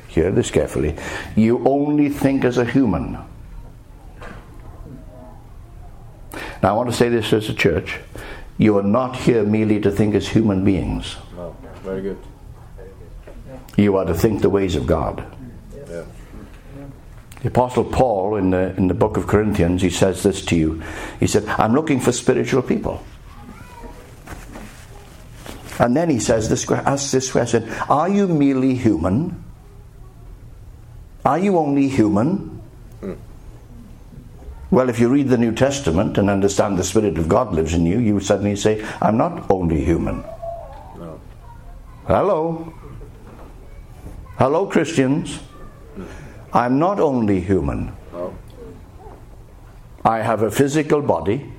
hear 0.08 0.32
this 0.32 0.50
carefully, 0.50 0.96
you 1.36 1.62
only 1.68 2.08
think 2.08 2.46
as 2.46 2.58
a 2.58 2.64
human. 2.64 3.18
Now, 6.64 6.70
I 6.70 6.72
want 6.72 6.90
to 6.90 6.96
say 6.96 7.10
this 7.10 7.34
as 7.34 7.50
a 7.50 7.54
church. 7.54 8.00
You 8.60 8.78
are 8.78 8.84
not 8.84 9.16
here 9.16 9.44
merely 9.44 9.80
to 9.80 9.90
think 9.90 10.14
as 10.14 10.28
human 10.28 10.66
beings. 10.66 11.16
No. 11.34 11.56
Very 11.82 12.02
good. 12.02 12.18
You 13.78 13.96
are 13.96 14.04
to 14.04 14.14
think 14.14 14.42
the 14.42 14.50
ways 14.50 14.76
of 14.76 14.86
God. 14.86 15.26
Yeah. 15.74 16.04
The 17.42 17.48
Apostle 17.48 17.86
Paul, 17.86 18.36
in 18.36 18.50
the, 18.50 18.76
in 18.76 18.90
the 18.90 18.94
book 18.94 19.16
of 19.16 19.28
Corinthians, 19.28 19.82
he 19.82 19.90
says 19.90 20.24
this 20.24 20.44
to 20.48 20.58
you. 20.58 20.84
He 21.22 21.28
said, 21.28 21.48
I'm 21.48 21.74
looking 21.74 22.02
for 22.02 22.12
spiritual 22.12 22.62
people. 22.62 23.02
And 25.80 25.96
then 25.96 26.10
he 26.10 26.20
says 26.20 26.50
this, 26.50 26.70
asks 26.70 27.12
this 27.12 27.32
question 27.32 27.72
Are 27.88 28.10
you 28.10 28.28
merely 28.28 28.76
human? 28.76 29.42
Are 31.24 31.40
you 31.40 31.58
only 31.58 31.88
human? 31.88 32.62
Hmm. 33.00 33.14
Well, 34.72 34.90
if 34.90 35.00
you 35.00 35.10
read 35.10 35.30
the 35.30 35.38
New 35.38 35.52
Testament 35.54 36.18
and 36.18 36.30
understand 36.30 36.78
the 36.78 36.84
Spirit 36.84 37.18
of 37.18 37.28
God 37.28 37.54
lives 37.54 37.74
in 37.74 37.86
you, 37.88 38.00
you 38.00 38.20
suddenly 38.20 38.56
say, 38.56 38.86
I'm 39.02 39.18
not 39.18 39.50
only 39.50 39.84
human. 39.84 40.22
No. 40.98 41.20
Hello? 42.06 42.72
Hello, 44.38 44.68
Christians. 44.68 45.40
I'm 46.54 46.78
not 46.78 47.00
only 47.00 47.40
human. 47.42 47.96
No. 48.14 48.38
I 50.06 50.20
have 50.20 50.44
a 50.44 50.52
physical 50.52 51.02
body, 51.02 51.52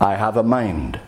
I 0.00 0.16
have 0.16 0.36
a 0.36 0.42
mind, 0.42 1.00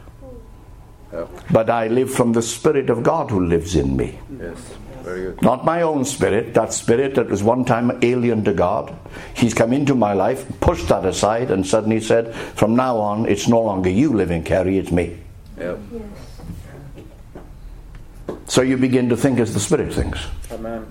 Yeah. 1.13 1.27
but 1.51 1.69
I 1.71 1.89
live 1.89 2.11
from 2.13 2.33
the 2.33 2.43
Spirit 2.43 2.89
of 2.89 3.03
God 3.03 3.31
who 3.31 3.45
lives 3.45 3.75
in 3.77 3.97
me. 3.97 4.19
Yes. 4.41 4.59
Very 5.07 5.23
good. 5.23 5.41
Not 5.41 5.65
my 5.65 5.83
own 5.83 6.05
spirit, 6.05 6.53
that 6.55 6.73
spirit 6.73 7.15
that 7.15 7.29
was 7.29 7.41
one 7.41 7.65
time 7.65 7.97
alien 8.03 8.43
to 8.43 8.53
God. 8.53 8.93
He's 9.35 9.55
come 9.55 9.73
into 9.73 9.95
my 9.95 10.15
life, 10.15 10.45
pushed 10.59 10.89
that 10.89 11.05
aside, 11.05 11.53
and 11.53 11.65
suddenly 11.65 12.01
said, 12.01 12.35
From 12.35 12.75
now 12.75 12.97
on, 12.97 13.29
it's 13.29 13.47
no 13.47 13.61
longer 13.61 13.89
you 13.89 14.13
living, 14.13 14.43
Keri, 14.43 14.79
it's 14.79 14.91
me. 14.91 15.17
Yeah. 15.57 15.77
So 18.49 18.63
you 18.63 18.77
begin 18.77 19.09
to 19.11 19.17
think 19.17 19.39
as 19.39 19.55
the 19.55 19.61
Spirit 19.61 19.95
thinks. 19.95 20.27
Amen. 20.51 20.85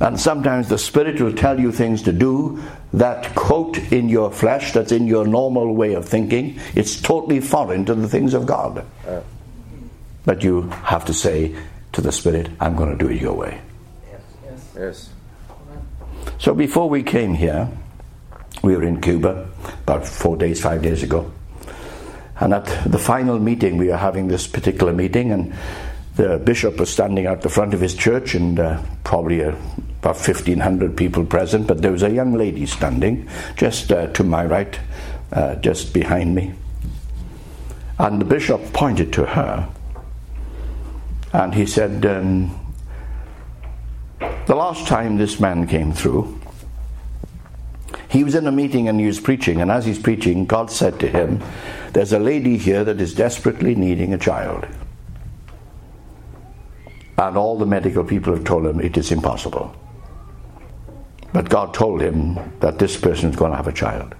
And 0.00 0.18
sometimes 0.18 0.70
the 0.70 0.78
Spirit 0.78 1.20
will 1.20 1.34
tell 1.34 1.60
you 1.60 1.70
things 1.70 2.00
to 2.04 2.12
do 2.14 2.62
that, 2.94 3.34
quote, 3.34 3.76
in 3.92 4.08
your 4.08 4.30
flesh, 4.30 4.72
that's 4.72 4.90
in 4.90 5.06
your 5.06 5.26
normal 5.26 5.74
way 5.74 5.92
of 5.92 6.08
thinking, 6.08 6.58
it's 6.74 6.98
totally 6.98 7.40
foreign 7.40 7.84
to 7.84 7.94
the 7.94 8.08
things 8.08 8.32
of 8.32 8.46
God. 8.46 8.86
Yeah. 9.04 9.20
But 10.24 10.42
you 10.42 10.62
have 10.84 11.04
to 11.06 11.14
say 11.14 11.54
to 11.92 12.00
the 12.00 12.12
Spirit, 12.12 12.50
I'm 12.60 12.76
going 12.76 12.96
to 12.96 13.04
do 13.04 13.10
it 13.10 13.20
your 13.20 13.34
way. 13.34 13.60
Yes. 14.44 14.74
yes. 14.76 15.10
So 16.38 16.54
before 16.54 16.88
we 16.88 17.02
came 17.02 17.34
here, 17.34 17.68
we 18.62 18.76
were 18.76 18.82
in 18.82 19.00
Cuba 19.00 19.48
about 19.84 20.06
four 20.06 20.36
days, 20.36 20.60
five 20.60 20.82
days 20.82 21.02
ago. 21.02 21.30
And 22.40 22.54
at 22.54 22.66
the 22.90 22.98
final 22.98 23.38
meeting, 23.38 23.76
we 23.76 23.88
were 23.88 23.96
having 23.96 24.28
this 24.28 24.46
particular 24.46 24.92
meeting, 24.92 25.30
and 25.30 25.54
the 26.16 26.38
bishop 26.38 26.78
was 26.78 26.90
standing 26.90 27.26
out 27.26 27.42
the 27.42 27.48
front 27.48 27.74
of 27.74 27.80
his 27.80 27.94
church, 27.94 28.34
and 28.34 28.58
uh, 28.58 28.82
probably 29.04 29.44
uh, 29.44 29.50
about 30.00 30.16
1,500 30.16 30.96
people 30.96 31.24
present. 31.24 31.66
But 31.66 31.82
there 31.82 31.92
was 31.92 32.02
a 32.02 32.10
young 32.10 32.34
lady 32.34 32.66
standing 32.66 33.28
just 33.56 33.92
uh, 33.92 34.08
to 34.08 34.24
my 34.24 34.44
right, 34.44 34.78
uh, 35.32 35.56
just 35.56 35.92
behind 35.94 36.34
me. 36.34 36.54
And 37.98 38.20
the 38.20 38.24
bishop 38.24 38.72
pointed 38.72 39.12
to 39.12 39.24
her, 39.24 39.68
and 41.32 41.54
he 41.54 41.66
said, 41.66 42.04
um, 42.04 42.58
The 44.46 44.54
last 44.54 44.86
time 44.86 45.16
this 45.16 45.40
man 45.40 45.66
came 45.66 45.92
through, 45.92 46.38
he 48.08 48.24
was 48.24 48.34
in 48.34 48.46
a 48.46 48.52
meeting 48.52 48.88
and 48.88 49.00
he 49.00 49.06
was 49.06 49.20
preaching, 49.20 49.60
and 49.60 49.70
as 49.70 49.86
he's 49.86 49.98
preaching, 49.98 50.44
God 50.44 50.70
said 50.70 51.00
to 51.00 51.08
him, 51.08 51.42
There's 51.94 52.12
a 52.12 52.18
lady 52.18 52.58
here 52.58 52.84
that 52.84 53.00
is 53.00 53.14
desperately 53.14 53.74
needing 53.74 54.12
a 54.12 54.18
child. 54.18 54.66
And 57.16 57.36
all 57.36 57.56
the 57.56 57.66
medical 57.66 58.04
people 58.04 58.34
have 58.34 58.44
told 58.44 58.66
him 58.66 58.80
it 58.80 58.96
is 58.96 59.12
impossible. 59.12 59.74
But 61.32 61.48
God 61.48 61.72
told 61.72 62.02
him 62.02 62.34
that 62.60 62.78
this 62.78 62.96
person 62.98 63.30
is 63.30 63.36
going 63.36 63.52
to 63.52 63.56
have 63.56 63.68
a 63.68 63.72
child. 63.72 64.14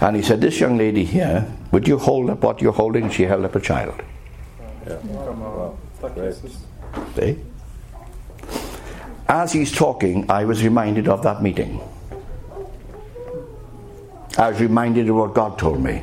And 0.00 0.16
he 0.16 0.22
said, 0.22 0.40
This 0.40 0.60
young 0.60 0.78
lady 0.78 1.04
here, 1.04 1.46
would 1.72 1.86
you 1.86 1.98
hold 1.98 2.30
up 2.30 2.42
what 2.42 2.62
you're 2.62 2.72
holding? 2.72 3.10
She 3.10 3.24
held 3.24 3.44
up 3.44 3.54
a 3.54 3.60
child. 3.60 4.00
Yeah. 4.88 4.96
Wow. 5.04 5.76
Great. 6.14 6.34
See? 7.14 7.38
As 9.28 9.52
he's 9.52 9.72
talking, 9.72 10.30
I 10.30 10.44
was 10.44 10.64
reminded 10.64 11.08
of 11.08 11.22
that 11.22 11.42
meeting. 11.42 11.80
I 14.38 14.50
was 14.50 14.60
reminded 14.60 15.08
of 15.10 15.16
what 15.16 15.34
God 15.34 15.58
told 15.58 15.82
me. 15.82 16.02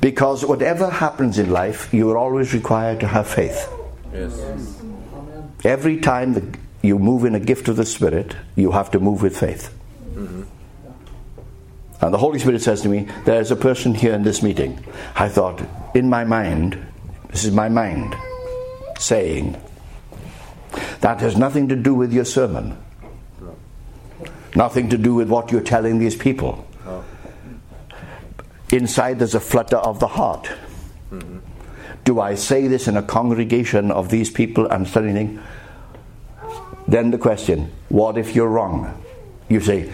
Because 0.00 0.44
whatever 0.46 0.88
happens 0.88 1.38
in 1.38 1.50
life, 1.50 1.92
you 1.92 2.08
are 2.10 2.16
always 2.16 2.54
required 2.54 3.00
to 3.00 3.06
have 3.06 3.26
faith. 3.26 3.68
Yes. 4.12 4.80
Every 5.64 6.00
time 6.00 6.52
you 6.82 6.98
move 6.98 7.24
in 7.24 7.34
a 7.34 7.40
gift 7.40 7.68
of 7.68 7.76
the 7.76 7.84
Spirit, 7.84 8.36
you 8.54 8.70
have 8.70 8.90
to 8.92 9.00
move 9.00 9.20
with 9.20 9.36
faith. 9.36 9.75
And 12.00 12.12
the 12.12 12.18
Holy 12.18 12.38
Spirit 12.38 12.62
says 12.62 12.82
to 12.82 12.88
me, 12.88 13.08
There's 13.24 13.50
a 13.50 13.56
person 13.56 13.94
here 13.94 14.12
in 14.12 14.22
this 14.22 14.42
meeting. 14.42 14.84
I 15.14 15.28
thought, 15.28 15.62
in 15.94 16.08
my 16.08 16.24
mind, 16.24 16.78
this 17.30 17.44
is 17.44 17.52
my 17.52 17.68
mind 17.68 18.14
saying, 18.98 19.56
that 21.00 21.20
has 21.20 21.36
nothing 21.36 21.68
to 21.68 21.76
do 21.76 21.94
with 21.94 22.12
your 22.12 22.24
sermon, 22.24 22.76
nothing 24.54 24.88
to 24.90 24.98
do 24.98 25.14
with 25.14 25.28
what 25.28 25.50
you're 25.52 25.62
telling 25.62 25.98
these 25.98 26.16
people. 26.16 26.66
Inside, 28.70 29.20
there's 29.20 29.34
a 29.34 29.40
flutter 29.40 29.76
of 29.76 30.00
the 30.00 30.08
heart. 30.08 30.50
Do 32.04 32.20
I 32.20 32.34
say 32.34 32.66
this 32.66 32.88
in 32.88 32.96
a 32.96 33.02
congregation 33.02 33.90
of 33.90 34.10
these 34.10 34.30
people 34.30 34.66
and 34.66 34.86
studying? 34.86 35.40
Then 36.88 37.10
the 37.10 37.18
question, 37.18 37.72
what 37.88 38.16
if 38.18 38.34
you're 38.34 38.48
wrong? 38.48 39.02
You 39.48 39.60
say, 39.60 39.92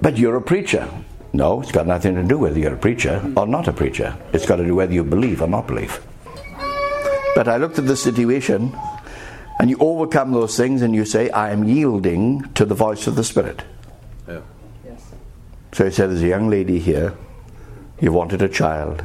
but 0.00 0.18
you're 0.18 0.36
a 0.36 0.42
preacher. 0.42 0.88
No, 1.36 1.60
it's 1.60 1.70
got 1.70 1.86
nothing 1.86 2.14
to 2.14 2.22
do 2.22 2.38
with 2.38 2.52
whether 2.52 2.58
you're 2.58 2.72
a 2.72 2.78
preacher 2.78 3.20
or 3.36 3.46
not 3.46 3.68
a 3.68 3.72
preacher. 3.72 4.16
It's 4.32 4.46
got 4.46 4.56
to 4.56 4.64
do 4.64 4.74
whether 4.74 4.94
you 4.94 5.04
believe 5.04 5.42
or 5.42 5.46
not 5.46 5.66
believe. 5.66 6.00
But 7.34 7.46
I 7.46 7.58
looked 7.58 7.78
at 7.78 7.86
the 7.86 7.94
situation, 7.94 8.74
and 9.60 9.68
you 9.68 9.76
overcome 9.78 10.32
those 10.32 10.56
things 10.56 10.80
and 10.80 10.94
you 10.94 11.04
say, 11.04 11.28
I 11.28 11.50
am 11.50 11.64
yielding 11.64 12.50
to 12.54 12.64
the 12.64 12.74
voice 12.74 13.06
of 13.06 13.16
the 13.16 13.22
Spirit. 13.22 13.64
Yeah. 14.26 14.40
Yes. 14.82 15.04
So 15.72 15.84
he 15.84 15.90
said, 15.90 16.08
There's 16.08 16.22
a 16.22 16.26
young 16.26 16.48
lady 16.48 16.78
here, 16.78 17.12
you 18.00 18.12
wanted 18.12 18.40
a 18.40 18.48
child. 18.48 19.04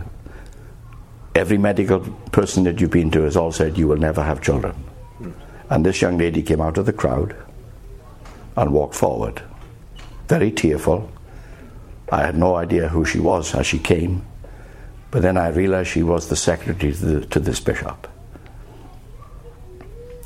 Every 1.36 1.58
medical 1.58 2.00
person 2.32 2.64
that 2.64 2.80
you've 2.80 2.92
been 2.92 3.12
to 3.12 3.24
has 3.24 3.36
all 3.36 3.52
said, 3.52 3.78
You 3.78 3.90
will 3.90 3.98
never 3.98 4.24
have 4.24 4.42
children. 4.42 4.72
Hmm. 5.18 5.32
And 5.70 5.86
this 5.86 6.02
young 6.02 6.18
lady 6.18 6.42
came 6.44 6.62
out 6.62 6.78
of 6.78 6.86
the 6.86 6.94
crowd 6.94 7.36
and 8.56 8.72
walked 8.72 8.96
forward, 8.96 9.42
very 10.30 10.50
tearful. 10.50 11.12
I 12.12 12.24
had 12.24 12.38
no 12.38 12.56
idea 12.56 12.90
who 12.90 13.06
she 13.06 13.20
was 13.20 13.56
as 13.56 13.66
she 13.66 13.80
came, 13.80 14.26
but 15.12 15.22
then 15.22 15.38
I 15.38 15.48
realized 15.48 15.90
she 15.90 16.04
was 16.04 16.28
the 16.28 16.36
secretary 16.36 16.92
to, 16.92 17.06
the, 17.06 17.26
to 17.28 17.40
this 17.40 17.62
bishop. 17.62 18.08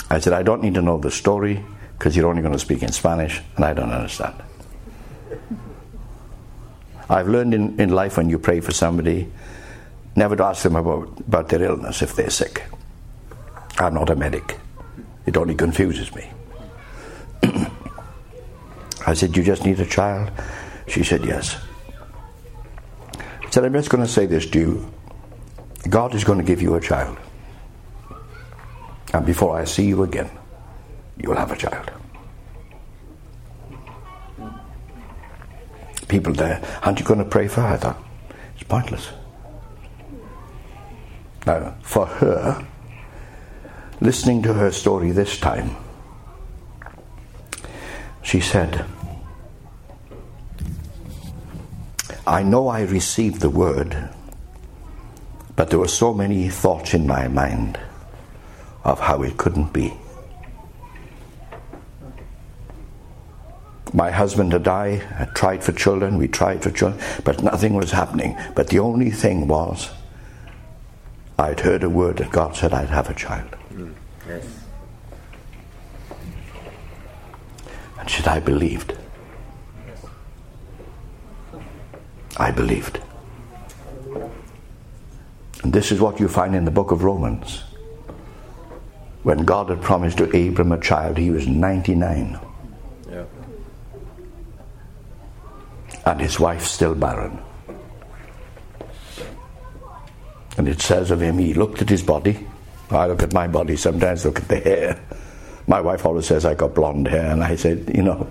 I 0.10 0.19
said, 0.19 0.34
I 0.34 0.43
don't 0.43 0.63
need 0.63 0.74
to 0.74 0.82
know 0.82 0.98
the 0.98 1.12
story 1.12 1.63
because 1.98 2.17
you're 2.17 2.28
only 2.28 2.41
going 2.41 2.54
to 2.54 2.60
speak 2.60 2.82
in 2.84 2.91
Spanish 2.91 3.41
and 3.56 3.65
I 3.65 3.74
don't 3.74 3.91
understand. 3.91 4.36
I've 7.08 7.28
learned 7.28 7.54
in, 7.54 7.80
in 7.80 7.89
life 7.89 8.17
when 8.17 8.30
you 8.30 8.39
pray 8.39 8.62
for 8.62 8.71
somebody, 8.71 9.32
never 10.15 10.36
to 10.36 10.43
ask 10.43 10.63
them 10.63 10.76
about, 10.76 11.19
about 11.19 11.50
their 11.50 11.63
illness 11.63 12.02
if 12.02 12.15
they're 12.15 12.32
sick. 12.32 12.63
I'm 13.78 13.93
not 13.93 14.10
a 14.10 14.15
medic, 14.15 14.58
it 15.26 15.38
only 15.38 15.54
confuses 15.54 16.13
me. 16.15 16.32
I 19.06 19.13
said, 19.13 19.38
You 19.38 19.43
just 19.43 19.65
need 19.65 19.80
a 19.80 19.86
child? 19.86 20.32
She 20.88 21.04
said, 21.04 21.26
Yes. 21.26 21.58
Said, 23.55 23.63
I'm 23.63 23.71
just 23.71 23.89
going 23.89 24.03
to 24.03 24.11
say 24.11 24.25
this 24.25 24.45
to 24.47 24.59
you 24.59 24.93
God 25.87 26.13
is 26.13 26.25
going 26.25 26.39
to 26.39 26.43
give 26.43 26.61
you 26.61 26.75
a 26.75 26.81
child. 26.81 27.17
And 29.13 29.25
before 29.25 29.57
I 29.57 29.63
see 29.63 29.85
you 29.85 30.03
again, 30.03 30.29
you 31.15 31.29
will 31.29 31.37
have 31.37 31.53
a 31.53 31.55
child. 31.55 31.89
People 36.09 36.33
there, 36.33 36.61
aren't 36.83 36.99
you 36.99 37.05
going 37.05 37.19
to 37.19 37.29
pray 37.29 37.47
for 37.47 37.61
her? 37.61 37.67
I 37.67 37.77
thought, 37.77 38.03
it's 38.55 38.63
pointless. 38.63 39.07
Now, 41.45 41.75
for 41.81 42.07
her, 42.07 42.67
listening 44.01 44.43
to 44.43 44.53
her 44.53 44.69
story 44.69 45.11
this 45.11 45.39
time, 45.39 45.77
she 48.21 48.41
said, 48.41 48.83
I 52.27 52.41
know 52.41 52.67
I 52.67 52.81
received 52.81 53.41
the 53.41 53.49
word, 53.51 54.09
but 55.55 55.69
there 55.69 55.77
were 55.77 55.88
so 55.88 56.13
many 56.13 56.49
thoughts 56.49 56.93
in 56.93 57.05
my 57.05 57.27
mind 57.27 57.79
of 58.83 58.99
how 58.99 59.21
it 59.21 59.38
couldn't 59.38 59.71
be. 59.71 59.93
My 63.93 64.09
husband 64.09 64.53
and 64.53 64.67
I 64.67 64.95
had 64.95 65.35
tried 65.35 65.63
for 65.63 65.71
children, 65.71 66.17
we 66.17 66.27
tried 66.27 66.63
for 66.63 66.71
children, 66.71 67.01
but 67.23 67.43
nothing 67.43 67.75
was 67.75 67.91
happening. 67.91 68.35
But 68.55 68.67
the 68.69 68.79
only 68.79 69.11
thing 69.11 69.47
was, 69.47 69.89
I'd 71.38 71.59
heard 71.59 71.83
a 71.83 71.89
word 71.89 72.17
that 72.17 72.31
God 72.31 72.55
said 72.55 72.73
I'd 72.73 72.89
have 72.89 73.09
a 73.09 73.13
child. 73.13 73.55
Mm, 73.71 73.93
yes. 74.27 74.47
And 77.99 78.09
said, 78.09 78.27
I 78.27 78.39
believed. 78.39 78.95
I 82.38 82.52
believed. 82.52 83.02
And 85.63 85.74
this 85.74 85.91
is 85.91 86.00
what 86.00 86.19
you 86.19 86.28
find 86.28 86.56
in 86.56 86.65
the 86.65 86.71
book 86.71 86.91
of 86.91 87.04
Romans. 87.04 87.63
When 89.24 89.39
God 89.45 89.69
had 89.69 89.82
promised 89.82 90.17
to 90.19 90.26
Abram 90.48 90.71
a 90.71 90.80
child, 90.80 91.17
he 91.17 91.32
was 91.32 91.48
99, 91.48 92.39
Yeah. 93.10 93.24
and 96.06 96.21
his 96.21 96.39
wife 96.39 96.63
still 96.65 96.93
barren. 96.93 97.39
And 100.58 100.67
it 100.69 100.82
says 100.82 101.10
of 101.12 101.21
him, 101.21 101.38
he 101.39 101.54
looked 101.54 101.82
at 101.82 101.89
his 101.89 102.04
body. 102.04 102.45
I 102.91 103.08
look 103.08 103.24
at 103.24 103.34
my 103.34 103.48
body 103.48 103.76
sometimes, 103.76 104.26
look 104.26 104.39
at 104.39 104.48
the 104.48 104.60
hair. 104.60 105.00
My 105.67 105.82
wife 105.82 106.06
always 106.06 106.28
says 106.28 106.45
I 106.45 106.54
got 106.54 106.76
blonde 106.76 107.08
hair, 107.08 107.32
and 107.32 107.43
I 107.43 107.56
said, 107.56 107.91
you 107.95 108.04
know, 108.04 108.30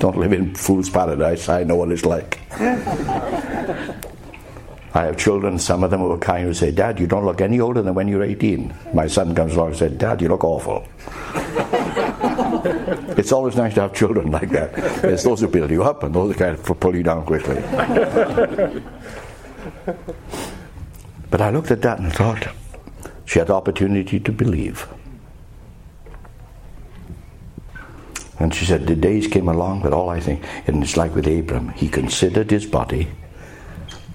don't 0.00 0.18
live 0.18 0.32
in 0.32 0.54
fool's 0.54 0.90
paradise. 0.90 1.48
I 1.48 1.64
know 1.64 1.76
what 1.76 1.90
it's 1.90 2.04
like. 2.04 2.40
I 4.96 5.06
have 5.06 5.16
children, 5.16 5.58
some 5.58 5.82
of 5.82 5.90
them 5.90 5.98
who 6.00 6.12
are 6.12 6.18
kind 6.18 6.44
who 6.44 6.54
say, 6.54 6.70
Dad, 6.70 7.00
you 7.00 7.08
don't 7.08 7.24
look 7.24 7.40
any 7.40 7.58
older 7.58 7.82
than 7.82 7.94
when 7.94 8.06
you're 8.06 8.22
18. 8.22 8.72
My 8.94 9.08
son 9.08 9.34
comes 9.34 9.56
along 9.56 9.70
and 9.70 9.76
said, 9.76 9.98
Dad, 9.98 10.22
you 10.22 10.28
look 10.28 10.44
awful. 10.44 10.86
it's 13.18 13.32
always 13.32 13.56
nice 13.56 13.74
to 13.74 13.80
have 13.80 13.92
children 13.92 14.30
like 14.30 14.50
that. 14.50 14.72
There's 15.02 15.24
those 15.24 15.40
who 15.40 15.48
build 15.48 15.72
you 15.72 15.82
up 15.82 16.04
and 16.04 16.14
those 16.14 16.32
who 16.32 16.38
kind 16.38 16.56
of 16.56 16.64
pull 16.78 16.94
you 16.94 17.02
down 17.02 17.26
quickly. 17.26 17.56
but 21.30 21.40
I 21.40 21.50
looked 21.50 21.72
at 21.72 21.82
that 21.82 21.98
and 21.98 22.12
thought, 22.12 22.46
she 23.24 23.40
had 23.40 23.48
the 23.48 23.54
opportunity 23.54 24.20
to 24.20 24.30
believe. 24.30 24.86
And 28.38 28.52
she 28.52 28.64
said, 28.64 28.86
the 28.86 28.96
days 28.96 29.26
came 29.26 29.48
along, 29.48 29.82
but 29.82 29.92
all 29.92 30.08
I 30.08 30.20
think, 30.20 30.42
and 30.66 30.82
it's 30.82 30.96
like 30.96 31.14
with 31.14 31.26
Abram, 31.26 31.68
he 31.70 31.88
considered 31.88 32.50
his 32.50 32.66
body 32.66 33.08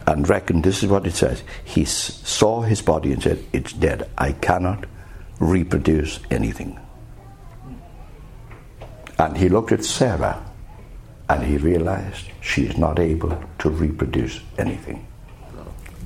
and 0.05 0.27
reckoned, 0.27 0.63
this 0.63 0.83
is 0.83 0.89
what 0.89 1.07
it 1.07 1.13
says, 1.13 1.43
he 1.63 1.85
saw 1.85 2.61
his 2.61 2.81
body 2.81 3.13
and 3.13 3.23
said, 3.23 3.43
it's 3.53 3.71
dead. 3.71 4.09
I 4.17 4.33
cannot 4.33 4.85
reproduce 5.39 6.19
anything. 6.29 6.79
And 9.17 9.37
he 9.37 9.49
looked 9.49 9.71
at 9.71 9.85
Sarah 9.85 10.45
and 11.29 11.43
he 11.43 11.57
realized 11.57 12.25
she 12.41 12.65
is 12.65 12.77
not 12.77 12.99
able 12.99 13.41
to 13.59 13.69
reproduce 13.69 14.39
anything. 14.57 15.05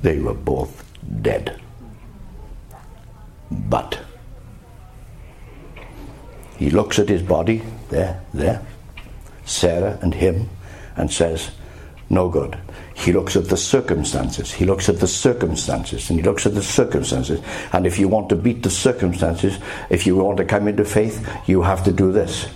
They 0.02 0.18
were 0.18 0.34
both 0.34 0.84
dead. 1.22 1.60
But 3.50 3.98
he 6.56 6.70
looks 6.70 6.98
at 6.98 7.08
his 7.08 7.22
body, 7.22 7.62
there, 7.94 8.20
there, 8.34 8.60
Sarah 9.44 9.98
and 10.02 10.12
him, 10.12 10.50
and 10.96 11.10
says, 11.10 11.50
No 12.10 12.28
good. 12.28 12.58
He 12.94 13.12
looks 13.12 13.36
at 13.36 13.48
the 13.48 13.56
circumstances. 13.56 14.52
He 14.52 14.64
looks 14.64 14.88
at 14.88 14.98
the 14.98 15.06
circumstances, 15.06 16.10
and 16.10 16.18
he 16.18 16.24
looks 16.24 16.46
at 16.46 16.54
the 16.54 16.62
circumstances. 16.62 17.40
And 17.72 17.86
if 17.86 17.98
you 17.98 18.08
want 18.08 18.28
to 18.30 18.36
beat 18.36 18.62
the 18.62 18.70
circumstances, 18.70 19.58
if 19.90 20.06
you 20.06 20.16
want 20.16 20.38
to 20.38 20.44
come 20.44 20.68
into 20.68 20.84
faith, 20.84 21.26
you 21.46 21.62
have 21.62 21.84
to 21.84 21.92
do 21.92 22.12
this. 22.12 22.48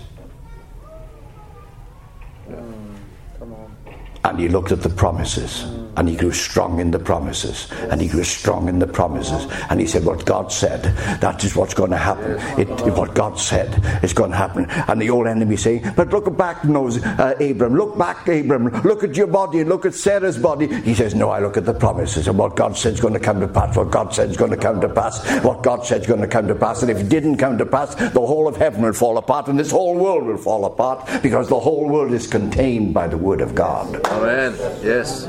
Mm, 2.48 2.96
come 3.38 3.53
on. 3.53 3.77
And 4.24 4.40
he 4.40 4.48
looked 4.48 4.72
at 4.72 4.83
the 4.83 4.90
promises 4.90 5.64
mm. 5.64 5.88
And 5.98 6.08
he 6.08 6.16
grew 6.16 6.32
strong 6.32 6.78
in 6.78 6.92
the 6.92 6.98
promises. 6.98 7.68
And 7.90 8.00
he 8.00 8.08
grew 8.08 8.22
strong 8.24 8.68
in 8.68 8.78
the 8.78 8.87
promises. 8.87 9.46
And 9.68 9.80
he 9.80 9.87
said 9.87 10.04
what 10.04 10.24
God 10.24 10.52
said 10.52 10.82
that 11.20 11.42
is 11.44 11.56
what's 11.56 11.74
going 11.74 11.90
to 11.90 11.96
happen. 11.96 12.38
It, 12.58 12.68
what 12.96 13.14
God 13.14 13.38
said 13.38 13.68
is 14.04 14.12
going 14.12 14.30
to 14.30 14.37
happen. 14.37 14.66
And 14.70 15.02
the 15.02 15.11
old 15.11 15.26
enemy 15.26 15.56
saying 15.56 15.92
but 15.96 16.08
look 16.11 16.34
back 16.37 16.64
knows 16.64 17.02
uh, 17.04 17.34
Abram. 17.40 17.74
Look 17.74 17.98
back 17.98 18.28
Abram. 18.28 18.68
Look 18.82 19.02
at 19.02 19.16
your 19.16 19.26
body 19.26 19.64
look 19.64 19.84
at 19.84 19.94
Sarah's 19.94 20.38
body. 20.38 20.66
He 20.82 20.94
says 20.94 21.14
no 21.14 21.30
I 21.30 21.40
look 21.40 21.56
at 21.56 21.66
the 21.66 21.74
promises 21.74 22.28
and 22.28 22.38
what 22.38 22.56
God 22.56 22.76
said 22.76 22.94
is 22.94 23.00
going 23.00 23.14
to 23.14 23.20
come 23.20 23.40
to 23.40 23.48
pass. 23.48 23.76
What 23.76 23.90
God 23.90 24.14
said 24.14 24.30
is 24.30 24.37
going 24.37 24.52
to 24.52 24.56
come 24.56 24.80
to 24.80 24.88
pass. 24.88 25.26
What 25.42 25.62
God 25.62 25.84
said 25.84 26.02
is 26.02 26.06
going 26.06 26.20
to 26.20 26.28
come 26.28 26.46
to 26.48 26.54
pass. 26.54 26.82
And 26.82 26.90
if 26.90 26.98
it 26.98 27.08
didn't 27.08 27.38
come 27.38 27.58
to 27.58 27.66
pass 27.66 27.94
the 27.94 28.20
whole 28.20 28.46
of 28.46 28.56
heaven 28.56 28.82
will 28.82 28.92
fall 28.92 29.18
apart 29.18 29.48
and 29.48 29.58
this 29.58 29.70
whole 29.70 29.96
world 29.96 30.24
will 30.24 30.38
fall 30.38 30.64
apart 30.64 31.22
because 31.22 31.48
the 31.48 31.58
whole 31.58 31.88
world 31.88 32.12
is 32.12 32.26
contained 32.26 32.94
by 32.94 33.08
the 33.08 33.18
word 33.18 33.40
of 33.40 33.54
God. 33.54 34.06
Amen. 34.06 34.54
Yes. 34.82 35.28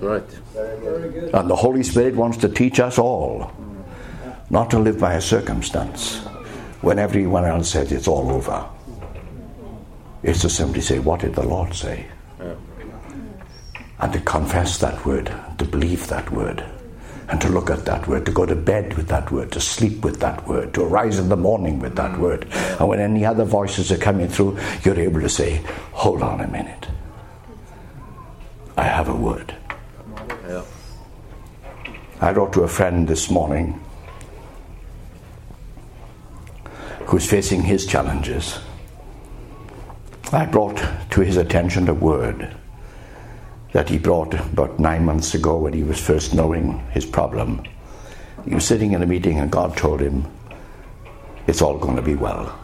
Right. 0.00 0.28
And 1.34 1.48
the 1.50 1.56
Holy 1.56 1.82
Spirit 1.82 2.14
wants 2.16 2.36
to 2.38 2.48
teach 2.48 2.80
us 2.80 2.98
all 2.98 3.50
not 4.50 4.70
to 4.70 4.78
live 4.78 4.98
by 5.00 5.14
a 5.14 5.20
circumstance 5.20 6.18
when 6.82 6.98
everyone 6.98 7.44
else 7.44 7.70
says 7.70 7.90
it's 7.92 8.06
all 8.06 8.30
over. 8.30 8.68
It's 10.22 10.40
to 10.42 10.50
simply 10.50 10.80
say, 10.80 10.98
What 10.98 11.20
did 11.20 11.34
the 11.34 11.46
Lord 11.46 11.74
say? 11.74 12.06
And 13.98 14.12
to 14.12 14.20
confess 14.20 14.78
that 14.78 15.06
word, 15.06 15.32
to 15.58 15.64
believe 15.64 16.06
that 16.08 16.30
word, 16.30 16.62
and 17.28 17.40
to 17.40 17.48
look 17.48 17.70
at 17.70 17.86
that 17.86 18.06
word, 18.06 18.26
to 18.26 18.32
go 18.32 18.44
to 18.44 18.54
bed 18.54 18.94
with 18.94 19.08
that 19.08 19.32
word, 19.32 19.50
to 19.52 19.60
sleep 19.60 20.04
with 20.04 20.20
that 20.20 20.46
word, 20.46 20.74
to 20.74 20.82
arise 20.82 21.18
in 21.18 21.28
the 21.30 21.36
morning 21.36 21.78
with 21.78 21.96
that 21.96 22.18
word. 22.18 22.46
And 22.78 22.88
when 22.88 23.00
any 23.00 23.24
other 23.24 23.44
voices 23.44 23.90
are 23.90 23.96
coming 23.96 24.28
through, 24.28 24.58
you're 24.84 25.00
able 25.00 25.20
to 25.22 25.28
say, 25.28 25.62
Hold 25.92 26.22
on 26.22 26.40
a 26.40 26.46
minute. 26.48 26.86
I 28.76 28.84
have 28.84 29.08
a 29.08 29.16
word. 29.16 29.54
I 32.18 32.32
wrote 32.32 32.54
to 32.54 32.62
a 32.62 32.68
friend 32.68 33.06
this 33.06 33.30
morning 33.30 33.78
who's 37.04 37.28
facing 37.28 37.62
his 37.62 37.84
challenges. 37.84 38.58
I 40.32 40.46
brought 40.46 40.82
to 41.10 41.20
his 41.20 41.36
attention 41.36 41.88
a 41.88 41.94
word 41.94 42.56
that 43.72 43.90
he 43.90 43.98
brought 43.98 44.32
about 44.32 44.80
nine 44.80 45.04
months 45.04 45.34
ago 45.34 45.58
when 45.58 45.74
he 45.74 45.82
was 45.82 46.00
first 46.00 46.34
knowing 46.34 46.78
his 46.90 47.04
problem. 47.04 47.62
He 48.48 48.54
was 48.54 48.64
sitting 48.64 48.92
in 48.92 49.02
a 49.02 49.06
meeting 49.06 49.38
and 49.38 49.50
God 49.50 49.76
told 49.76 50.00
him, 50.00 50.24
It's 51.46 51.60
all 51.60 51.76
going 51.76 51.96
to 51.96 52.02
be 52.02 52.14
well. 52.14 52.58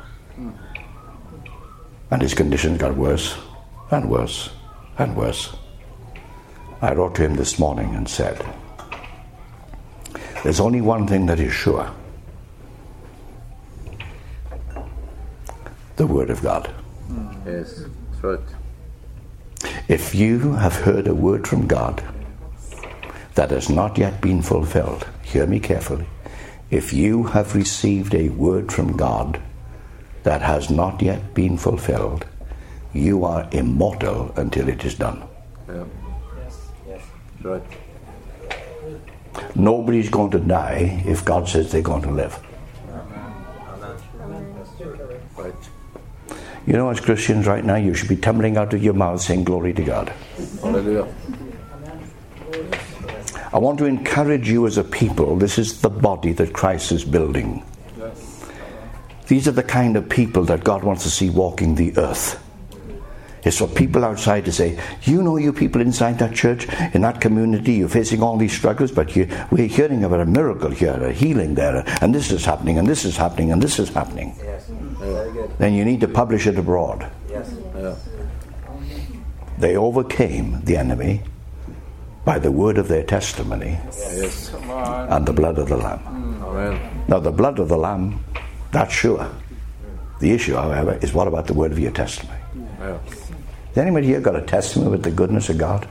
And 2.11 2.23
his 2.23 2.33
conditions 2.33 2.79
got 2.79 2.97
worse 2.97 3.37
and 3.91 4.09
worse 4.09 4.49
and 4.97 5.15
worse. 5.15 5.55
I 6.81 6.95
wrote 6.95 7.15
to 7.17 7.23
him 7.23 7.35
this 7.35 7.59
morning 7.59 7.95
and 7.95 8.09
said, 8.09 8.43
There's 10.43 10.61
only 10.61 10.81
one 10.81 11.07
thing 11.07 11.27
that 11.27 11.39
is 11.41 11.53
sure 11.53 11.91
the 15.97 16.07
Word 16.07 16.31
of 16.31 16.43
God. 16.43 16.75
Yes. 17.47 17.85
That's 18.11 18.25
right. 18.25 18.41
If 19.89 20.15
you 20.15 20.53
have 20.55 20.75
heard 20.75 21.07
a 21.07 21.15
word 21.15 21.47
from 21.47 21.67
God 21.67 22.03
that 23.35 23.51
has 23.51 23.69
not 23.69 23.99
yet 23.99 24.21
been 24.21 24.43
fulfilled, 24.43 25.07
hear 25.23 25.47
me 25.47 25.61
carefully. 25.61 26.07
If 26.71 26.93
you 26.93 27.25
have 27.25 27.55
received 27.55 28.15
a 28.15 28.31
word 28.31 28.73
from 28.73 28.97
God 28.97 29.41
that 30.23 30.41
has 30.41 30.71
not 30.71 31.03
yet 31.03 31.35
been 31.35 31.57
fulfilled, 31.57 32.27
you 32.93 33.25
are 33.25 33.49
immortal 33.53 34.33
until 34.37 34.69
it 34.69 34.85
is 34.85 34.95
done. 34.95 35.23
Yeah. 35.69 35.85
Yes. 36.39 36.59
That's 36.89 37.45
right. 37.45 37.63
Nobody's 39.55 40.11
going 40.11 40.31
to 40.33 40.39
die 40.39 41.03
if 41.07 41.25
God 41.25 41.49
says 41.49 41.73
they're 41.73 41.83
going 41.83 42.03
to 42.03 42.11
live. 42.11 42.39
You 46.67 46.75
know, 46.75 46.91
as 46.91 47.01
Christians 47.01 47.47
right 47.47 47.65
now, 47.65 47.75
you 47.75 47.93
should 47.95 48.09
be 48.09 48.17
tumbling 48.17 48.57
out 48.57 48.73
of 48.73 48.83
your 48.83 48.95
mouth 48.95 49.21
saying, 49.21 49.45
Glory 49.45 49.73
to 49.75 49.83
God. 49.83 50.13
Hallelujah. 50.61 51.13
I 53.53 53.59
want 53.59 53.79
to 53.79 53.85
encourage 53.85 54.49
you 54.49 54.67
as 54.67 54.79
a 54.79 54.85
people. 54.85 55.37
This 55.37 55.59
is 55.59 55.83
the 55.83 55.91
body 55.91 56.33
that 56.35 56.53
Christ 56.53 56.93
is 56.93 57.05
building. 57.05 57.63
These 59.27 59.49
are 59.49 59.53
the 59.53 59.63
kind 59.63 59.97
of 59.97 60.09
people 60.09 60.45
that 60.45 60.65
God 60.65 60.85
wants 60.85 61.03
to 61.03 61.11
see 61.11 61.31
walking 61.31 61.75
the 61.75 61.97
earth. 61.99 62.42
It's 63.45 63.59
for 63.59 63.67
people 63.67 64.05
outside 64.05 64.45
to 64.45 64.53
say, 64.53 64.79
you 65.03 65.23
know, 65.23 65.37
you 65.37 65.53
people 65.53 65.81
inside 65.81 66.19
that 66.21 66.35
church, 66.35 66.69
in 66.95 67.03
that 67.03 67.21
community, 67.21 67.75
you're 67.75 67.89
facing 67.89 68.23
all 68.23 68.37
these 68.37 68.53
struggles, 68.53 68.93
but 68.93 69.17
you, 69.17 69.29
we're 69.51 69.67
hearing 69.67 70.05
about 70.05 70.21
a 70.21 70.27
miracle 70.27 70.71
here, 70.71 70.93
a 70.93 71.13
healing 71.13 71.55
there, 71.55 71.85
and 72.01 72.15
this 72.15 72.31
is 72.31 72.45
happening, 72.45 72.79
and 72.79 72.87
this 72.87 73.05
is 73.05 73.17
happening, 73.17 73.51
and 73.51 73.61
this 73.61 73.79
is 73.79 73.89
happening. 73.89 74.35
Yes. 74.43 74.67
Very 74.69 75.33
good. 75.33 75.51
Then 75.59 75.75
you 75.75 75.85
need 75.85 76.01
to 76.01 76.09
publish 76.09 76.47
it 76.47 76.57
abroad. 76.57 77.11
Yes. 77.29 77.53
Yeah. 77.77 77.97
They 79.59 79.77
overcame 79.77 80.61
the 80.65 80.77
enemy 80.77 81.23
by 82.25 82.39
the 82.39 82.51
word 82.53 82.79
of 82.79 82.89
their 82.89 83.03
testimony 83.03 83.79
Yes. 83.87 84.53
And 84.55 85.27
the 85.27 85.33
blood 85.33 85.59
of 85.59 85.69
the 85.69 85.77
Lamb. 85.77 85.99
Mm. 86.01 86.43
Amen. 86.45 87.05
Now, 87.09 87.19
the 87.19 87.33
blood 87.33 87.59
of 87.59 87.69
the 87.69 87.77
Lamb, 87.77 88.25
that's 88.71 88.95
sure. 88.95 89.29
The 90.21 90.31
issue, 90.31 90.55
however, 90.55 90.99
is 91.03 91.13
what 91.13 91.27
about 91.27 91.49
the 91.49 91.55
word 91.55 91.73
of 91.73 91.79
your 91.79 91.91
testimony? 91.91 92.39
Yeah. 92.79 92.99
Has 93.73 93.79
anybody 93.79 94.09
here 94.09 94.21
got 94.21 94.37
a 94.37 94.43
testimony 94.43 94.91
with 94.91 95.03
the 95.03 95.11
goodness 95.11 95.49
of 95.49 95.57
God? 95.57 95.89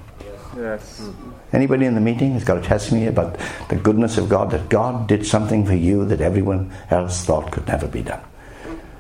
Yes. 0.56 1.10
Anybody 1.52 1.88
in 1.88 1.96
the 1.96 2.02
meeting 2.02 2.34
has 2.34 2.44
got 2.44 2.58
a 2.58 2.62
testimony 2.62 3.08
about 3.08 3.40
the 3.70 3.76
goodness 3.76 4.20
of 4.20 4.30
God, 4.30 4.52
that 4.52 4.70
God 4.70 5.08
did 5.08 5.26
something 5.26 5.66
for 5.66 5.74
you 5.74 6.06
that 6.06 6.22
everyone 6.22 6.72
else 6.92 7.26
thought 7.26 7.52
could 7.52 7.68
never 7.68 7.88
be 7.88 8.04
done? 8.04 8.22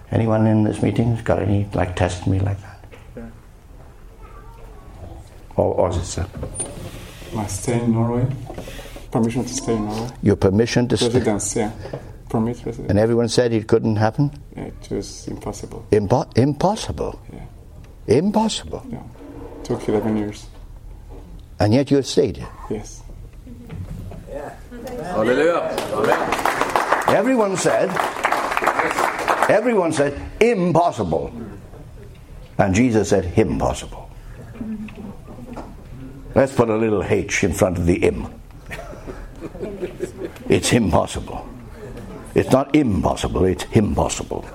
Anyone 0.10 0.48
in 0.48 0.64
this 0.64 0.82
meeting 0.82 1.16
has 1.16 1.22
got 1.24 1.44
any 1.44 1.70
like 1.76 1.96
testimony 1.96 2.40
like 2.40 2.60
that? 2.62 2.84
Yeah. 3.16 3.30
Or, 5.58 5.76
or 5.76 5.90
is 5.92 5.98
it 5.98 6.06
sir? 6.06 6.26
My 7.34 7.46
stay 7.46 7.80
in 7.80 7.92
Norway. 7.92 8.26
Permission 9.12 9.44
to 9.44 9.54
stay 9.54 9.76
in 9.76 9.86
Norway. 9.86 10.10
your 10.24 10.36
permission 10.38 10.88
to 10.88 10.98
stay? 10.98 11.06
Residence, 11.06 11.56
yeah. 11.56 11.72
Permit 12.30 12.66
residence. 12.66 12.90
And 12.90 12.98
everyone 12.98 13.30
said 13.30 13.54
it 13.54 13.68
couldn't 13.68 13.98
happen? 13.98 14.32
Yeah, 14.58 14.64
it 14.64 14.90
was 14.90 15.28
impossible. 15.28 15.86
Impo- 15.92 16.36
impossible. 16.36 17.22
Yeah. 17.32 17.46
Impossible. 18.08 18.86
Yeah. 18.90 19.04
Took 19.64 19.88
11 19.88 20.18
years. 20.18 20.48
And 21.60 21.74
yet 21.74 21.92
you 21.92 21.98
have 21.98 22.08
stayed. 22.08 22.46
Yes. 22.70 23.04
Hallelujah. 25.02 25.76
Amen. 25.94 27.16
Everyone 27.16 27.58
said, 27.58 27.90
everyone 29.50 29.92
said, 29.92 30.20
impossible. 30.40 31.32
And 32.58 32.74
Jesus 32.74 33.10
said, 33.10 33.38
impossible. 33.38 34.10
Let's 36.34 36.54
put 36.54 36.70
a 36.70 36.78
little 36.78 37.04
H 37.04 37.44
in 37.44 37.54
front 37.54 37.78
of 37.78 37.86
the 37.86 37.96
im. 37.96 38.28
It's 40.48 40.72
impossible. 40.72 41.48
It's 42.34 42.52
not 42.52 42.74
impossible, 42.74 43.44
it's 43.46 43.66
impossible. 43.74 44.46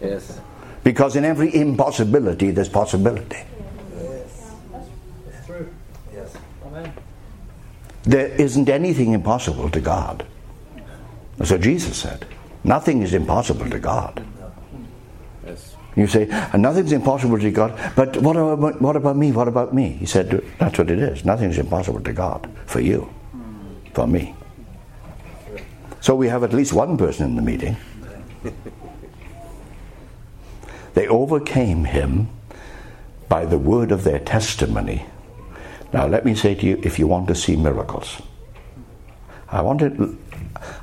Yes. 0.00 0.40
Because 0.86 1.16
in 1.16 1.24
every 1.24 1.52
impossibility, 1.52 2.52
there's 2.52 2.68
possibility. 2.68 3.42
There 8.04 8.28
isn't 8.28 8.68
anything 8.68 9.12
impossible 9.12 9.68
to 9.70 9.80
God. 9.80 10.24
So 11.42 11.58
Jesus 11.58 11.96
said. 11.96 12.24
Nothing 12.62 13.02
is 13.02 13.14
impossible 13.14 13.68
to 13.68 13.80
God. 13.80 14.24
You 15.96 16.06
say, 16.06 16.28
"And 16.30 16.62
nothing's 16.62 16.92
impossible 16.92 17.40
to 17.40 17.50
God, 17.50 17.74
but 17.96 18.16
what 18.18 18.36
about, 18.36 18.80
what 18.80 18.94
about 18.94 19.16
me? 19.16 19.32
What 19.32 19.48
about 19.48 19.74
me? 19.74 19.88
He 19.88 20.06
said, 20.06 20.40
That's 20.60 20.78
what 20.78 20.88
it 20.88 21.00
is. 21.00 21.24
Nothing's 21.24 21.58
impossible 21.58 22.00
to 22.02 22.12
God 22.12 22.48
for 22.66 22.78
you, 22.78 23.10
for 23.92 24.06
me. 24.06 24.36
So 26.00 26.14
we 26.14 26.28
have 26.28 26.44
at 26.44 26.52
least 26.52 26.72
one 26.72 26.96
person 26.96 27.26
in 27.26 27.34
the 27.34 27.42
meeting 27.42 27.76
They 30.96 31.06
overcame 31.08 31.84
him 31.84 32.30
by 33.28 33.44
the 33.44 33.58
word 33.58 33.92
of 33.92 34.02
their 34.02 34.18
testimony. 34.18 35.04
Now, 35.92 36.06
let 36.06 36.24
me 36.24 36.34
say 36.34 36.54
to 36.54 36.66
you 36.66 36.80
if 36.82 36.98
you 36.98 37.06
want 37.06 37.28
to 37.28 37.34
see 37.34 37.54
miracles, 37.54 38.22
I 39.50 39.60
want 39.60 39.80
to, 39.80 40.16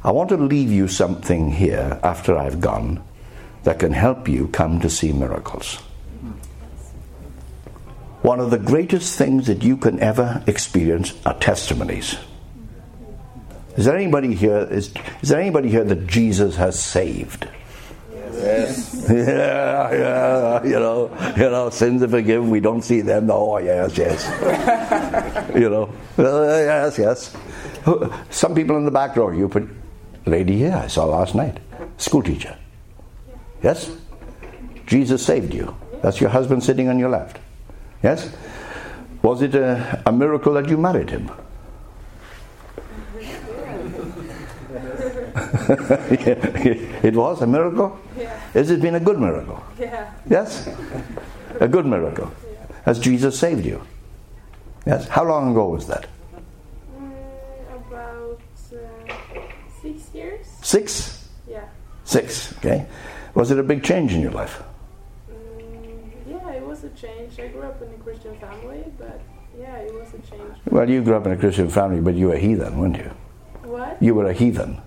I 0.04 0.12
want 0.12 0.30
to 0.30 0.38
leave 0.38 0.72
you 0.72 0.88
something 0.88 1.50
here 1.50 2.00
after 2.04 2.38
I've 2.38 2.62
gone 2.62 3.04
that 3.64 3.80
can 3.80 3.92
help 3.92 4.30
you 4.30 4.50
come 4.50 4.80
to 4.82 4.90
see 4.90 5.12
miracles. 5.12 5.78
One 8.22 8.40
of 8.40 8.52
the 8.52 8.60
greatest 8.60 9.18
things 9.18 9.48
that 9.48 9.64
you 9.64 9.78
can 9.78 10.00
ever 10.00 10.44
experience 10.46 11.16
are 11.26 11.40
testimonies. 11.40 12.18
Is 13.78 13.86
there 13.86 13.98
anybody 13.98 14.36
here? 14.36 14.68
Is, 14.70 14.94
is 15.24 15.30
there 15.30 15.42
anybody 15.42 15.70
here 15.70 15.84
that 15.84 16.06
Jesus 16.06 16.56
has 16.58 16.80
saved? 16.80 17.48
Yes. 18.44 18.90
Yeah, 19.10 19.92
yeah, 19.92 20.64
you 20.64 20.80
know, 20.80 21.34
you 21.36 21.50
know, 21.50 21.70
sins 21.70 22.02
are 22.04 22.08
forgiven. 22.08 22.50
We 22.50 22.62
don't 22.62 22.82
see 22.82 23.02
them. 23.02 23.30
Oh, 23.30 23.58
yes, 23.58 23.98
yes. 23.98 25.52
you 25.56 25.70
know, 25.70 25.94
uh, 26.18 26.24
yes, 26.24 26.98
yes. 26.98 27.36
Some 28.30 28.56
people 28.56 28.78
in 28.78 28.86
the 28.86 28.92
back 28.92 29.16
row. 29.18 29.32
You 29.32 29.50
put 29.50 29.68
lady 30.26 30.58
here. 30.58 30.74
I 30.74 30.88
saw 30.88 31.06
last 31.06 31.36
night. 31.36 31.60
School 31.98 32.24
teacher. 32.24 32.58
Yes. 33.62 33.92
Jesus 34.86 35.26
saved 35.26 35.54
you. 35.54 35.76
That's 36.02 36.22
your 36.22 36.30
husband 36.30 36.64
sitting 36.64 36.88
on 36.88 36.98
your 36.98 37.10
left. 37.10 37.40
Yes. 38.02 38.34
Was 39.22 39.42
it 39.42 39.56
a, 39.56 40.02
a 40.06 40.12
miracle 40.12 40.54
that 40.54 40.70
you 40.70 40.78
married 40.78 41.10
him? 41.10 41.30
it 47.04 47.16
was 47.16 47.42
a 47.42 47.48
miracle? 47.48 47.98
Yeah. 48.18 48.40
Has 48.54 48.70
it 48.70 48.82
been 48.82 48.96
a 48.96 49.00
good 49.00 49.20
miracle? 49.20 49.64
Yeah. 49.80 50.12
Yes? 50.30 50.70
A 51.60 51.68
good 51.68 51.86
miracle. 51.86 52.32
Has 52.86 53.00
Jesus 53.00 53.40
saved 53.40 53.66
you? 53.66 53.82
Yes? 54.86 55.08
How 55.08 55.24
long 55.24 55.52
ago 55.52 55.70
was 55.70 55.88
that? 55.88 56.06
Mm, 56.96 57.14
about 57.76 58.42
uh, 58.74 59.42
six 59.82 60.14
years. 60.14 60.46
Six? 60.62 61.30
Yeah. 61.48 61.66
Six, 62.04 62.54
okay. 62.58 62.86
Was 63.34 63.50
it 63.50 63.58
a 63.58 63.64
big 63.64 63.84
change 63.84 64.14
in 64.14 64.22
your 64.22 64.32
life? 64.32 64.62
Mm, 65.32 66.12
yeah, 66.28 66.50
it 66.52 66.66
was 66.66 66.84
a 66.84 66.90
change. 66.90 67.40
I 67.40 67.48
grew 67.48 67.64
up 67.64 67.82
in 67.82 67.88
a 67.90 67.98
Christian 68.04 68.38
family, 68.38 68.84
but 69.00 69.20
yeah, 69.60 69.78
it 69.78 69.94
was 69.94 70.10
a 70.14 70.20
change. 70.30 70.54
Well, 70.70 70.88
you 70.88 71.02
grew 71.02 71.16
up 71.16 71.26
in 71.26 71.32
a 71.32 71.38
Christian 71.38 71.70
family, 71.70 72.02
but 72.02 72.14
you 72.14 72.28
were 72.28 72.36
a 72.36 72.40
heathen, 72.40 72.78
weren't 72.78 72.98
you? 72.98 73.12
What? 73.64 73.98
You 74.02 74.14
were 74.14 74.30
a 74.30 74.34
heathen. 74.34 74.82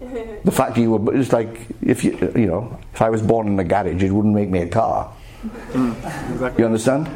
The 0.44 0.52
fact 0.52 0.78
you 0.78 0.92
were, 0.92 1.14
it's 1.14 1.32
like 1.32 1.66
if 1.82 2.02
you, 2.04 2.12
you 2.34 2.46
know, 2.46 2.78
if 2.94 3.02
I 3.02 3.10
was 3.10 3.20
born 3.20 3.48
in 3.48 3.58
a 3.58 3.64
garage, 3.64 4.02
it 4.02 4.10
wouldn't 4.10 4.34
make 4.34 4.48
me 4.48 4.60
a 4.60 4.68
car. 4.68 5.12
Mm, 5.72 6.58
you 6.58 6.64
understand? 6.64 7.08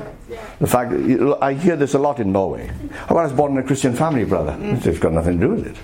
The 0.60 0.66
fact 0.66 0.92
I 1.42 1.54
hear 1.54 1.76
this 1.76 1.94
a 1.94 1.98
lot 1.98 2.20
in 2.20 2.32
Norway. 2.32 2.70
Oh, 3.08 3.16
I 3.16 3.24
was 3.24 3.32
born 3.32 3.52
in 3.52 3.58
a 3.58 3.62
Christian 3.62 3.94
family, 3.94 4.24
brother. 4.24 4.52
Mm. 4.52 4.84
It's 4.84 4.98
got 4.98 5.12
nothing 5.12 5.40
to 5.40 5.46
do 5.46 5.52
with 5.54 5.66
it. 5.66 5.76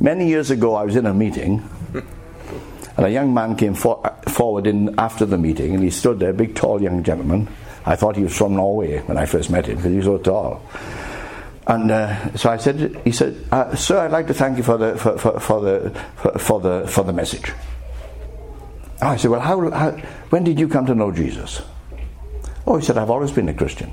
Many 0.00 0.28
years 0.28 0.50
ago, 0.50 0.76
I 0.76 0.84
was 0.84 0.94
in 0.94 1.06
a 1.06 1.14
meeting, 1.14 1.68
and 1.92 3.06
a 3.06 3.10
young 3.10 3.34
man 3.34 3.56
came 3.56 3.74
for, 3.74 4.00
forward 4.28 4.68
in 4.68 4.96
after 4.98 5.26
the 5.26 5.38
meeting, 5.38 5.74
and 5.74 5.82
he 5.82 5.90
stood 5.90 6.20
there, 6.20 6.32
big, 6.32 6.54
tall 6.54 6.80
young 6.80 7.02
gentleman. 7.02 7.48
I 7.84 7.96
thought 7.96 8.16
he 8.16 8.22
was 8.22 8.36
from 8.36 8.54
Norway 8.54 9.00
when 9.00 9.18
I 9.18 9.26
first 9.26 9.50
met 9.50 9.66
him 9.66 9.76
because 9.76 9.90
he 9.90 9.96
was 9.96 10.06
so 10.06 10.18
tall. 10.18 10.62
And 11.68 11.90
uh, 11.90 12.34
so 12.34 12.50
I 12.50 12.56
said, 12.56 13.00
he 13.04 13.12
said, 13.12 13.36
uh, 13.52 13.76
"Sir, 13.76 13.98
I'd 13.98 14.10
like 14.10 14.26
to 14.28 14.34
thank 14.34 14.56
you 14.56 14.62
for 14.62 14.78
the 14.78 14.96
for, 14.96 15.18
for, 15.18 15.38
for 15.38 15.60
the 15.60 15.90
for, 16.16 16.38
for 16.38 16.60
the 16.60 16.88
for 16.88 17.04
the 17.04 17.12
message." 17.12 17.52
I 19.02 19.16
said, 19.16 19.30
"Well, 19.30 19.40
how, 19.40 19.70
how 19.70 19.90
when 20.30 20.44
did 20.44 20.58
you 20.58 20.66
come 20.66 20.86
to 20.86 20.94
know 20.94 21.12
Jesus?" 21.12 21.60
Oh, 22.66 22.76
he 22.76 22.84
said, 22.84 22.96
"I've 22.96 23.10
always 23.10 23.32
been 23.32 23.48
a 23.50 23.54
Christian. 23.54 23.92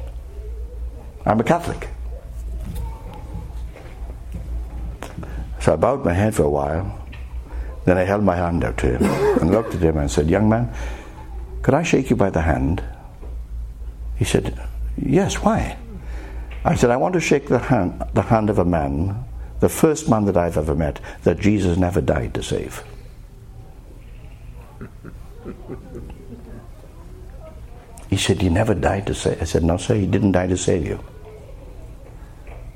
I'm 1.25 1.39
a 1.39 1.43
Catholic." 1.43 1.89
So 5.65 5.73
I 5.73 5.75
bowed 5.77 6.05
my 6.05 6.13
head 6.13 6.35
for 6.35 6.43
a 6.43 6.49
while. 6.49 7.05
Then 7.85 7.97
I 7.97 8.03
held 8.03 8.23
my 8.23 8.35
hand 8.35 8.63
out 8.63 8.77
to 8.77 8.97
him 8.97 9.03
and 9.41 9.49
looked 9.49 9.73
at 9.73 9.81
him 9.81 9.97
and 9.97 10.11
said, 10.11 10.29
Young 10.29 10.47
man, 10.47 10.71
could 11.63 11.73
I 11.73 11.81
shake 11.81 12.11
you 12.11 12.15
by 12.15 12.29
the 12.29 12.41
hand? 12.41 12.83
He 14.15 14.25
said, 14.25 14.59
Yes, 14.95 15.41
why? 15.41 15.77
I 16.65 16.73
said, 16.73 16.89
I 16.89 16.97
want 16.97 17.13
to 17.13 17.21
shake 17.21 17.47
the 17.47 17.60
hand, 17.60 18.04
the 18.13 18.23
hand 18.23 18.49
of 18.49 18.58
a 18.58 18.65
man, 18.65 19.23
the 19.60 19.69
first 19.69 20.10
man 20.10 20.25
that 20.25 20.36
I've 20.36 20.58
ever 20.58 20.73
met, 20.73 20.99
that 21.23 21.39
Jesus 21.39 21.78
never 21.78 22.01
died 22.01 22.34
to 22.34 22.43
save. 22.43 22.84
He 28.08 28.17
said, 28.17 28.41
He 28.41 28.49
never 28.49 28.73
died 28.73 29.08
to 29.08 29.13
save. 29.15 29.41
I 29.41 29.45
said, 29.45 29.63
No, 29.63 29.78
sir, 29.78 29.95
He 29.95 30.06
didn't 30.06 30.34
die 30.34 30.47
to 30.47 30.58
save 30.58 30.86
you. 30.86 31.04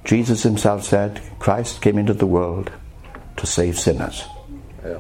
Jesus 0.04 0.43
Himself 0.43 0.84
said, 0.84 1.21
Christ 1.39 1.82
came 1.82 1.97
into 1.97 2.13
the 2.13 2.25
world 2.25 2.71
to 3.38 3.45
save 3.45 3.80
sinners, 3.80 4.23
Yeah. 4.84 4.99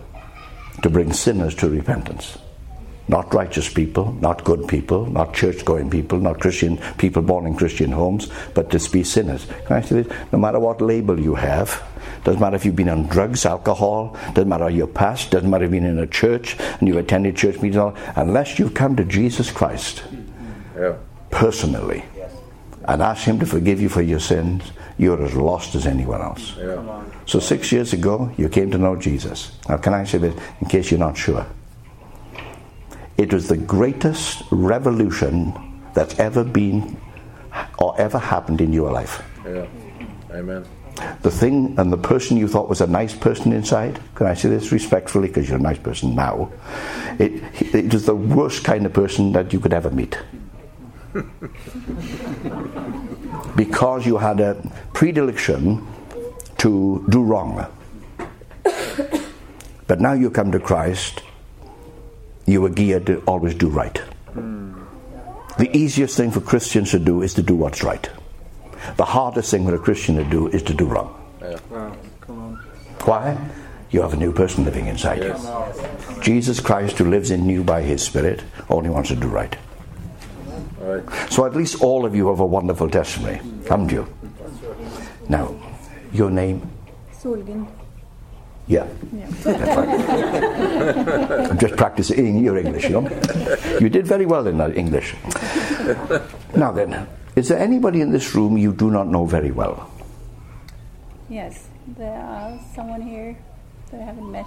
to 0.81 0.89
bring 0.89 1.11
sinners 1.13 1.55
to 1.55 1.69
repentance. 1.69 2.37
Not 3.09 3.33
righteous 3.33 3.67
people, 3.67 4.13
not 4.21 4.43
good 4.43 4.67
people, 4.67 5.07
not 5.07 5.33
church 5.33 5.65
going 5.65 5.89
people, 5.89 6.19
not 6.19 6.39
Christian 6.39 6.77
people 6.99 7.23
born 7.23 7.47
in 7.47 7.55
Christian 7.55 7.91
homes, 7.91 8.29
but 8.53 8.69
to 8.69 8.89
be 8.91 9.03
sinners. 9.03 9.47
Can 9.65 9.77
I 9.77 9.81
say 9.81 10.03
this? 10.03 10.13
No 10.31 10.37
matter 10.37 10.59
what 10.59 10.79
label 10.79 11.19
you 11.19 11.33
have, 11.33 11.83
doesn't 12.23 12.39
matter 12.39 12.55
if 12.55 12.65
you've 12.65 12.75
been 12.75 12.87
on 12.87 13.07
drugs, 13.07 13.47
alcohol, 13.47 14.15
doesn't 14.35 14.47
matter 14.47 14.69
your 14.69 14.85
past, 14.85 15.31
doesn't 15.31 15.49
matter 15.49 15.65
if 15.65 15.71
you've 15.73 15.81
been 15.81 15.89
in 15.89 15.97
a 15.97 16.05
church 16.07 16.55
and 16.59 16.87
you've 16.87 16.97
attended 16.97 17.35
church 17.35 17.55
meetings, 17.55 17.77
all, 17.77 17.95
unless 18.15 18.59
you've 18.59 18.75
come 18.75 18.95
to 18.95 19.03
Jesus 19.03 19.49
Christ 19.49 20.03
Yeah. 20.77 20.93
personally 21.31 22.03
and 22.87 23.01
asked 23.01 23.25
Him 23.25 23.39
to 23.39 23.45
forgive 23.45 23.81
you 23.81 23.89
for 23.89 24.01
your 24.03 24.19
sins, 24.19 24.71
you're 24.99 25.21
as 25.23 25.33
lost 25.33 25.73
as 25.73 25.87
anyone 25.87 26.21
else. 26.21 26.55
Yeah. 26.59 27.01
So 27.25 27.39
six 27.39 27.71
years 27.71 27.91
ago, 27.93 28.31
you 28.37 28.49
came 28.49 28.69
to 28.71 28.77
know 28.77 28.95
Jesus. 28.95 29.51
Now, 29.67 29.77
can 29.77 29.93
I 29.95 30.03
say 30.03 30.19
this 30.19 30.35
in 30.61 30.67
case 30.67 30.91
you're 30.91 30.99
not 30.99 31.17
sure? 31.17 31.45
It 33.19 33.33
was 33.33 33.49
the 33.49 33.57
greatest 33.57 34.43
revolution 34.49 35.53
that's 35.93 36.17
ever 36.19 36.45
been 36.45 36.95
or 37.77 37.93
ever 37.99 38.17
happened 38.17 38.61
in 38.61 38.71
your 38.71 38.93
life. 38.93 39.21
Yeah. 39.45 39.67
Amen. 40.31 40.63
The 41.21 41.29
thing 41.29 41.75
and 41.77 41.91
the 41.91 41.97
person 41.97 42.37
you 42.37 42.47
thought 42.47 42.69
was 42.69 42.79
a 42.79 42.87
nice 42.87 43.13
person 43.13 43.51
inside, 43.51 43.99
can 44.15 44.27
I 44.27 44.35
say 44.35 44.47
this 44.47 44.71
respectfully 44.71 45.27
because 45.27 45.49
you're 45.49 45.57
a 45.57 45.61
nice 45.61 45.79
person 45.79 46.15
now? 46.15 46.49
It, 47.19 47.43
it 47.75 47.91
was 47.91 48.05
the 48.05 48.15
worst 48.15 48.63
kind 48.63 48.85
of 48.85 48.93
person 48.93 49.33
that 49.33 49.51
you 49.51 49.59
could 49.59 49.73
ever 49.73 49.91
meet. 49.91 50.17
because 53.57 54.05
you 54.05 54.17
had 54.17 54.39
a 54.39 54.55
predilection 54.93 55.85
to 56.59 57.05
do 57.09 57.21
wrong. 57.21 57.65
But 59.87 59.99
now 59.99 60.13
you 60.13 60.29
come 60.29 60.51
to 60.51 60.59
Christ, 60.59 61.23
you 62.51 62.65
are 62.65 62.69
geared 62.69 63.05
to 63.07 63.19
always 63.21 63.55
do 63.55 63.69
right. 63.69 64.01
The 65.57 65.69
easiest 65.75 66.15
thing 66.15 66.31
for 66.31 66.39
Christians 66.39 66.91
to 66.91 66.99
do 66.99 67.21
is 67.21 67.33
to 67.33 67.41
do 67.43 67.55
what's 67.55 67.83
right. 67.83 68.09
The 68.95 69.05
hardest 69.05 69.51
thing 69.51 69.65
for 69.65 69.75
a 69.75 69.79
Christian 69.79 70.15
to 70.15 70.23
do 70.23 70.47
is 70.47 70.63
to 70.63 70.73
do 70.73 70.85
wrong. 70.85 71.15
Wow. 71.69 71.91
Why? 73.03 73.37
You 73.91 74.01
have 74.01 74.13
a 74.13 74.17
new 74.17 74.31
person 74.31 74.63
living 74.63 74.87
inside 74.87 75.23
you. 75.23 75.35
Jesus 76.21 76.59
Christ, 76.59 76.97
who 76.97 77.09
lives 77.09 77.31
in 77.31 77.49
you 77.49 77.63
by 77.63 77.81
his 77.81 78.03
Spirit, 78.03 78.43
only 78.69 78.89
wants 78.89 79.09
to 79.09 79.15
do 79.15 79.27
right. 79.27 79.55
All 80.79 80.95
right. 80.95 81.31
So 81.31 81.45
at 81.45 81.55
least 81.55 81.81
all 81.81 82.05
of 82.05 82.15
you 82.15 82.27
have 82.29 82.39
a 82.39 82.45
wonderful 82.45 82.89
testimony, 82.89 83.41
haven't 83.67 83.91
you? 83.91 84.07
Now, 85.27 85.55
your 86.13 86.29
name? 86.29 86.69
Solgunn. 87.11 87.67
Yeah. 88.69 88.85
Yeah. 89.11 89.25
That's 89.43 89.75
right. 91.41 91.49
I'm 91.51 91.57
just 91.57 91.75
practicing 91.75 92.37
your 92.43 92.57
English, 92.57 92.83
you 92.85 93.01
know. 93.01 93.09
You 93.81 93.89
did 93.89 94.05
very 94.05 94.25
well 94.27 94.45
in 94.45 94.57
that 94.59 94.77
English. 94.77 95.15
Now 96.55 96.71
then, 96.71 97.07
is 97.35 97.47
there 97.49 97.57
anybody 97.57 98.01
in 98.01 98.11
this 98.11 98.35
room 98.35 98.57
you 98.57 98.71
do 98.71 98.91
not 98.91 99.07
know 99.07 99.25
very 99.25 99.49
well? 99.51 99.89
Yes, 101.29 101.67
there 101.97 102.13
are 102.21 102.59
someone 102.75 103.01
here 103.01 103.35
that 103.91 104.01
I 104.01 104.03
haven't 104.03 104.31
met. 104.31 104.45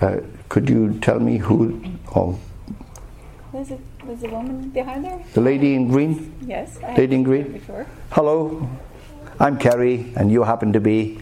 Uh, 0.00 0.20
could 0.48 0.68
you 0.70 0.94
tell 1.00 1.18
me 1.18 1.38
who? 1.38 1.82
Oh, 2.14 2.38
There's 3.52 3.72
a 3.72 3.78
there's 4.06 4.22
a 4.22 4.28
woman 4.30 4.70
behind 4.70 5.04
there. 5.04 5.18
the 5.34 5.40
lady 5.40 5.74
in 5.74 5.88
green? 5.88 6.32
Yes, 6.46 6.78
I 6.86 6.94
Lady 6.94 7.16
in 7.16 7.24
have 7.24 7.34
seen 7.34 7.42
her 7.42 7.42
green? 7.42 7.52
before. 7.52 7.86
Hello, 8.12 8.68
I'm 9.40 9.58
Keri, 9.58 10.12
and 10.14 10.30
you 10.30 10.44
happen 10.44 10.72
to 10.72 10.80
be? 10.80 11.18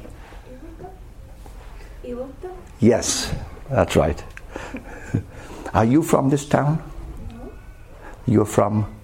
Yes, 2.81 3.35
that's 3.69 3.97
right. 3.97 4.23
Are 5.75 5.85
you 5.85 6.03
from 6.03 6.31
this 6.31 6.47
town? 6.47 6.83
No. 7.31 7.53
You're 8.27 8.45
from? 8.45 8.95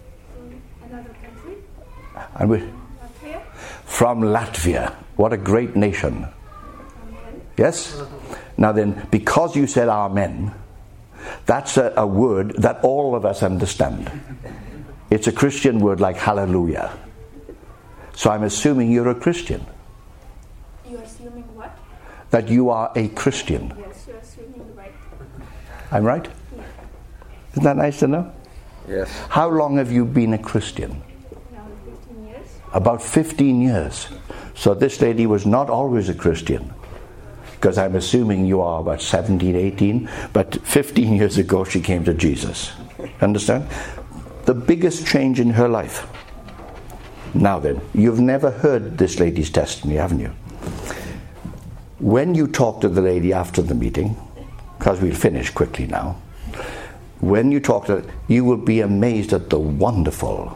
Another 0.85 1.15
country? 1.23 1.57
And 2.37 2.51
we 2.51 2.59
Latvia? 2.59 3.43
from 3.85 4.23
Latvia. 4.23 4.95
What 5.17 5.33
a 5.33 5.37
great 5.37 5.77
nation. 5.77 6.27
Yes? 7.57 8.01
Now 8.57 8.73
then, 8.73 9.07
because 9.11 9.57
you 9.57 9.67
said 9.67 9.89
Amen, 9.89 10.55
That's 11.47 11.77
a, 11.77 11.93
a 11.97 12.07
word 12.07 12.55
that 12.59 12.83
all 12.83 13.15
of 13.15 13.25
us 13.25 13.43
understand. 13.43 14.11
It's 15.11 15.27
a 15.27 15.33
Christian 15.33 15.81
word 15.81 16.01
like 16.01 16.17
hallelujah. 16.17 16.97
So 18.15 18.31
I'm 18.31 18.45
assuming 18.45 18.91
you're 18.91 19.11
a 19.11 19.15
Christian, 19.15 19.61
You're 19.61 19.65
assuming 19.65 19.65
what? 19.65 19.74
That 22.35 22.49
you 22.49 22.69
are 22.69 22.91
a 22.97 23.07
Christian. 23.11 23.73
Yes, 23.79 24.07
you're 24.09 24.17
assuming 24.17 24.75
right. 24.75 24.93
I'm 25.93 26.03
right? 26.03 26.29
Isn't 27.53 27.63
that 27.63 27.77
nice 27.77 28.01
to 28.01 28.09
know? 28.09 28.33
Yes. 28.89 29.09
How 29.29 29.49
long 29.49 29.77
have 29.77 29.93
you 29.93 30.05
been 30.05 30.35
a 30.35 30.39
Christian? 30.39 31.01
Now 31.53 31.65
15 31.87 32.27
years. 32.27 32.49
About 32.73 33.01
15 33.01 33.63
years. 33.63 34.09
So 34.57 34.75
this 34.75 35.01
lady 35.01 35.27
was 35.27 35.47
not 35.47 35.71
always 35.71 36.09
a 36.09 36.15
Christian. 36.15 36.75
Because 37.53 37.79
I'm 37.79 37.95
assuming 37.95 38.47
you 38.47 38.61
are 38.63 38.81
about 38.81 39.01
17, 39.01 39.55
18, 39.55 40.11
but 40.33 40.61
15 40.67 41.15
years 41.19 41.39
ago 41.39 41.63
she 41.63 41.81
came 41.81 42.05
to 42.05 42.15
Jesus. 42.15 42.73
Understand? 43.21 43.69
The 44.47 44.55
biggest 44.55 45.07
change 45.07 45.39
in 45.39 45.51
her 45.51 45.69
life. 45.69 46.05
Now 47.33 47.61
then, 47.61 47.81
you've 47.95 48.19
never 48.19 48.51
heard 48.51 48.99
this 48.99 49.21
lady's 49.21 49.51
testimony, 49.51 49.99
haven't 49.99 50.19
you? 50.19 50.33
When 52.05 52.35
you 52.35 52.49
talk 52.49 52.83
to 52.83 52.91
the 52.91 53.01
lady 53.01 53.33
after 53.33 53.63
the 53.63 53.75
meeting, 53.75 54.15
because 54.79 55.01
we'll 55.01 55.15
finish 55.15 55.49
quickly 55.49 55.87
now, 55.87 56.21
when 57.21 57.51
you 57.51 57.61
talk 57.61 57.87
to 57.87 58.03
her, 58.03 58.05
you 58.29 58.45
will 58.45 58.59
be 58.59 58.83
amazed 58.83 59.33
at 59.33 59.49
the 59.49 59.59
wonderful 59.59 60.55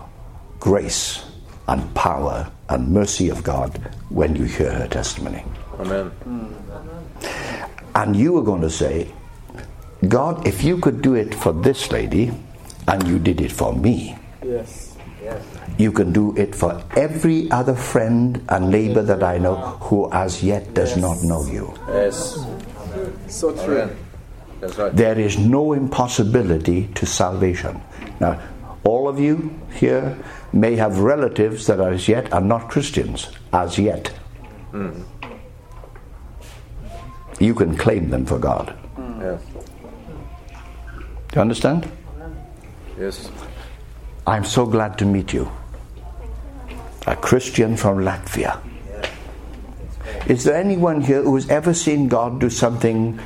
grace 0.61 1.25
and 1.67 1.95
power 1.95 2.51
and 2.69 2.93
mercy 2.93 3.31
of 3.31 3.43
God 3.43 3.79
when 4.11 4.37
you 4.37 4.45
hear 4.45 4.71
her 4.71 4.89
testimony. 4.89 5.43
Amen. 5.79 6.11
And 7.95 8.15
you 8.15 8.37
are 8.37 8.43
going 8.45 8.61
to 8.61 8.69
say, 8.69 9.11
God, 10.07 10.47
if 10.47 10.63
you 10.63 10.77
could 10.77 11.01
do 11.01 11.15
it 11.15 11.35
for 11.35 11.55
this 11.55 11.91
lady 11.91 12.31
and 12.87 13.09
you 13.09 13.19
did 13.19 13.41
it 13.41 13.53
for 13.53 13.73
me. 13.73 14.18
You 15.79 15.93
can 15.93 16.13
do 16.13 16.37
it 16.37 16.55
for 16.55 16.83
every 16.97 17.51
other 17.51 17.75
friend 17.75 18.45
and 18.49 18.71
neighbor 18.71 19.01
that 19.03 19.23
I 19.23 19.39
know 19.39 19.55
who 19.81 20.11
as 20.13 20.43
yet 20.43 20.75
does 20.75 20.97
not 20.97 21.23
know 21.23 21.47
you. 21.47 21.73
Yes. 21.89 22.45
So 23.29 23.53
true. 23.65 23.83
Amen. 23.83 23.97
That's 24.61 24.77
right. 24.77 24.95
There 24.95 25.19
is 25.19 25.39
no 25.39 25.73
impossibility 25.73 26.89
to 26.95 27.07
salvation. 27.07 27.81
Now, 28.19 28.41
all 28.83 29.09
of 29.09 29.21
you 29.21 29.57
here 29.73 30.19
may 30.53 30.75
have 30.75 30.99
relatives 30.99 31.67
that 31.69 31.81
as 31.81 32.09
yet 32.09 32.33
are 32.33 32.41
not 32.41 32.69
Christians, 32.69 33.29
as 33.53 33.79
yet. 33.79 34.09
Hmm. 34.73 35.03
You 37.39 37.55
can 37.55 37.77
claim 37.77 38.11
them 38.11 38.27
for 38.27 38.39
God. 38.39 38.71
Hmm. 38.97 39.21
Yes. 39.21 39.41
Do 41.29 41.35
you 41.37 41.41
understand? 41.41 41.89
Yes. 42.99 43.31
I'm 44.27 44.45
so 44.45 44.67
glad 44.67 44.99
to 44.99 45.05
meet 45.07 45.33
you. 45.33 45.49
A 47.09 47.17
Christian 47.17 47.75
from 47.75 48.05
Latvia. 48.05 48.61
Is 50.27 50.45
there 50.45 50.57
anyone 50.57 51.01
here 51.01 51.23
who 51.23 51.37
has 51.37 51.49
ever 51.49 51.73
seen 51.73 52.07
God 52.07 52.39
do 52.39 52.51
something, 52.51 53.19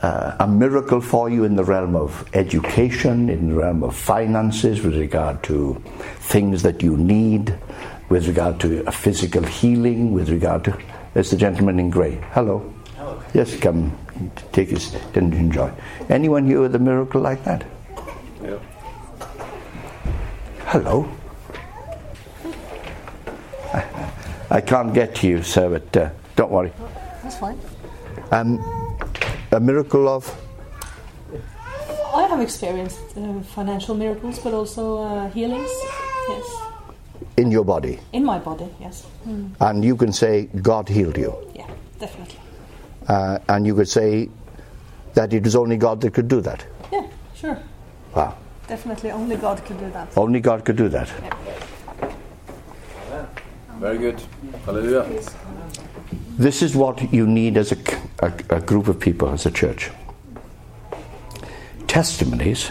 uh, 0.00 0.36
a 0.40 0.48
miracle 0.48 1.02
for 1.02 1.28
you 1.28 1.44
in 1.44 1.54
the 1.54 1.62
realm 1.62 1.94
of 1.94 2.26
education, 2.32 3.28
in 3.28 3.50
the 3.50 3.56
realm 3.56 3.82
of 3.82 3.94
finances, 3.94 4.80
with 4.80 4.96
regard 4.96 5.42
to 5.42 5.74
things 6.20 6.62
that 6.62 6.82
you 6.82 6.96
need, 6.96 7.54
with 8.08 8.26
regard 8.26 8.58
to 8.60 8.86
a 8.86 8.90
physical 8.90 9.42
healing, 9.42 10.12
with 10.14 10.30
regard 10.30 10.64
to. 10.64 10.78
There's 11.12 11.30
the 11.30 11.36
gentleman 11.36 11.78
in 11.78 11.90
grey. 11.90 12.18
Hello. 12.32 12.72
Hello. 12.96 13.22
Yes, 13.34 13.54
come 13.54 13.92
take 14.52 14.70
his 14.70 14.94
and 15.14 15.34
enjoy. 15.34 15.70
Anyone 16.08 16.46
here 16.46 16.62
with 16.62 16.74
a 16.74 16.78
miracle 16.78 17.20
like 17.20 17.44
that? 17.44 17.66
Yeah. 18.42 18.58
Hello. 20.64 21.06
I 24.50 24.60
can't 24.60 24.92
get 24.94 25.14
to 25.16 25.28
you, 25.28 25.42
sir, 25.42 25.68
but 25.68 25.96
uh, 25.96 26.10
don't 26.36 26.50
worry. 26.50 26.72
That's 27.22 27.36
fine. 27.38 27.58
Um, 28.32 28.58
a 29.52 29.60
miracle 29.60 30.08
of. 30.08 30.24
I 32.14 32.22
have 32.26 32.40
experienced 32.40 33.00
uh, 33.16 33.40
financial 33.54 33.94
miracles, 33.94 34.38
but 34.40 34.52
also 34.54 34.98
uh, 34.98 35.30
healings. 35.30 35.70
Yes, 36.28 36.44
in 37.36 37.50
your 37.50 37.64
body, 37.64 37.98
in 38.12 38.24
my 38.24 38.38
body. 38.38 38.68
Yes. 38.80 39.06
Mm. 39.26 39.50
and 39.60 39.84
you 39.84 39.96
can 39.96 40.12
say 40.12 40.48
God 40.62 40.88
healed 40.88 41.16
you, 41.18 41.34
Yeah, 41.54 41.66
definitely. 41.98 42.38
uh, 43.08 43.38
and 43.48 43.66
you 43.66 43.74
could 43.74 43.88
say 43.88 44.28
that 45.14 45.32
it 45.32 45.44
was 45.44 45.54
only 45.56 45.76
God 45.76 46.00
that 46.00 46.14
could 46.14 46.28
do 46.28 46.40
that. 46.40 46.64
Yeah, 46.92 47.06
sure. 47.34 47.58
Wow, 48.14 48.34
Definitely, 48.66 49.10
only 49.12 49.36
God 49.36 49.64
could 49.64 49.78
do 49.78 49.90
that. 49.90 50.08
only 50.16 50.40
God 50.40 50.64
could 50.64 50.76
do 50.76 50.88
that. 50.88 51.08
Very 53.80 53.96
good. 53.96 54.22
Hallelujah. 54.66 55.08
This 56.36 56.60
is 56.60 56.76
what 56.76 57.12
you 57.12 57.26
need 57.26 57.56
as 57.56 57.72
a 57.72 58.60
group 58.60 58.88
of 58.88 59.00
people, 59.00 59.30
as 59.30 59.46
a 59.46 59.50
church. 59.50 59.90
Testimonies 61.86 62.70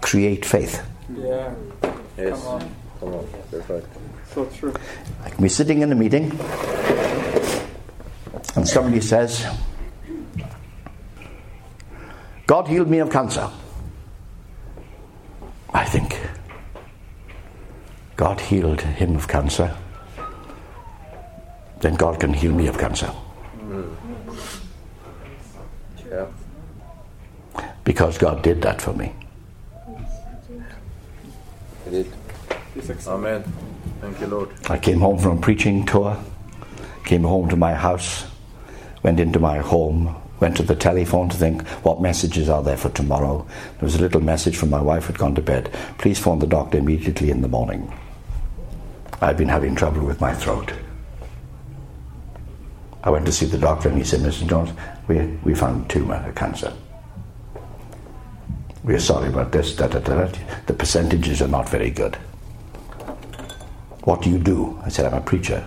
create 0.00 0.46
faith. 0.46 0.82
Yeah. 1.14 1.54
Yes. 2.16 2.42
Come 2.42 2.48
on. 2.48 2.74
Come 3.00 3.14
on. 3.14 3.28
That's 3.50 3.68
right. 3.68 3.84
So 4.32 4.46
true. 4.46 4.74
I 5.24 5.30
can 5.30 5.42
be 5.42 5.48
sitting 5.48 5.82
in 5.82 5.92
a 5.92 5.94
meeting, 5.94 6.30
and 8.56 8.66
somebody 8.66 9.00
says, 9.00 9.44
God 12.46 12.66
healed 12.66 12.88
me 12.88 12.98
of 12.98 13.10
cancer. 13.10 13.50
I 15.74 15.84
think, 15.84 16.19
God 18.20 18.38
healed 18.38 18.82
him 18.82 19.16
of 19.16 19.26
cancer, 19.28 19.74
then 21.80 21.94
God 21.94 22.20
can 22.20 22.34
heal 22.34 22.52
me 22.52 22.66
of 22.66 22.76
cancer. 22.76 23.10
Yeah. 26.06 26.26
Because 27.82 28.18
God 28.18 28.42
did 28.42 28.60
that 28.60 28.82
for 28.82 28.92
me. 28.92 29.14
He 31.86 31.90
did. 31.90 32.12
Amen. 33.06 33.42
Thank 34.02 34.20
you, 34.20 34.26
Lord. 34.26 34.50
I 34.68 34.76
came 34.76 35.00
home 35.00 35.18
from 35.18 35.38
a 35.38 35.40
preaching 35.40 35.86
tour, 35.86 36.22
came 37.06 37.22
home 37.22 37.48
to 37.48 37.56
my 37.56 37.72
house, 37.72 38.26
went 39.02 39.18
into 39.18 39.40
my 39.40 39.60
home, 39.60 40.14
went 40.40 40.58
to 40.58 40.62
the 40.62 40.76
telephone 40.76 41.30
to 41.30 41.36
think 41.38 41.66
what 41.86 42.02
messages 42.02 42.50
are 42.50 42.62
there 42.62 42.76
for 42.76 42.90
tomorrow. 42.90 43.46
There 43.78 43.86
was 43.86 43.94
a 43.94 44.02
little 44.02 44.20
message 44.20 44.58
from 44.58 44.68
my 44.68 44.82
wife 44.82 45.06
had 45.06 45.16
gone 45.16 45.34
to 45.36 45.40
bed. 45.40 45.72
Please 45.96 46.18
phone 46.18 46.38
the 46.38 46.46
doctor 46.46 46.76
immediately 46.76 47.30
in 47.30 47.40
the 47.40 47.48
morning. 47.48 47.90
I've 49.20 49.36
been 49.36 49.48
having 49.48 49.74
trouble 49.74 50.04
with 50.06 50.20
my 50.20 50.32
throat. 50.32 50.72
I 53.02 53.10
went 53.10 53.26
to 53.26 53.32
see 53.32 53.46
the 53.46 53.58
doctor 53.58 53.88
and 53.88 53.98
he 53.98 54.04
said, 54.04 54.20
Mr. 54.20 54.48
Jones, 54.48 54.70
we, 55.08 55.18
we 55.42 55.54
found 55.54 55.84
a 55.84 55.88
tumor, 55.88 56.24
a 56.26 56.32
cancer. 56.32 56.72
We 58.82 58.94
are 58.94 59.00
sorry 59.00 59.28
about 59.28 59.52
this, 59.52 59.76
da, 59.76 59.88
da, 59.88 59.98
da, 59.98 60.24
da. 60.24 60.38
The 60.66 60.72
percentages 60.72 61.42
are 61.42 61.48
not 61.48 61.68
very 61.68 61.90
good. 61.90 62.16
What 64.04 64.22
do 64.22 64.30
you 64.30 64.38
do? 64.38 64.80
I 64.84 64.88
said, 64.88 65.06
I'm 65.06 65.18
a 65.18 65.20
preacher. 65.20 65.66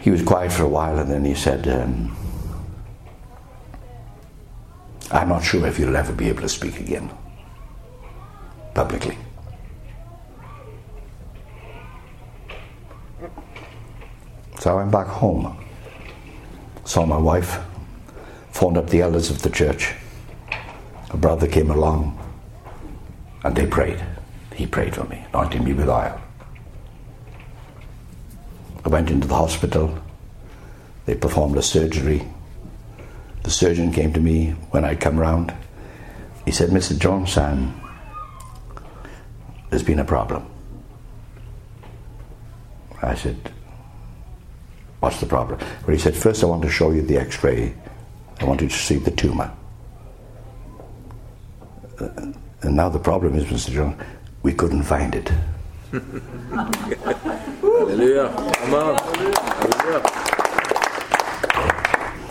He 0.00 0.10
was 0.10 0.22
quiet 0.22 0.52
for 0.52 0.64
a 0.64 0.68
while 0.68 0.98
and 0.98 1.10
then 1.10 1.24
he 1.24 1.34
said, 1.34 1.66
um, 1.66 2.16
I'm 5.10 5.28
not 5.28 5.44
sure 5.44 5.66
if 5.66 5.78
you'll 5.78 5.96
ever 5.96 6.12
be 6.12 6.28
able 6.28 6.42
to 6.42 6.48
speak 6.48 6.78
again 6.78 7.10
publicly. 8.74 9.16
So 14.64 14.70
I 14.70 14.76
went 14.76 14.92
back 14.92 15.08
home, 15.08 15.62
saw 16.86 17.04
my 17.04 17.18
wife, 17.18 17.58
phoned 18.50 18.78
up 18.78 18.88
the 18.88 19.02
elders 19.02 19.28
of 19.28 19.42
the 19.42 19.50
church. 19.50 19.94
A 21.10 21.18
brother 21.18 21.46
came 21.46 21.70
along 21.70 22.18
and 23.44 23.54
they 23.54 23.66
prayed. 23.66 24.02
He 24.54 24.66
prayed 24.66 24.94
for 24.94 25.04
me, 25.04 25.22
anointing 25.34 25.62
me 25.64 25.74
with 25.74 25.90
oil. 25.90 26.18
I 28.86 28.88
went 28.88 29.10
into 29.10 29.28
the 29.28 29.34
hospital. 29.34 29.98
They 31.04 31.14
performed 31.14 31.58
a 31.58 31.62
surgery. 31.62 32.26
The 33.42 33.50
surgeon 33.50 33.92
came 33.92 34.14
to 34.14 34.20
me 34.20 34.52
when 34.70 34.82
I'd 34.82 34.98
come 34.98 35.18
round. 35.20 35.52
He 36.46 36.52
said, 36.52 36.70
Mr. 36.70 36.96
Um, 37.36 37.78
there's 39.68 39.82
been 39.82 39.98
a 39.98 40.06
problem. 40.06 40.46
I 43.02 43.14
said, 43.14 43.52
What's 45.04 45.20
the 45.20 45.26
problem? 45.26 45.60
Well, 45.86 45.94
he 45.94 45.98
said, 45.98 46.16
First, 46.16 46.42
I 46.42 46.46
want 46.46 46.62
to 46.62 46.70
show 46.70 46.90
you 46.90 47.02
the 47.02 47.18
x 47.18 47.44
ray. 47.44 47.74
I 48.40 48.46
want 48.46 48.62
you 48.62 48.68
to 48.68 48.74
see 48.74 48.96
the 48.96 49.10
tumor. 49.10 49.52
Uh, 52.00 52.08
and 52.62 52.74
now 52.74 52.88
the 52.88 52.98
problem 52.98 53.34
is, 53.34 53.44
Mr. 53.44 53.70
John, 53.70 54.02
we 54.42 54.54
couldn't 54.54 54.84
find 54.84 55.14
it. 55.14 55.30
Hallelujah. 57.60 58.32
Come. 58.32 58.96
Hallelujah. 59.60 60.02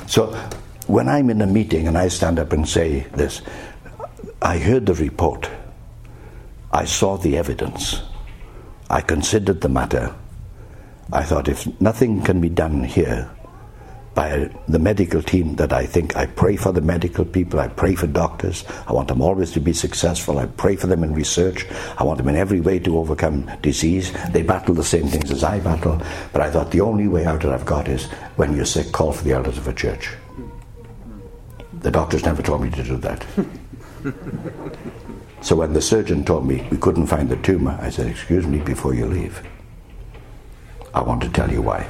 So 0.07 0.33
when 0.87 1.07
I'm 1.07 1.29
in 1.29 1.43
a 1.43 1.47
meeting 1.47 1.87
and 1.87 1.95
I 1.95 2.07
stand 2.07 2.39
up 2.39 2.53
and 2.53 2.67
say 2.67 3.01
this, 3.13 3.43
I 4.41 4.57
heard 4.57 4.87
the 4.87 4.95
report, 4.95 5.47
I 6.71 6.85
saw 6.85 7.17
the 7.17 7.37
evidence, 7.37 8.01
I 8.89 9.01
considered 9.01 9.61
the 9.61 9.69
matter. 9.69 10.15
I 11.11 11.23
thought 11.23 11.47
if 11.47 11.67
nothing 11.81 12.21
can 12.21 12.39
be 12.39 12.49
done 12.49 12.83
here 12.83 13.29
by 14.13 14.49
the 14.67 14.79
medical 14.79 15.21
team 15.21 15.55
that 15.55 15.73
I 15.73 15.85
think 15.85 16.15
I 16.15 16.27
pray 16.27 16.55
for 16.55 16.71
the 16.71 16.81
medical 16.81 17.25
people, 17.25 17.59
I 17.59 17.67
pray 17.67 17.95
for 17.95 18.07
doctors, 18.07 18.63
I 18.87 18.93
want 18.93 19.07
them 19.07 19.21
always 19.21 19.51
to 19.51 19.59
be 19.59 19.73
successful, 19.73 20.37
I 20.37 20.45
pray 20.45 20.75
for 20.75 20.87
them 20.87 21.03
in 21.03 21.13
research, 21.13 21.65
I 21.97 22.03
want 22.03 22.19
them 22.19 22.29
in 22.29 22.35
every 22.35 22.61
way 22.61 22.79
to 22.79 22.97
overcome 22.97 23.49
disease. 23.61 24.13
They 24.31 24.43
battle 24.43 24.75
the 24.75 24.83
same 24.83 25.07
things 25.07 25.31
as 25.31 25.43
I 25.43 25.59
battle, 25.59 26.01
but 26.31 26.41
I 26.41 26.51
thought 26.51 26.71
the 26.71 26.81
only 26.81 27.07
way 27.07 27.25
out 27.25 27.41
that 27.41 27.53
I've 27.53 27.65
got 27.65 27.87
is 27.87 28.05
when 28.35 28.55
you're 28.55 28.65
sick, 28.65 28.91
call 28.91 29.13
for 29.13 29.23
the 29.23 29.31
elders 29.31 29.57
of 29.57 29.67
a 29.67 29.73
church. 29.73 30.11
The 31.79 31.91
doctors 31.91 32.23
never 32.23 32.41
told 32.41 32.61
me 32.61 32.69
to 32.69 32.83
do 32.83 32.97
that. 32.97 33.25
so 35.41 35.55
when 35.55 35.73
the 35.73 35.81
surgeon 35.81 36.23
told 36.23 36.47
me 36.47 36.67
we 36.69 36.77
couldn't 36.77 37.07
find 37.07 37.29
the 37.29 37.37
tumor, 37.37 37.77
I 37.81 37.89
said, 37.89 38.07
Excuse 38.07 38.45
me 38.45 38.59
before 38.59 38.93
you 38.93 39.05
leave. 39.05 39.41
I 40.93 41.01
want 41.01 41.21
to 41.23 41.29
tell 41.29 41.51
you 41.51 41.61
why. 41.61 41.87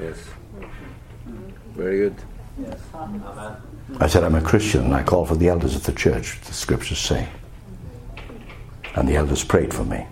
Yes. 0.00 0.18
Very 1.74 1.98
good. 1.98 2.16
Yes. 2.60 2.78
I 4.00 4.06
said, 4.06 4.22
I'm 4.22 4.34
a 4.34 4.42
Christian 4.42 4.84
and 4.84 4.94
I 4.94 5.02
call 5.02 5.24
for 5.24 5.36
the 5.36 5.48
elders 5.48 5.74
of 5.74 5.84
the 5.84 5.92
church, 5.92 6.40
the 6.42 6.52
scriptures 6.52 6.98
say. 6.98 7.28
And 8.96 9.08
the 9.08 9.16
elders 9.16 9.44
prayed 9.44 9.72
for 9.72 9.84
me. 9.84 10.06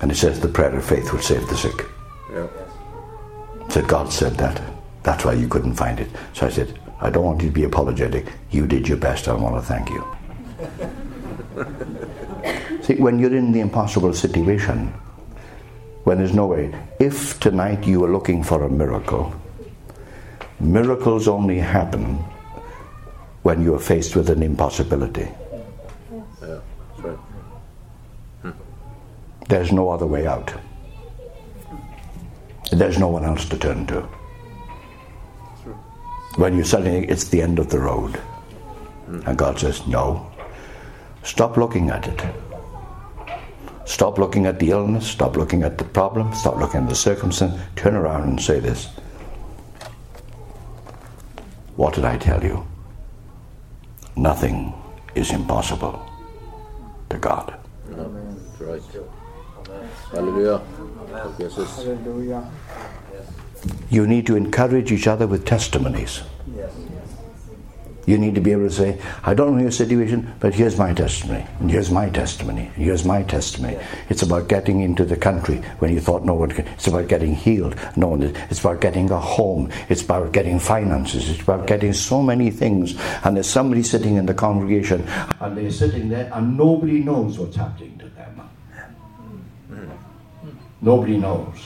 And 0.00 0.10
it 0.10 0.16
says 0.16 0.40
the 0.40 0.48
prayer 0.48 0.74
of 0.74 0.84
faith 0.84 1.12
will 1.12 1.20
save 1.20 1.46
the 1.48 1.56
sick. 1.56 1.84
Yeah. 2.32 2.46
said 3.68 3.88
God 3.88 4.12
said 4.12 4.34
that. 4.36 4.62
That's 5.02 5.24
why 5.24 5.32
you 5.32 5.48
couldn't 5.48 5.74
find 5.74 5.98
it. 6.00 6.08
So 6.32 6.46
I 6.46 6.50
said, 6.50 6.78
I 7.00 7.10
don't 7.10 7.24
want 7.24 7.42
you 7.42 7.48
to 7.48 7.54
be 7.54 7.64
apologetic. 7.64 8.26
You 8.50 8.66
did 8.66 8.86
your 8.88 8.98
best. 8.98 9.28
I 9.28 9.34
want 9.34 9.56
to 9.56 9.62
thank 9.62 9.88
you. 9.90 10.06
See, 12.82 12.94
when 12.94 13.18
you're 13.18 13.36
in 13.36 13.52
the 13.52 13.60
impossible 13.60 14.12
situation, 14.14 14.88
when 16.04 16.18
there's 16.18 16.34
no 16.34 16.46
way, 16.46 16.74
if 16.98 17.38
tonight 17.40 17.86
you 17.86 18.00
were 18.00 18.10
looking 18.10 18.42
for 18.42 18.64
a 18.64 18.68
miracle, 18.68 19.34
miracles 20.58 21.28
only 21.28 21.58
happen 21.58 22.18
when 23.42 23.62
you 23.62 23.74
are 23.74 23.78
faced 23.78 24.16
with 24.16 24.30
an 24.30 24.42
impossibility. 24.42 25.28
There's 29.48 29.72
no 29.72 29.88
other 29.90 30.06
way 30.06 30.26
out. 30.26 30.54
There's 32.72 32.98
no 32.98 33.08
one 33.08 33.24
else 33.24 33.48
to 33.48 33.58
turn 33.58 33.86
to. 33.88 34.02
When 36.36 36.56
you 36.56 36.62
suddenly, 36.62 37.06
it's 37.08 37.24
the 37.24 37.42
end 37.42 37.58
of 37.58 37.68
the 37.68 37.80
road. 37.80 38.20
And 39.08 39.36
God 39.36 39.58
says, 39.58 39.86
no. 39.88 40.30
Stop 41.24 41.56
looking 41.56 41.90
at 41.90 42.06
it. 42.06 42.49
Stop 43.90 44.18
looking 44.18 44.46
at 44.46 44.60
the 44.60 44.70
illness. 44.70 45.04
Stop 45.04 45.36
looking 45.36 45.64
at 45.64 45.76
the 45.76 45.82
problem. 45.82 46.32
Stop 46.32 46.58
looking 46.58 46.82
at 46.82 46.88
the 46.88 46.94
circumstance. 46.94 47.60
Turn 47.74 47.96
around 47.96 48.22
and 48.22 48.40
say 48.40 48.60
this. 48.60 48.86
What 51.74 51.94
did 51.94 52.04
I 52.04 52.16
tell 52.16 52.40
you? 52.44 52.64
Nothing 54.14 54.72
is 55.16 55.32
impossible 55.32 56.08
to 57.08 57.18
God. 57.18 57.52
That's 57.88 58.60
right. 58.60 58.82
Hallelujah. 60.12 60.62
Jesus. 61.36 61.76
Hallelujah. 61.78 62.48
You 63.90 64.06
need 64.06 64.24
to 64.28 64.36
encourage 64.36 64.92
each 64.92 65.08
other 65.08 65.26
with 65.26 65.44
testimonies. 65.44 66.22
You 68.06 68.18
need 68.18 68.34
to 68.34 68.40
be 68.40 68.52
able 68.52 68.68
to 68.68 68.70
say, 68.70 69.00
I 69.24 69.34
don't 69.34 69.56
know 69.56 69.62
your 69.62 69.70
situation, 69.70 70.32
but 70.40 70.54
here's 70.54 70.78
my 70.78 70.92
testimony, 70.94 71.46
and 71.60 71.70
here's 71.70 71.90
my 71.90 72.08
testimony, 72.08 72.70
and 72.74 72.84
here's 72.84 73.04
my 73.04 73.22
testimony. 73.22 73.78
It's 74.08 74.22
about 74.22 74.48
getting 74.48 74.80
into 74.80 75.04
the 75.04 75.16
country 75.16 75.56
when 75.78 75.92
you 75.92 76.00
thought 76.00 76.24
no 76.24 76.34
one 76.34 76.50
could. 76.50 76.66
It's 76.68 76.86
about 76.86 77.08
getting 77.08 77.34
healed. 77.34 77.76
No 77.96 78.08
one. 78.08 78.22
It's 78.22 78.60
about 78.60 78.80
getting 78.80 79.10
a 79.10 79.20
home. 79.20 79.70
It's 79.88 80.02
about 80.02 80.32
getting 80.32 80.58
finances. 80.58 81.28
It's 81.30 81.42
about 81.42 81.66
getting 81.66 81.92
so 81.92 82.22
many 82.22 82.50
things. 82.50 82.94
And 83.24 83.36
there's 83.36 83.48
somebody 83.48 83.82
sitting 83.82 84.16
in 84.16 84.26
the 84.26 84.34
congregation, 84.34 85.06
and 85.40 85.56
they're 85.56 85.70
sitting 85.70 86.08
there, 86.08 86.30
and 86.32 86.56
nobody 86.56 87.00
knows 87.00 87.38
what's 87.38 87.56
happening 87.56 87.98
to 87.98 88.08
them. 88.08 88.40
Nobody 90.80 91.18
knows. 91.18 91.58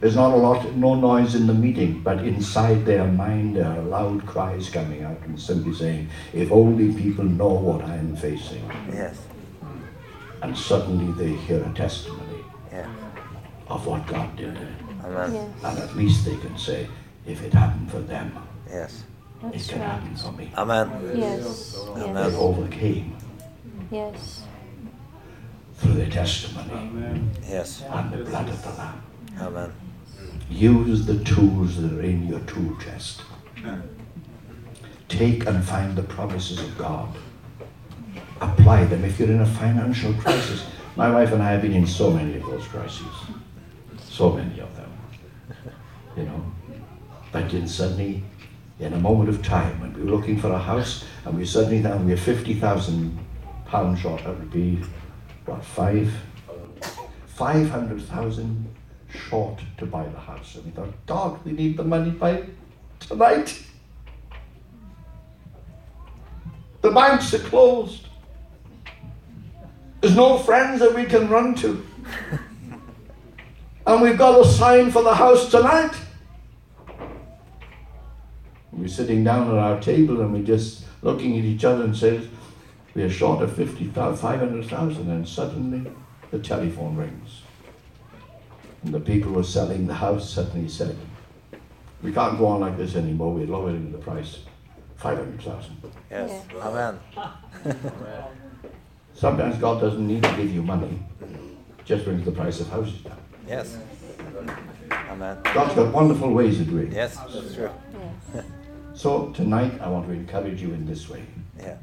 There's 0.00 0.14
not 0.14 0.32
a 0.32 0.36
lot, 0.36 0.76
no 0.76 0.94
noise 0.94 1.34
in 1.34 1.48
the 1.48 1.54
meeting, 1.54 2.00
but 2.02 2.18
inside 2.24 2.84
their 2.84 3.04
mind 3.04 3.56
there 3.56 3.66
are 3.66 3.82
loud 3.82 4.24
cries 4.26 4.70
coming 4.70 5.02
out 5.02 5.18
and 5.24 5.40
simply 5.40 5.74
saying, 5.74 6.08
if 6.32 6.52
only 6.52 6.92
people 6.94 7.24
know 7.24 7.48
what 7.48 7.82
I'm 7.84 8.14
facing. 8.14 8.62
Yes. 8.92 9.18
And 10.40 10.56
suddenly 10.56 11.12
they 11.18 11.36
hear 11.36 11.64
a 11.64 11.72
testimony 11.74 12.44
Yeah. 12.70 12.86
of 13.66 13.86
what 13.88 14.06
God 14.06 14.36
did. 14.36 14.56
Amen. 15.04 15.34
Yes, 15.34 15.50
And 15.64 15.78
at 15.80 15.96
least 15.96 16.24
they 16.24 16.36
can 16.36 16.56
say, 16.56 16.86
if 17.26 17.42
it 17.42 17.52
happened 17.52 17.90
for 17.90 17.98
them, 18.00 18.38
Yes. 18.70 19.02
it 19.52 19.66
can 19.66 19.80
right. 19.80 19.88
happen 19.90 20.14
for 20.14 20.30
me. 20.30 20.52
Amen. 20.56 20.90
Yes, 21.16 21.74
They 21.94 22.06
yes, 22.06 22.34
overcame 22.36 23.16
yes, 23.90 24.44
through 25.78 25.94
their 25.94 26.10
testimony 26.10 26.70
Amen. 26.72 27.30
Yes. 27.48 27.82
and 27.82 28.12
the 28.12 28.18
blood 28.18 28.48
of 28.48 28.62
the 28.62 28.70
Lamb. 28.78 29.02
Amen. 29.40 29.72
Use 30.50 31.04
the 31.04 31.22
tools 31.24 31.80
that 31.80 31.92
are 31.92 32.02
in 32.02 32.26
your 32.26 32.40
tool 32.40 32.76
chest. 32.76 33.22
Take 35.08 35.46
and 35.46 35.64
find 35.64 35.96
the 35.96 36.02
promises 36.02 36.60
of 36.60 36.78
God. 36.78 37.16
Apply 38.40 38.84
them 38.84 39.04
if 39.04 39.18
you're 39.18 39.30
in 39.30 39.40
a 39.40 39.46
financial 39.46 40.12
crisis. 40.14 40.64
My 40.96 41.10
wife 41.10 41.32
and 41.32 41.42
I 41.42 41.52
have 41.52 41.62
been 41.62 41.72
in 41.72 41.86
so 41.86 42.10
many 42.10 42.36
of 42.36 42.42
those 42.46 42.66
crises. 42.66 43.06
So 44.00 44.32
many 44.32 44.60
of 44.60 44.74
them. 44.76 44.90
You 46.16 46.24
know. 46.24 46.52
But 47.30 47.50
then 47.50 47.68
suddenly, 47.68 48.24
in 48.80 48.92
a 48.92 48.98
moment 48.98 49.28
of 49.28 49.42
time, 49.42 49.80
when 49.80 49.92
we 49.92 50.02
were 50.02 50.10
looking 50.10 50.40
for 50.40 50.50
a 50.50 50.58
house 50.58 51.04
and 51.24 51.36
we 51.36 51.44
suddenly 51.44 51.82
found 51.82 52.06
we 52.06 52.12
were 52.12 52.16
50,000 52.16 53.18
pounds 53.66 54.00
short, 54.00 54.24
that 54.24 54.38
would 54.38 54.50
be, 54.50 54.80
what, 55.44 55.64
five? 55.64 56.12
500,000 57.26 58.74
short 59.10 59.60
to 59.78 59.86
buy 59.86 60.04
the 60.04 60.18
house. 60.18 60.56
And 60.56 60.66
we 60.66 60.70
thought, 60.70 60.94
God, 61.06 61.44
we 61.44 61.52
need 61.52 61.76
the 61.76 61.84
money 61.84 62.10
by 62.10 62.44
tonight. 63.00 63.62
The 66.80 66.90
banks 66.90 67.34
are 67.34 67.38
closed. 67.38 68.06
There's 70.00 70.14
no 70.14 70.38
friends 70.38 70.80
that 70.80 70.94
we 70.94 71.04
can 71.04 71.28
run 71.28 71.54
to. 71.56 71.84
and 73.86 74.02
we've 74.02 74.18
got 74.18 74.40
a 74.40 74.48
sign 74.48 74.90
for 74.90 75.02
the 75.02 75.14
house 75.14 75.50
tonight. 75.50 75.92
We're 78.70 78.86
sitting 78.86 79.24
down 79.24 79.48
at 79.48 79.54
our 79.54 79.80
table 79.80 80.20
and 80.20 80.32
we're 80.32 80.44
just 80.44 80.84
looking 81.02 81.36
at 81.36 81.44
each 81.44 81.64
other 81.64 81.84
and 81.84 81.96
says, 81.96 82.28
we 82.94 83.02
are 83.02 83.10
short 83.10 83.42
of 83.42 83.54
50,000, 83.56 84.16
500,000 84.16 85.10
and 85.10 85.28
suddenly 85.28 85.90
the 86.30 86.38
telephone 86.38 86.96
rings. 86.96 87.42
And 88.84 88.94
the 88.94 89.00
people 89.00 89.30
who 89.30 89.36
were 89.36 89.44
selling 89.44 89.86
the 89.86 89.94
house 89.94 90.30
suddenly 90.30 90.68
said, 90.68 90.96
we 92.02 92.12
can't 92.12 92.38
go 92.38 92.46
on 92.46 92.60
like 92.60 92.76
this 92.76 92.94
anymore, 92.94 93.34
we're 93.34 93.46
lowering 93.46 93.90
the 93.92 93.98
price. 93.98 94.40
500,000. 94.96 95.76
Yes. 96.10 96.44
Amen. 96.60 96.98
Sometimes 99.14 99.58
God 99.58 99.80
doesn't 99.80 100.06
need 100.06 100.22
to 100.22 100.36
give 100.36 100.52
you 100.52 100.62
money, 100.62 101.00
just 101.84 102.04
brings 102.04 102.24
the 102.24 102.32
price 102.32 102.60
of 102.60 102.68
houses 102.68 103.00
down. 103.02 103.18
Yes. 103.46 103.78
Amen. 104.90 105.38
God's 105.42 105.74
got 105.74 105.92
wonderful 105.92 106.32
ways 106.32 106.60
of 106.60 106.68
doing 106.68 106.88
it. 106.88 106.94
Yes. 106.94 107.16
That's 107.16 107.54
true. 107.54 107.70
yes, 108.34 108.44
So 108.94 109.30
tonight 109.30 109.80
I 109.80 109.88
want 109.88 110.06
to 110.06 110.12
encourage 110.12 110.60
you 110.60 110.72
in 110.72 110.86
this 110.86 111.08
way. 111.08 111.24
Yeah. 111.58 111.76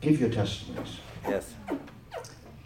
Give 0.00 0.20
your 0.20 0.30
testimonies. 0.30 0.98
Yes. 1.28 1.54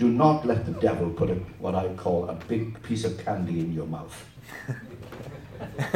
Do 0.01 0.09
not 0.09 0.47
let 0.47 0.65
the 0.65 0.73
devil 0.81 1.11
put 1.11 1.29
a, 1.29 1.35
what 1.59 1.75
I 1.75 1.93
call 1.93 2.31
a 2.31 2.35
big 2.35 2.83
piece 2.83 3.05
of 3.05 3.23
candy 3.23 3.61
in 3.61 3.75
your 3.75 3.85
mouth. 3.87 4.25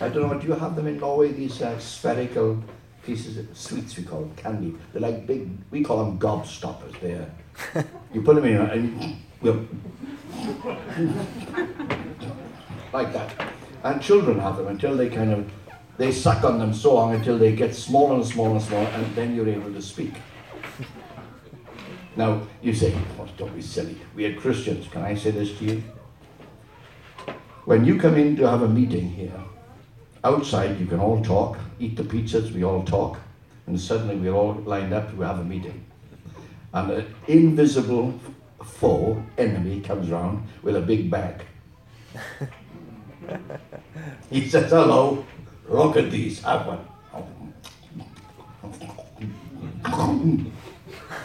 I 0.00 0.08
don't 0.08 0.28
know, 0.28 0.36
do 0.40 0.48
you 0.48 0.54
have 0.54 0.74
them 0.74 0.88
in 0.88 0.98
Norway, 0.98 1.30
these 1.30 1.62
uh, 1.62 1.78
spherical 1.78 2.60
pieces 3.06 3.38
of 3.38 3.56
sweets 3.56 3.96
we 3.96 4.02
call 4.02 4.22
them, 4.22 4.34
candy? 4.34 4.74
They're 4.92 5.02
like 5.02 5.24
big, 5.24 5.48
we 5.70 5.84
call 5.84 6.04
them 6.04 6.18
gobstoppers. 6.18 6.98
They're, 7.00 7.30
you 8.12 8.22
put 8.22 8.34
them 8.34 8.44
in 8.44 8.56
and 8.56 9.16
you, 9.40 9.52
like 12.92 13.12
that. 13.12 13.52
And 13.84 14.02
children 14.02 14.40
have 14.40 14.56
them 14.56 14.66
until 14.66 14.96
they 14.96 15.08
kind 15.08 15.32
of, 15.32 15.48
they 15.96 16.10
suck 16.10 16.42
on 16.42 16.58
them 16.58 16.74
so 16.74 16.96
long 16.96 17.14
until 17.14 17.38
they 17.38 17.54
get 17.54 17.76
smaller 17.76 18.16
and 18.16 18.26
smaller 18.26 18.56
and 18.56 18.62
smaller 18.62 18.88
and 18.88 19.14
then 19.14 19.36
you're 19.36 19.48
able 19.48 19.72
to 19.72 19.80
speak. 19.80 20.14
Now, 22.14 22.42
you 22.60 22.74
say, 22.74 22.94
oh, 23.18 23.26
don't 23.38 23.54
be 23.54 23.62
silly. 23.62 23.96
We 24.14 24.26
are 24.26 24.34
Christians. 24.34 24.86
Can 24.88 25.02
I 25.02 25.14
say 25.14 25.30
this 25.30 25.56
to 25.58 25.64
you? 25.64 25.82
When 27.64 27.84
you 27.84 27.98
come 27.98 28.16
in 28.16 28.36
to 28.36 28.48
have 28.48 28.62
a 28.62 28.68
meeting 28.68 29.08
here, 29.10 29.40
outside 30.24 30.78
you 30.78 30.86
can 30.86 31.00
all 31.00 31.22
talk, 31.22 31.58
eat 31.78 31.96
the 31.96 32.02
pizzas, 32.02 32.52
we 32.52 32.64
all 32.64 32.82
talk, 32.84 33.18
and 33.66 33.80
suddenly 33.80 34.16
we're 34.16 34.34
all 34.34 34.54
lined 34.66 34.92
up 34.92 35.10
to 35.10 35.20
have 35.22 35.38
a 35.38 35.44
meeting. 35.44 35.84
And 36.74 36.90
an 36.90 37.14
invisible 37.28 38.18
foe, 38.64 39.22
enemy, 39.38 39.80
comes 39.80 40.10
round 40.10 40.46
with 40.62 40.76
a 40.76 40.80
big 40.80 41.10
bag. 41.10 41.42
he 44.30 44.48
says, 44.48 44.70
Hello, 44.70 45.24
look 45.68 45.96
at 45.96 46.10
these, 46.10 46.42
have 46.42 46.66
one. 46.66 46.84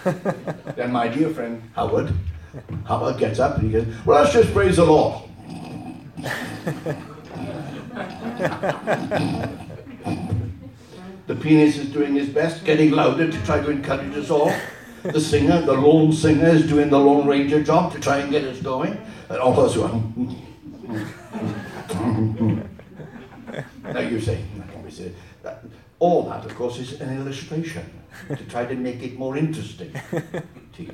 then 0.75 0.91
my 0.91 1.07
dear 1.07 1.29
friend 1.29 1.61
Howard, 1.75 2.13
Howard 2.85 3.17
gets 3.17 3.39
up 3.39 3.57
and 3.57 3.65
he 3.65 3.71
goes, 3.71 3.87
Well, 4.05 4.21
let's 4.21 4.33
just 4.33 4.53
praise 4.53 4.77
the 4.77 4.85
Lord. 4.85 5.23
the 11.27 11.35
pianist 11.35 11.77
is 11.77 11.89
doing 11.91 12.15
his 12.15 12.29
best, 12.29 12.63
getting 12.65 12.91
louder 12.91 13.31
to 13.31 13.45
try 13.45 13.59
to 13.59 13.69
encourage 13.69 14.15
us 14.15 14.29
all. 14.29 14.51
The 15.03 15.21
singer, 15.21 15.61
the 15.61 15.73
lone 15.73 16.11
singer, 16.11 16.47
is 16.47 16.67
doing 16.67 16.89
the 16.89 16.99
Lone 16.99 17.27
Ranger 17.27 17.63
job 17.63 17.93
to 17.93 17.99
try 17.99 18.17
and 18.17 18.31
get 18.31 18.43
us 18.43 18.59
going. 18.61 18.99
And 19.29 19.37
all 19.37 19.53
of 19.53 19.59
us 19.59 19.75
mm-hmm. 19.75 20.25
go, 20.25 20.35
now 23.93 23.99
you 23.99 24.17
mm-hmm, 24.17 24.89
say, 24.89 25.11
that, 25.43 25.63
all 25.99 26.23
that, 26.23 26.45
of 26.45 26.55
course, 26.55 26.79
is 26.79 26.99
an 26.99 27.15
illustration 27.17 27.96
to 28.29 28.43
try 28.45 28.65
to 28.65 28.75
make 28.75 29.01
it 29.03 29.17
more 29.17 29.37
interesting 29.37 29.91
to 30.11 30.83
you. 30.83 30.93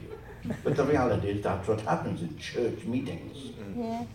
But 0.64 0.76
the 0.76 0.84
reality 0.84 1.30
is 1.30 1.44
that's 1.44 1.68
what 1.68 1.82
happens 1.82 2.22
in 2.22 2.38
church 2.38 2.84
meetings. 2.84 3.54
Yes. 3.78 4.08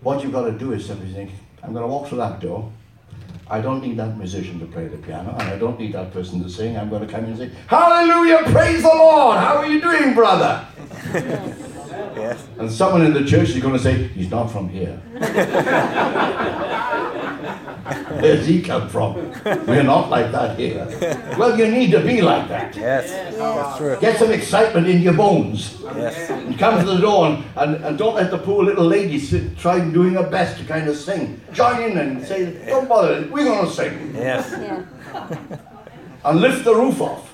What 0.00 0.22
you've 0.22 0.32
got 0.32 0.46
to 0.46 0.52
do 0.52 0.72
is 0.72 0.86
simply 0.86 1.12
think, 1.12 1.30
I'm 1.62 1.72
going 1.72 1.82
to 1.82 1.88
walk 1.88 2.08
through 2.08 2.18
that 2.18 2.40
door. 2.40 2.72
I 3.50 3.60
don't 3.60 3.80
need 3.82 3.96
that 3.98 4.16
musician 4.16 4.58
to 4.60 4.66
play 4.66 4.88
the 4.88 4.98
piano, 4.98 5.34
and 5.38 5.48
I 5.48 5.56
don't 5.56 5.78
need 5.78 5.92
that 5.94 6.12
person 6.12 6.42
to 6.42 6.50
sing. 6.50 6.76
I'm 6.76 6.90
going 6.90 7.06
to 7.06 7.12
come 7.12 7.24
in 7.24 7.30
and 7.30 7.38
say, 7.38 7.50
Hallelujah, 7.66 8.42
praise 8.50 8.82
the 8.82 8.88
Lord. 8.88 9.38
How 9.38 9.56
are 9.56 9.66
you 9.66 9.80
doing, 9.80 10.14
brother? 10.14 10.66
Yes. 12.16 12.48
And 12.58 12.70
someone 12.70 13.06
in 13.06 13.12
the 13.12 13.24
church 13.24 13.50
is 13.50 13.60
going 13.62 13.74
to 13.74 13.78
say, 13.78 14.08
He's 14.08 14.28
not 14.28 14.50
from 14.50 14.68
here. 14.68 15.00
Where's 18.20 18.46
he 18.46 18.60
come 18.60 18.88
from? 18.88 19.14
We're 19.66 19.82
not 19.82 20.10
like 20.10 20.30
that 20.32 20.58
here. 20.58 20.86
Well, 21.38 21.58
you 21.58 21.68
need 21.68 21.90
to 21.92 22.00
be 22.00 22.20
like 22.20 22.48
that. 22.48 22.76
Yes. 22.76 23.10
That's 23.36 23.78
true. 23.78 23.96
Get 24.00 24.18
some 24.18 24.30
excitement 24.30 24.86
in 24.88 25.00
your 25.00 25.14
bones. 25.14 25.80
Yes. 25.96 26.28
And 26.30 26.58
come 26.58 26.78
to 26.80 26.84
the 26.84 26.98
door 26.98 27.26
and, 27.28 27.44
and, 27.56 27.84
and 27.84 27.98
don't 27.98 28.14
let 28.14 28.30
the 28.30 28.38
poor 28.38 28.62
little 28.64 28.84
lady 28.84 29.18
sit, 29.18 29.56
try 29.56 29.80
doing 29.80 30.14
her 30.14 30.28
best 30.28 30.58
to 30.58 30.64
kind 30.64 30.88
of 30.88 30.96
sing. 30.96 31.40
Join 31.52 31.82
in 31.82 31.96
and 31.96 32.26
say, 32.26 32.66
Don't 32.66 32.88
bother, 32.88 33.26
we're 33.30 33.44
going 33.44 33.66
to 33.66 33.72
sing. 33.72 34.14
Yes. 34.14 34.50
Yeah. 34.52 35.58
And 36.24 36.40
lift 36.40 36.64
the 36.64 36.74
roof 36.74 37.00
off 37.00 37.32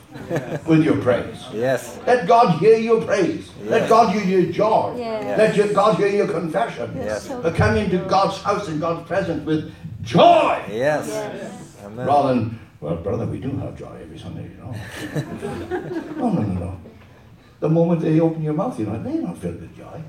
with 0.67 0.85
your 0.85 0.97
praise. 1.01 1.45
Yes. 1.53 1.99
Let 2.07 2.27
God 2.27 2.59
hear 2.59 2.79
your 2.79 3.03
praise. 3.03 3.51
Let 3.65 3.89
God 3.89 4.15
hear 4.15 4.25
your 4.25 4.53
joy. 4.53 4.95
Yes. 4.99 5.39
Let 5.39 5.57
your, 5.57 5.73
God 5.73 5.97
hear 5.97 6.09
your 6.09 6.29
confession. 6.29 6.95
Yes. 6.97 7.29
But 7.29 7.55
come 7.55 7.77
into 7.77 7.99
God's 7.99 8.39
house 8.39 8.69
and 8.69 8.81
God's 8.81 9.07
presence 9.07 9.45
with 9.45 9.73
joy. 10.05 10.65
Yes. 10.71 11.09
Yes. 11.09 11.77
Amen. 11.85 12.07
Rather 12.07 12.35
than, 12.35 12.59
well, 12.81 12.97
brother, 12.97 13.27
we 13.27 13.39
do 13.39 13.51
have 13.59 13.77
joy 13.77 13.97
every 14.01 14.19
Sunday, 14.19 14.43
you 14.43 14.57
know. 14.57 14.75
no, 16.17 16.31
no, 16.31 16.43
no, 16.43 16.61
no. 16.61 16.81
The 17.61 17.69
moment 17.69 18.03
they 18.03 18.21
open 18.21 18.43
your 18.43 18.55
mouth, 18.55 18.79
you 18.79 18.87
know, 18.87 19.03
they're 19.03 19.23
not 19.23 19.39
filled 19.39 19.61
with 19.61 19.77
joy. 19.77 20.03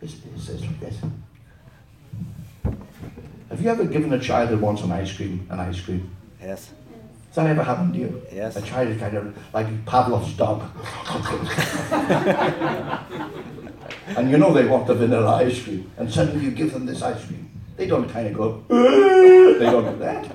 It's, 0.00 0.14
it's, 0.34 0.48
it's 0.48 0.62
like 0.62 0.80
this. 0.80 0.96
Have 3.50 3.62
you 3.62 3.70
ever 3.70 3.84
given 3.84 4.12
a 4.12 4.20
child 4.20 4.50
that 4.50 4.58
wants 4.58 4.82
an 4.82 4.92
ice 4.92 5.16
cream 5.16 5.46
an 5.50 5.58
ice 5.58 5.80
cream? 5.80 6.10
Yes. 6.40 6.70
Has 7.28 7.36
that 7.36 7.46
ever 7.46 7.62
happened 7.62 7.94
to 7.94 8.00
you? 8.00 8.22
Yes. 8.32 8.56
A 8.56 8.62
child 8.62 8.88
is 8.88 9.00
kind 9.00 9.16
of 9.16 9.36
like 9.52 9.66
Pavlov's 9.86 10.34
dog. 10.34 10.62
and 14.16 14.30
you 14.30 14.38
know 14.38 14.52
they 14.52 14.66
want 14.66 14.86
the 14.86 14.94
vanilla 14.94 15.36
ice 15.36 15.62
cream, 15.62 15.90
and 15.96 16.12
suddenly 16.12 16.44
you 16.44 16.50
give 16.50 16.72
them 16.72 16.86
this 16.86 17.02
ice 17.02 17.24
cream. 17.24 17.50
They 17.78 17.86
don't 17.86 18.10
kind 18.10 18.26
of 18.26 18.34
go, 18.34 18.62
they 18.68 18.74
don't 19.66 19.84
do 19.84 19.96
that. 20.00 20.28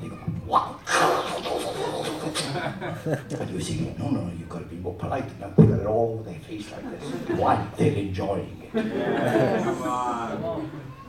They 0.00 0.08
go, 0.08 0.16
wow. 0.46 0.80
and 3.38 3.50
you 3.50 3.60
say, 3.60 3.94
no, 3.98 4.08
no, 4.08 4.30
you've 4.38 4.48
got 4.48 4.60
to 4.60 4.64
be 4.64 4.76
more 4.76 4.94
polite 4.94 5.28
than 5.28 5.40
that. 5.40 5.54
They 5.56 5.66
got 5.66 5.80
it 5.80 5.86
all 5.86 6.14
over 6.14 6.22
their 6.22 6.40
face 6.40 6.72
like 6.72 6.90
this. 6.90 7.02
Why? 7.38 7.66
They're 7.76 7.92
enjoying 7.92 8.62
it. 8.72 8.84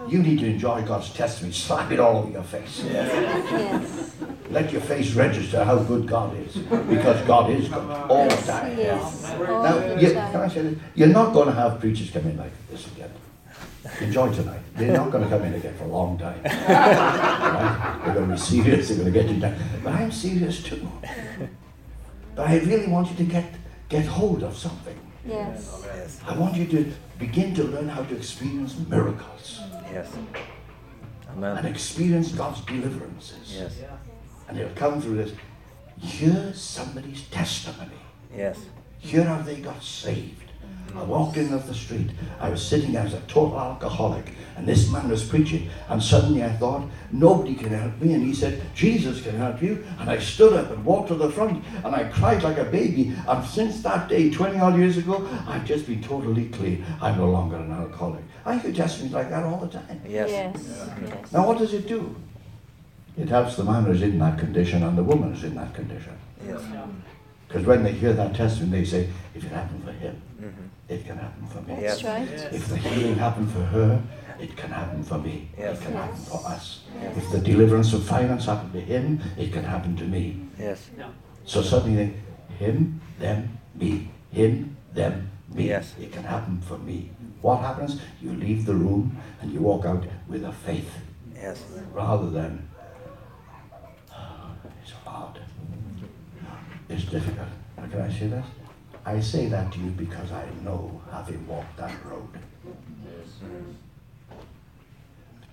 You 0.10 0.22
need 0.22 0.40
to 0.40 0.46
enjoy 0.48 0.82
God's 0.82 1.10
testimony. 1.14 1.54
Slap 1.54 1.90
it 1.90 2.02
all 2.02 2.18
over 2.18 2.32
your 2.32 2.44
face. 2.44 2.84
Yes. 2.84 4.12
Let 4.50 4.74
your 4.74 4.82
face 4.82 5.14
register 5.14 5.64
how 5.64 5.78
good 5.80 6.06
God 6.06 6.36
is, 6.38 6.58
because 6.58 7.26
God 7.26 7.50
is 7.50 7.70
good 7.70 7.90
all 8.10 8.28
the 8.28 8.36
time. 8.36 8.78
Yes. 8.78 9.24
All 9.32 9.64
Now, 9.64 9.78
the 9.80 10.02
you, 10.02 10.12
can 10.12 10.36
I 10.36 10.50
say 10.50 10.64
this? 10.64 10.78
You're 10.96 11.08
not 11.08 11.32
going 11.34 11.48
to 11.48 11.54
have 11.54 11.80
preachers 11.80 12.12
come 12.12 12.28
in 12.28 12.36
like 12.38 12.52
this 12.70 12.88
again. 12.88 13.10
Enjoy 14.02 14.32
tonight. 14.34 14.62
They're 14.76 14.94
not 14.94 15.12
going 15.12 15.24
to 15.24 15.30
come 15.30 15.44
in 15.46 15.54
again 15.56 15.74
for 15.76 15.86
a 15.86 15.88
long 15.88 16.18
time. 16.18 16.42
Right? 16.44 18.02
They're 18.06 18.14
going 18.16 18.28
to 18.30 18.34
be 18.36 18.40
serious. 18.40 18.88
They're 18.90 18.98
going 18.98 19.12
to 19.14 19.20
get 19.22 19.30
you 19.30 19.40
down. 19.40 19.56
But 19.84 19.94
I'm 19.94 20.12
serious 20.12 20.62
too. 20.64 20.88
But 22.36 22.48
I 22.48 22.58
really 22.60 22.88
want 22.88 23.10
you 23.10 23.16
to 23.18 23.24
get 23.24 23.46
get 23.90 24.06
hold 24.06 24.44
of 24.44 24.56
something. 24.56 24.98
Yes. 25.26 25.82
Yes. 25.86 26.20
I 26.26 26.38
want 26.38 26.56
you 26.56 26.66
to 26.68 26.92
begin 27.20 27.54
to 27.56 27.64
learn 27.64 27.88
how 27.90 28.04
to 28.04 28.16
experience 28.16 28.76
miracles 28.90 29.62
Yes. 29.92 30.08
Amen. 31.32 31.58
and 31.58 31.68
experience 31.68 32.32
God's 32.32 32.62
deliverances. 32.62 33.56
Yes. 33.56 33.74
And 34.48 34.58
it'll 34.60 34.74
come 34.76 35.02
through 35.02 35.16
this. 35.18 35.32
Hear 36.00 36.54
somebody's 36.54 37.24
testimony. 37.30 38.00
Yes. 38.36 38.60
Hear 39.00 39.24
how 39.24 39.42
they 39.42 39.56
got 39.62 39.82
saved. 39.84 40.37
I 40.96 41.04
walked 41.04 41.38
in 41.38 41.54
off 41.54 41.68
the 41.68 41.74
street. 41.74 42.10
I 42.40 42.50
was 42.50 42.66
sitting 42.66 42.96
as 42.96 43.14
a 43.14 43.22
total 43.22 43.60
alcoholic, 43.60 44.34
and 44.56 44.68
this 44.68 44.92
man 44.92 45.10
was 45.10 45.24
preaching. 45.24 45.70
And 45.90 46.02
suddenly 46.02 46.44
I 46.44 46.50
thought, 46.50 46.90
nobody 47.12 47.56
can 47.56 47.70
help 47.70 48.00
me. 48.02 48.14
And 48.14 48.24
he 48.24 48.34
said, 48.34 48.62
Jesus 48.74 49.22
can 49.22 49.36
help 49.38 49.62
you. 49.62 49.86
And 50.00 50.10
I 50.10 50.20
stood 50.20 50.54
up 50.54 50.72
and 50.72 50.84
walked 50.84 51.10
to 51.10 51.16
the 51.16 51.32
front, 51.32 51.64
and 51.84 51.96
I 51.96 52.06
cried 52.06 52.44
like 52.44 52.58
a 52.58 52.66
baby. 52.66 53.14
And 53.28 53.46
since 53.46 53.82
that 53.84 54.08
day, 54.10 54.30
20 54.30 54.60
odd 54.60 54.78
years 54.78 54.98
ago, 54.98 55.28
I've 55.48 55.66
just 55.66 55.88
been 55.88 56.02
totally 56.02 56.50
clean. 56.50 56.86
I'm 57.02 57.18
no 57.18 57.30
longer 57.30 57.58
an 57.58 57.72
alcoholic. 57.72 58.24
I 58.46 58.58
hear 58.58 58.74
testimonies 58.74 59.14
like 59.14 59.30
that 59.30 59.44
all 59.44 59.58
the 59.58 59.68
time. 59.68 60.02
Yes. 60.08 60.30
Yes. 60.30 60.90
Yes. 61.04 61.32
Now, 61.32 61.46
what 61.48 61.58
does 61.58 61.74
it 61.74 61.88
do? 61.88 62.16
It 63.18 63.30
helps 63.30 63.56
the 63.56 63.64
man 63.64 63.84
who's 63.84 64.02
in 64.02 64.20
that 64.20 64.38
condition 64.38 64.84
and 64.84 64.98
the 64.98 65.04
woman 65.04 65.34
who's 65.34 65.44
in 65.44 65.56
that 65.56 65.74
condition. 65.74 66.18
Yes. 66.46 66.62
Because 67.48 67.66
when 67.66 67.84
they 67.84 67.94
hear 67.94 68.14
that 68.14 68.36
testimony, 68.36 68.80
they 68.80 68.86
say, 68.86 69.10
if 69.34 69.44
it 69.44 69.52
happened 69.52 69.84
for 69.84 69.92
him. 69.94 70.22
It 70.90 71.06
can 71.06 71.18
happen 71.18 71.48
for 71.48 71.62
me. 71.62 71.76
That's 71.82 72.02
Yes. 72.02 72.04
right. 72.04 72.54
If 72.54 72.68
the 72.70 72.78
healing 72.78 73.16
happened 73.16 73.52
for 73.52 73.62
her, 73.64 74.02
it 74.40 74.56
can 74.56 74.70
happen 74.72 75.04
for 75.04 75.18
me. 75.18 75.50
Yes. 75.58 75.78
It 75.80 75.84
can 75.84 75.94
happen 75.94 76.16
for 76.18 76.42
us. 76.48 76.82
If 77.16 77.32
the 77.32 77.40
deliverance 77.40 77.94
of 77.94 78.04
finance 78.04 78.46
happened 78.46 78.74
to 78.74 78.80
him, 78.82 79.20
it 79.38 79.52
can 79.52 79.64
happen 79.64 79.96
to 79.98 80.04
me. 80.06 80.40
Yes. 80.60 80.90
So 81.46 81.62
suddenly 81.62 81.96
they, 81.98 82.14
him, 82.66 83.02
them, 83.20 83.58
me. 83.76 84.10
Him, 84.32 84.78
them, 84.94 85.30
me. 85.54 85.68
Yes. 85.68 85.94
It 86.00 86.12
can 86.12 86.24
happen 86.24 86.62
for 86.62 86.78
me. 86.78 87.10
What 87.42 87.60
happens? 87.62 88.00
You 88.22 88.34
leave 88.34 88.66
the 88.66 88.74
room 88.76 89.18
and 89.42 89.52
you 89.52 89.62
walk 89.62 89.86
out 89.86 90.06
with 90.28 90.44
a 90.44 90.52
faith 90.52 90.92
Yes. 91.36 91.64
rather 91.94 92.30
than 92.30 92.68
oh, 94.12 94.52
it's 94.82 94.92
hard. 94.92 95.40
It's 96.90 97.04
difficult. 97.06 97.48
Now, 97.78 97.86
can 97.88 98.02
I 98.02 98.10
say 98.12 98.28
this? 98.28 98.46
I 99.08 99.22
say 99.22 99.48
that 99.48 99.72
to 99.72 99.80
you 99.80 99.92
because 99.92 100.34
I 100.34 100.46
know, 100.66 101.02
having 101.10 101.48
walked 101.48 101.78
that 101.78 101.96
road. 102.04 102.28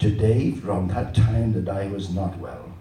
Today, 0.01 0.51
from 0.51 0.89
that 0.89 1.15
time 1.15 1.53
that 1.53 1.69
I 1.73 1.87
was 1.87 2.11
not 2.11 2.37
well, 2.39 2.75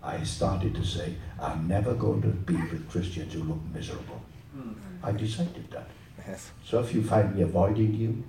I 0.00 0.22
started 0.22 0.76
to 0.76 0.84
say, 0.84 1.16
I'm 1.40 1.66
never 1.66 1.94
going 1.94 2.22
to 2.22 2.28
be 2.28 2.54
with 2.54 2.88
Christians 2.88 3.34
who 3.34 3.42
look 3.42 3.58
miserable. 3.74 4.22
Hmm. 4.54 4.74
I 5.02 5.10
decided 5.10 5.68
that. 5.72 5.88
Yes. 6.24 6.52
So 6.64 6.78
if 6.78 6.94
you 6.94 7.02
find 7.02 7.34
me 7.34 7.42
avoiding 7.42 7.92
you, 7.92 8.22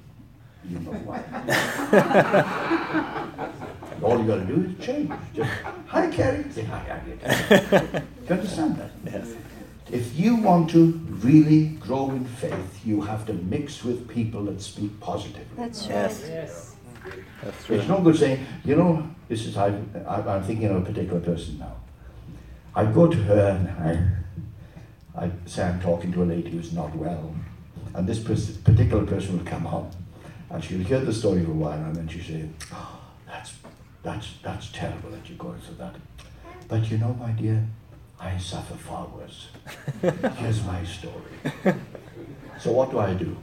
you 0.67 0.79
know 0.79 0.93
why. 1.05 1.21
All 4.01 4.19
you 4.19 4.25
got 4.25 4.37
to 4.37 4.45
do 4.45 4.63
is 4.67 4.83
change. 4.83 5.11
Just, 5.35 5.51
hi, 5.85 6.09
Keri. 6.09 6.51
Say 6.51 6.63
hi, 6.63 6.79
Harriet. 6.79 8.03
you 8.27 8.35
understand 8.35 8.77
that? 8.77 8.89
Yes. 9.05 9.35
If 9.91 10.17
you 10.17 10.35
want 10.37 10.69
to 10.71 10.93
really 11.21 11.65
grow 11.79 12.11
in 12.11 12.25
faith, 12.25 12.85
you 12.85 13.01
have 13.01 13.25
to 13.25 13.33
mix 13.33 13.83
with 13.83 14.07
people 14.07 14.45
that 14.45 14.61
speak 14.61 14.99
positively. 14.99 15.43
That's 15.57 15.87
Yes. 15.87 16.75
right. 17.03 17.13
That's 17.43 17.65
true. 17.65 17.75
It's 17.77 17.87
no 17.87 17.99
good 18.01 18.15
saying, 18.15 18.45
you 18.63 18.75
know, 18.75 19.07
this 19.27 19.45
is, 19.45 19.57
I, 19.57 19.67
I, 20.07 20.21
I'm 20.21 20.43
thinking 20.43 20.67
of 20.67 20.77
a 20.77 20.81
particular 20.81 21.19
person 21.19 21.59
now. 21.59 21.75
I 22.75 22.85
go 22.85 23.07
to 23.07 23.17
her 23.17 23.47
and 23.49 23.69
I, 25.17 25.25
I 25.25 25.31
say 25.45 25.63
I'm 25.63 25.81
talking 25.81 26.11
to 26.13 26.23
a 26.23 26.25
lady 26.25 26.51
who's 26.51 26.71
not 26.71 26.95
well. 26.95 27.35
And 27.93 28.07
this 28.07 28.19
pers- 28.19 28.57
particular 28.57 29.05
person 29.05 29.37
will 29.37 29.45
come 29.45 29.67
on 29.67 29.91
And 30.49 30.63
she'll 30.63 30.79
hear 30.83 30.99
the 31.01 31.13
story 31.13 31.43
for 31.43 31.51
a 31.51 31.53
while 31.53 31.73
and 31.83 31.95
then 31.95 32.07
she'll 32.07 32.23
say, 32.23 32.47
oh, 32.73 33.01
that's, 33.27 33.53
that's, 34.03 34.29
that's 34.41 34.69
terrible 34.71 35.09
that 35.11 35.27
you're 35.27 35.37
going 35.37 35.59
through 35.59 35.75
that. 35.77 35.95
But 36.69 36.89
you 36.89 36.97
know, 36.97 37.13
my 37.19 37.31
dear, 37.31 37.67
I 38.21 38.37
suffer 38.37 38.75
far 38.75 39.07
worse. 39.07 39.47
Here's 40.37 40.63
my 40.63 40.83
story. 40.85 41.75
So 42.59 42.71
what 42.71 42.91
do 42.91 42.99
I 42.99 43.15
do? 43.15 43.35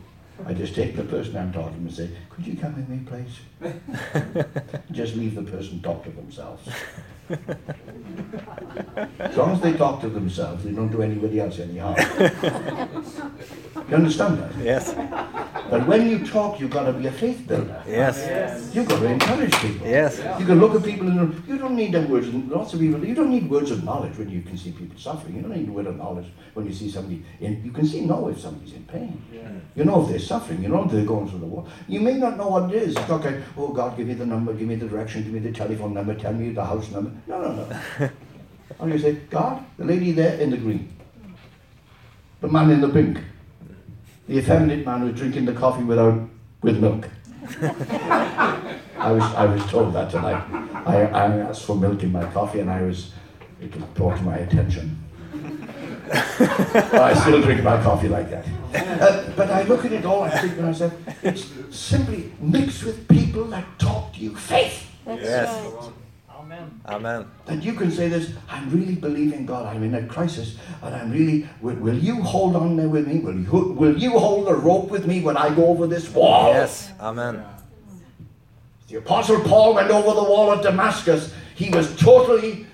I 0.46 0.54
just 0.54 0.76
take 0.76 0.94
the 0.94 1.02
person 1.02 1.36
I'm 1.36 1.52
talking 1.52 1.72
to 1.72 1.78
and 1.80 1.92
say, 1.92 2.10
could 2.30 2.46
you 2.46 2.56
come 2.56 2.76
with 2.76 2.88
me, 2.88 3.00
please? 3.04 4.44
just 4.92 5.16
leave 5.16 5.34
the 5.34 5.42
person 5.42 5.82
talk 5.82 6.04
to 6.04 6.10
themselves. 6.10 6.68
As 9.18 9.36
long 9.36 9.52
as 9.52 9.60
they 9.60 9.72
talk 9.74 10.00
to 10.00 10.08
themselves, 10.08 10.64
they 10.64 10.72
don't 10.72 10.90
do 10.90 11.02
anybody 11.02 11.40
else 11.40 11.58
any 11.58 11.78
harm. 11.78 11.96
you 13.88 13.96
understand 13.96 14.38
that? 14.38 14.52
Yes. 14.62 14.94
But 15.70 15.86
when 15.86 16.08
you 16.08 16.26
talk, 16.26 16.58
you've 16.58 16.70
got 16.70 16.84
to 16.84 16.92
be 16.92 17.06
a 17.06 17.12
faith 17.12 17.46
builder. 17.46 17.82
Yes. 17.86 18.16
yes. 18.26 18.74
You've 18.74 18.88
got 18.88 19.00
to 19.00 19.06
encourage 19.06 19.54
people. 19.56 19.86
Yes. 19.86 20.18
You 20.38 20.46
can 20.46 20.58
look 20.58 20.74
at 20.74 20.82
people 20.84 21.08
and 21.08 21.42
you 21.46 21.58
don't 21.58 21.76
need 21.76 21.92
them 21.92 22.08
words. 22.08 22.28
Lots 22.28 22.72
of 22.74 22.80
people, 22.80 23.04
you 23.04 23.14
don't 23.14 23.30
need 23.30 23.48
words 23.48 23.70
of 23.70 23.84
knowledge 23.84 24.16
when 24.16 24.30
you 24.30 24.42
can 24.42 24.56
see 24.56 24.72
people 24.72 24.98
suffering. 24.98 25.36
You 25.36 25.42
don't 25.42 25.56
need 25.56 25.68
a 25.68 25.72
word 25.72 25.86
of 25.86 25.96
knowledge 25.96 26.26
when 26.54 26.66
you 26.66 26.72
see 26.72 26.90
somebody 26.90 27.22
in. 27.40 27.62
You 27.64 27.70
can 27.70 27.86
see 27.86 28.00
know 28.00 28.28
if 28.28 28.40
somebody's 28.40 28.72
in 28.74 28.84
pain. 28.84 29.22
Yeah. 29.32 29.50
You 29.76 29.84
know 29.84 30.02
if 30.02 30.08
they're 30.08 30.18
suffering. 30.18 30.62
You 30.62 30.70
know 30.70 30.84
if 30.84 30.90
they're 30.90 31.04
going 31.04 31.28
through 31.28 31.40
the 31.40 31.46
war. 31.46 31.66
You 31.86 32.00
may 32.00 32.14
not 32.14 32.36
know 32.38 32.48
what 32.48 32.72
it 32.72 32.82
is. 32.82 32.96
It's 32.96 33.08
not 33.08 33.24
like, 33.24 33.36
oh 33.56 33.68
God, 33.68 33.96
give 33.96 34.06
me 34.06 34.14
the 34.14 34.26
number, 34.26 34.54
give 34.54 34.66
me 34.66 34.76
the 34.76 34.88
direction, 34.88 35.22
give 35.22 35.32
me 35.32 35.40
the 35.40 35.52
telephone 35.52 35.92
number, 35.92 36.14
tell 36.14 36.32
me 36.32 36.50
the 36.50 36.64
house 36.64 36.90
number. 36.90 37.12
No, 37.26 37.40
no, 37.40 37.66
no. 38.00 38.10
and 38.80 38.92
you 38.92 38.98
say, 38.98 39.12
God, 39.30 39.64
the 39.78 39.84
lady 39.84 40.12
there 40.12 40.38
in 40.38 40.50
the 40.50 40.56
green, 40.56 40.88
the 42.40 42.48
man 42.48 42.70
in 42.70 42.80
the 42.80 42.88
pink, 42.88 43.18
the 44.28 44.38
effeminate 44.38 44.84
man 44.86 45.00
who's 45.00 45.18
drinking 45.18 45.44
the 45.46 45.52
coffee 45.52 45.84
without 45.84 46.20
with 46.62 46.78
milk. 46.80 47.08
I 48.98 49.12
was 49.12 49.22
I 49.22 49.44
was 49.46 49.64
told 49.66 49.94
that 49.94 50.10
tonight. 50.10 50.42
I, 50.86 51.02
I 51.02 51.24
asked 51.48 51.64
for 51.64 51.76
milk 51.76 52.02
in 52.02 52.12
my 52.12 52.24
coffee 52.32 52.60
and 52.60 52.68
I 52.70 52.82
was 52.82 53.12
it 53.60 53.74
was 53.74 53.84
brought 53.94 54.16
to 54.18 54.22
my 54.22 54.36
attention. 54.38 54.98
I 56.12 57.14
still 57.20 57.40
drink 57.42 57.62
my 57.62 57.82
coffee 57.82 58.08
like 58.08 58.30
that. 58.30 58.46
Uh, 58.74 59.30
but 59.36 59.50
I 59.50 59.62
look 59.62 59.84
at 59.84 59.92
it 59.92 60.04
all, 60.04 60.22
I 60.22 60.30
think 60.30 60.56
to 60.56 60.62
myself, 60.62 60.92
it's 61.22 61.46
simply 61.70 62.32
mixed 62.40 62.84
with 62.84 63.06
people 63.08 63.44
that 63.44 63.64
talk 63.78 64.12
to 64.14 64.20
you 64.20 64.34
faith. 64.36 64.86
That's 65.04 65.22
Yes. 65.22 65.48
right. 65.74 65.92
Amen. 66.86 67.26
That 67.46 67.62
you 67.62 67.74
can 67.74 67.90
say 67.90 68.08
this, 68.08 68.32
I'm 68.48 68.70
really 68.70 68.94
believing 68.94 69.46
God, 69.46 69.66
I'm 69.66 69.82
in 69.82 69.94
a 69.94 70.06
crisis, 70.06 70.56
and 70.82 70.94
I'm 70.94 71.10
really, 71.10 71.48
will, 71.60 71.76
will 71.76 71.98
you 71.98 72.22
hold 72.22 72.56
on 72.56 72.76
there 72.76 72.88
with 72.88 73.06
me? 73.06 73.18
Will 73.18 73.38
you, 73.38 73.72
will 73.72 73.96
you 73.98 74.18
hold 74.18 74.46
the 74.46 74.54
rope 74.54 74.90
with 74.90 75.06
me 75.06 75.20
when 75.20 75.36
I 75.36 75.54
go 75.54 75.66
over 75.66 75.86
this 75.86 76.08
wall? 76.10 76.52
Yes. 76.52 76.90
Amen. 77.00 77.44
The 78.88 78.96
Apostle 78.96 79.40
Paul 79.40 79.74
went 79.74 79.90
over 79.90 80.14
the 80.14 80.28
wall 80.28 80.50
of 80.50 80.62
Damascus. 80.62 81.34
He 81.54 81.68
was 81.70 81.94
totally 81.96 82.66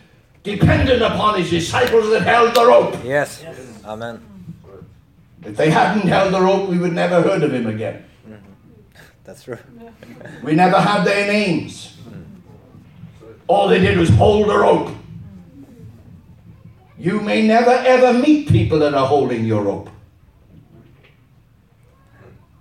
dependent 0.45 1.03
upon 1.03 1.41
his 1.41 1.51
disciples 1.51 2.09
that 2.11 2.23
held 2.23 2.55
the 2.55 2.65
rope. 2.65 2.97
Yes. 3.05 3.45
Amen. 3.85 4.23
If 5.43 5.57
they 5.57 5.71
hadn't 5.71 6.09
held 6.09 6.33
the 6.33 6.41
rope, 6.41 6.69
we 6.69 6.79
would 6.79 6.93
never 6.93 7.21
heard 7.21 7.43
of 7.43 7.53
him 7.53 7.67
again. 7.67 8.05
Mm-hmm. 8.27 8.37
That's 9.25 9.43
true. 9.43 9.59
We 10.43 10.55
never 10.55 10.81
had 10.81 11.05
their 11.05 11.27
names. 11.27 11.94
All 13.47 13.69
they 13.69 13.79
did 13.81 13.99
was 13.99 14.09
hold 14.11 14.49
the 14.49 14.59
rope. 14.59 14.91
You 16.99 17.21
may 17.21 17.47
never 17.47 17.71
ever 17.71 18.19
meet 18.19 18.49
people 18.49 18.79
that 18.79 18.95
are 18.95 19.07
holding 19.07 19.45
your 19.45 19.63
rope. 19.63 19.91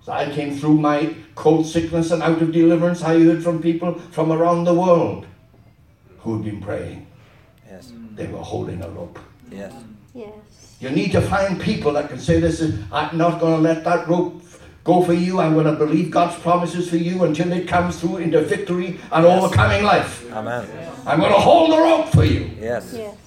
So 0.01 0.11
I 0.11 0.29
came 0.29 0.57
through 0.57 0.79
my 0.79 1.15
cold 1.35 1.65
sickness 1.65 2.11
and 2.11 2.21
out 2.21 2.41
of 2.41 2.51
deliverance. 2.51 3.01
I 3.01 3.23
heard 3.23 3.41
from 3.41 3.61
people 3.61 3.93
from 4.11 4.33
around 4.33 4.65
the 4.65 4.73
world 4.73 5.25
who 6.19 6.35
had 6.35 6.43
been 6.43 6.61
praying. 6.61 7.07
Yes. 7.65 7.93
They 8.15 8.27
were 8.27 8.39
holding 8.39 8.81
a 8.83 8.89
rope. 8.89 9.17
Yes. 9.49 9.73
Yes. 10.13 10.33
You 10.81 10.89
need 10.89 11.13
to 11.13 11.21
find 11.21 11.61
people 11.61 11.93
that 11.93 12.09
can 12.09 12.19
say, 12.19 12.41
"This 12.41 12.59
is. 12.59 12.77
I'm 12.91 13.17
not 13.17 13.39
going 13.39 13.55
to 13.55 13.61
let 13.61 13.85
that 13.85 14.07
rope 14.09 14.42
go 14.83 15.03
for 15.03 15.13
you. 15.13 15.39
I'm 15.39 15.53
going 15.53 15.65
to 15.65 15.73
believe 15.73 16.11
God's 16.11 16.39
promises 16.41 16.89
for 16.89 16.97
you 16.97 17.23
until 17.23 17.51
it 17.51 17.67
comes 17.67 17.99
through 17.99 18.17
into 18.17 18.41
victory 18.41 18.99
and 19.11 19.25
overcoming 19.25 19.83
life. 19.83 20.29
Amen. 20.31 20.67
I'm 21.05 21.19
going 21.19 21.31
to 21.31 21.39
hold 21.39 21.71
the 21.71 21.77
rope 21.77 22.09
for 22.09 22.23
you. 22.23 22.49
Yes. 22.59 22.93
Yes. 22.95 23.17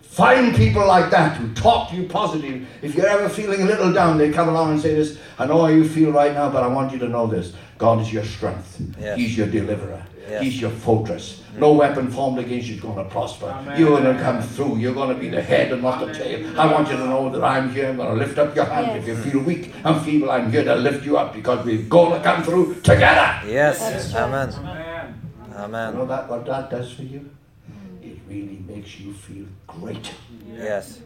Find 0.00 0.56
people 0.56 0.86
like 0.86 1.10
that 1.10 1.36
who 1.36 1.52
talk 1.52 1.90
to 1.90 1.96
you 1.96 2.08
positive. 2.08 2.66
If 2.80 2.94
you're 2.94 3.06
ever 3.06 3.28
feeling 3.28 3.60
a 3.60 3.66
little 3.66 3.92
down, 3.92 4.16
they 4.16 4.32
come 4.32 4.48
along 4.48 4.72
and 4.72 4.80
say 4.80 4.94
this, 4.94 5.18
I 5.38 5.44
know 5.44 5.60
how 5.60 5.66
you 5.68 5.86
feel 5.86 6.10
right 6.10 6.32
now, 6.32 6.48
but 6.48 6.62
I 6.62 6.68
want 6.68 6.90
you 6.90 6.98
to 7.00 7.08
know 7.08 7.26
this. 7.26 7.52
God 7.76 8.00
is 8.00 8.10
your 8.10 8.24
strength. 8.24 8.80
Yes. 8.98 9.18
He's 9.18 9.36
your 9.36 9.46
deliverer. 9.46 10.02
Yes. 10.28 10.42
He's 10.42 10.60
your 10.60 10.70
fortress. 10.70 11.42
No 11.56 11.72
weapon 11.72 12.10
formed 12.10 12.38
against 12.38 12.66
you 12.68 12.74
is 12.74 12.80
going 12.80 12.96
to 12.96 13.04
prosper. 13.04 13.46
You're 13.78 14.00
going 14.00 14.16
to 14.16 14.22
come 14.22 14.42
through. 14.42 14.76
You're 14.78 14.92
going 14.94 15.14
to 15.14 15.20
be 15.20 15.28
the 15.28 15.40
head 15.40 15.72
and 15.72 15.82
not 15.82 16.04
the 16.04 16.12
tail. 16.12 16.58
I 16.60 16.70
want 16.70 16.88
you 16.90 16.96
to 16.96 17.06
know 17.06 17.30
that 17.30 17.42
I'm 17.42 17.72
here. 17.72 17.88
I'm 17.88 17.96
going 17.96 18.08
to 18.08 18.14
lift 18.16 18.36
up 18.38 18.54
your 18.54 18.64
hand. 18.64 18.98
If 18.98 19.06
you 19.06 19.16
feel 19.16 19.40
weak 19.40 19.72
and 19.84 20.02
feeble, 20.02 20.30
I'm 20.30 20.50
here 20.50 20.64
to 20.64 20.74
lift 20.74 21.04
you 21.04 21.16
up 21.16 21.32
because 21.32 21.64
we're 21.64 21.82
going 21.82 22.12
to 22.12 22.22
come 22.22 22.42
through 22.42 22.74
together. 22.82 23.40
Yes. 23.46 23.78
That's 23.78 24.12
right. 24.12 25.04
Amen. 25.56 25.92
You 25.94 25.98
know 26.00 26.06
that 26.06 26.28
what 26.28 26.44
that 26.46 26.70
does 26.70 26.92
for 26.92 27.02
you? 27.02 27.30
It 28.02 28.18
really 28.28 28.62
makes 28.66 28.98
you 29.00 29.14
feel 29.14 29.46
great. 29.66 30.10
Yes. 30.52 31.00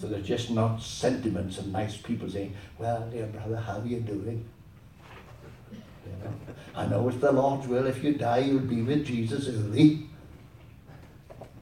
So 0.00 0.08
they're 0.08 0.20
just 0.20 0.50
not 0.50 0.82
sentiments 0.82 1.58
and 1.58 1.72
nice 1.72 1.96
people 1.96 2.28
saying, 2.28 2.54
Well, 2.78 3.08
dear 3.10 3.26
brother, 3.26 3.56
how 3.56 3.80
are 3.80 3.86
you 3.86 4.00
doing? 4.00 4.44
You 6.22 6.28
know, 6.28 6.34
I 6.74 6.86
know 6.86 7.08
it's 7.08 7.18
the 7.18 7.32
Lord's 7.32 7.66
will. 7.66 7.86
If 7.86 8.02
you 8.02 8.14
die, 8.14 8.38
you'll 8.38 8.60
be 8.60 8.82
with 8.82 9.04
Jesus 9.06 9.48
early. 9.48 10.06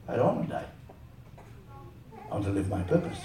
I 0.07 0.15
don't 0.15 0.35
want 0.35 0.47
to 0.49 0.53
die. 0.55 0.65
I 2.29 2.33
want 2.33 2.45
to 2.45 2.51
live 2.51 2.69
my 2.69 2.81
purpose. 2.83 3.17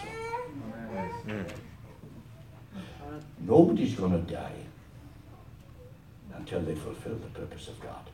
Nobody's 3.41 3.95
going 3.95 4.13
to 4.13 4.33
die 4.33 4.53
until 6.35 6.61
they 6.61 6.75
fulfill 6.75 7.15
the 7.17 7.29
purpose 7.29 7.69
of 7.69 7.81
God. 7.81 8.11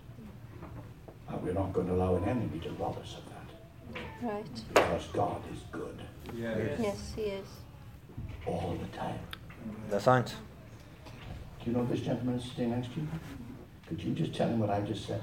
And 1.29 1.43
we're 1.43 1.53
not 1.55 1.73
going 1.73 1.87
to 1.87 1.95
allow 1.95 2.17
an 2.17 2.25
enemy 2.25 2.59
to 2.61 2.71
rob 2.73 2.99
us 2.99 3.17
of 3.17 3.25
that 3.31 4.03
Right. 4.23 4.61
because 4.75 5.07
God 5.13 5.43
is 5.53 5.59
good 5.71 5.99
Yes, 6.35 7.13
he 7.17 7.23
is. 7.23 7.47
all 8.47 8.77
the 8.81 8.97
time. 8.97 9.19
That's 9.91 10.07
right. 10.07 10.35
Do 11.63 11.71
you 11.71 11.77
know 11.77 11.85
this 11.85 12.01
gentleman 12.01 12.41
sitting 12.41 12.71
next 12.71 12.93
to 12.95 13.01
you? 13.01 13.09
Could 13.87 14.03
you 14.03 14.13
just 14.15 14.35
tell 14.35 14.49
him 14.49 14.59
what 14.59 14.71
I 14.71 14.81
just 14.81 15.07
said? 15.07 15.23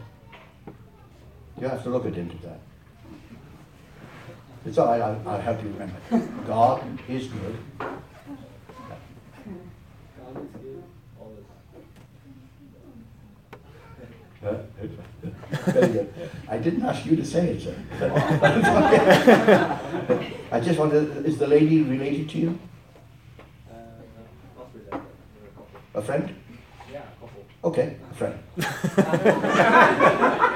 You 1.59 1.67
have 1.67 1.83
to 1.83 1.89
look 1.89 2.05
at 2.05 2.15
him 2.15 2.29
to 2.29 2.37
that. 2.47 2.59
It's 4.65 4.77
all 4.77 4.87
right, 4.87 5.01
I'll, 5.01 5.21
I'll 5.27 5.41
help 5.41 5.61
you 5.61 5.69
remember. 5.69 5.97
God 6.47 6.81
is 7.09 7.27
good. 7.27 7.57
I 16.47 16.57
didn't 16.57 16.83
ask 16.83 17.05
you 17.05 17.17
to 17.17 17.25
say 17.25 17.49
it, 17.49 17.61
sir. 17.61 17.75
I 20.51 20.59
just 20.61 20.79
wondered, 20.79 21.25
is 21.25 21.37
the 21.37 21.47
lady 21.47 21.81
related 21.81 22.29
to 22.29 22.37
you? 22.37 22.59
A 25.93 26.01
friend? 26.01 26.35
Yeah, 26.91 26.99
a 26.99 27.19
couple. 27.19 27.45
Okay, 27.63 27.97
a 28.09 28.13
friend. 28.13 28.39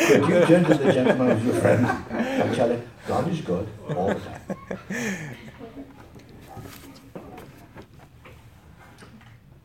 Could 0.00 0.28
you 0.28 0.46
turn 0.46 0.64
to 0.64 0.74
the 0.74 0.92
gentleman 0.92 1.38
who's 1.38 1.46
your 1.46 1.62
friend 1.62 1.86
and 2.10 2.54
tell 2.54 2.70
him, 2.70 2.82
God 3.06 3.30
is 3.30 3.40
good 3.40 3.68
all 3.96 4.08
the 4.08 4.20
time. 4.20 4.40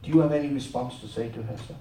Do 0.03 0.11
you 0.11 0.19
have 0.19 0.31
any 0.31 0.49
response 0.49 0.99
to 0.99 1.07
say 1.07 1.29
to 1.29 1.41
her, 1.41 1.57
sir? 1.57 1.75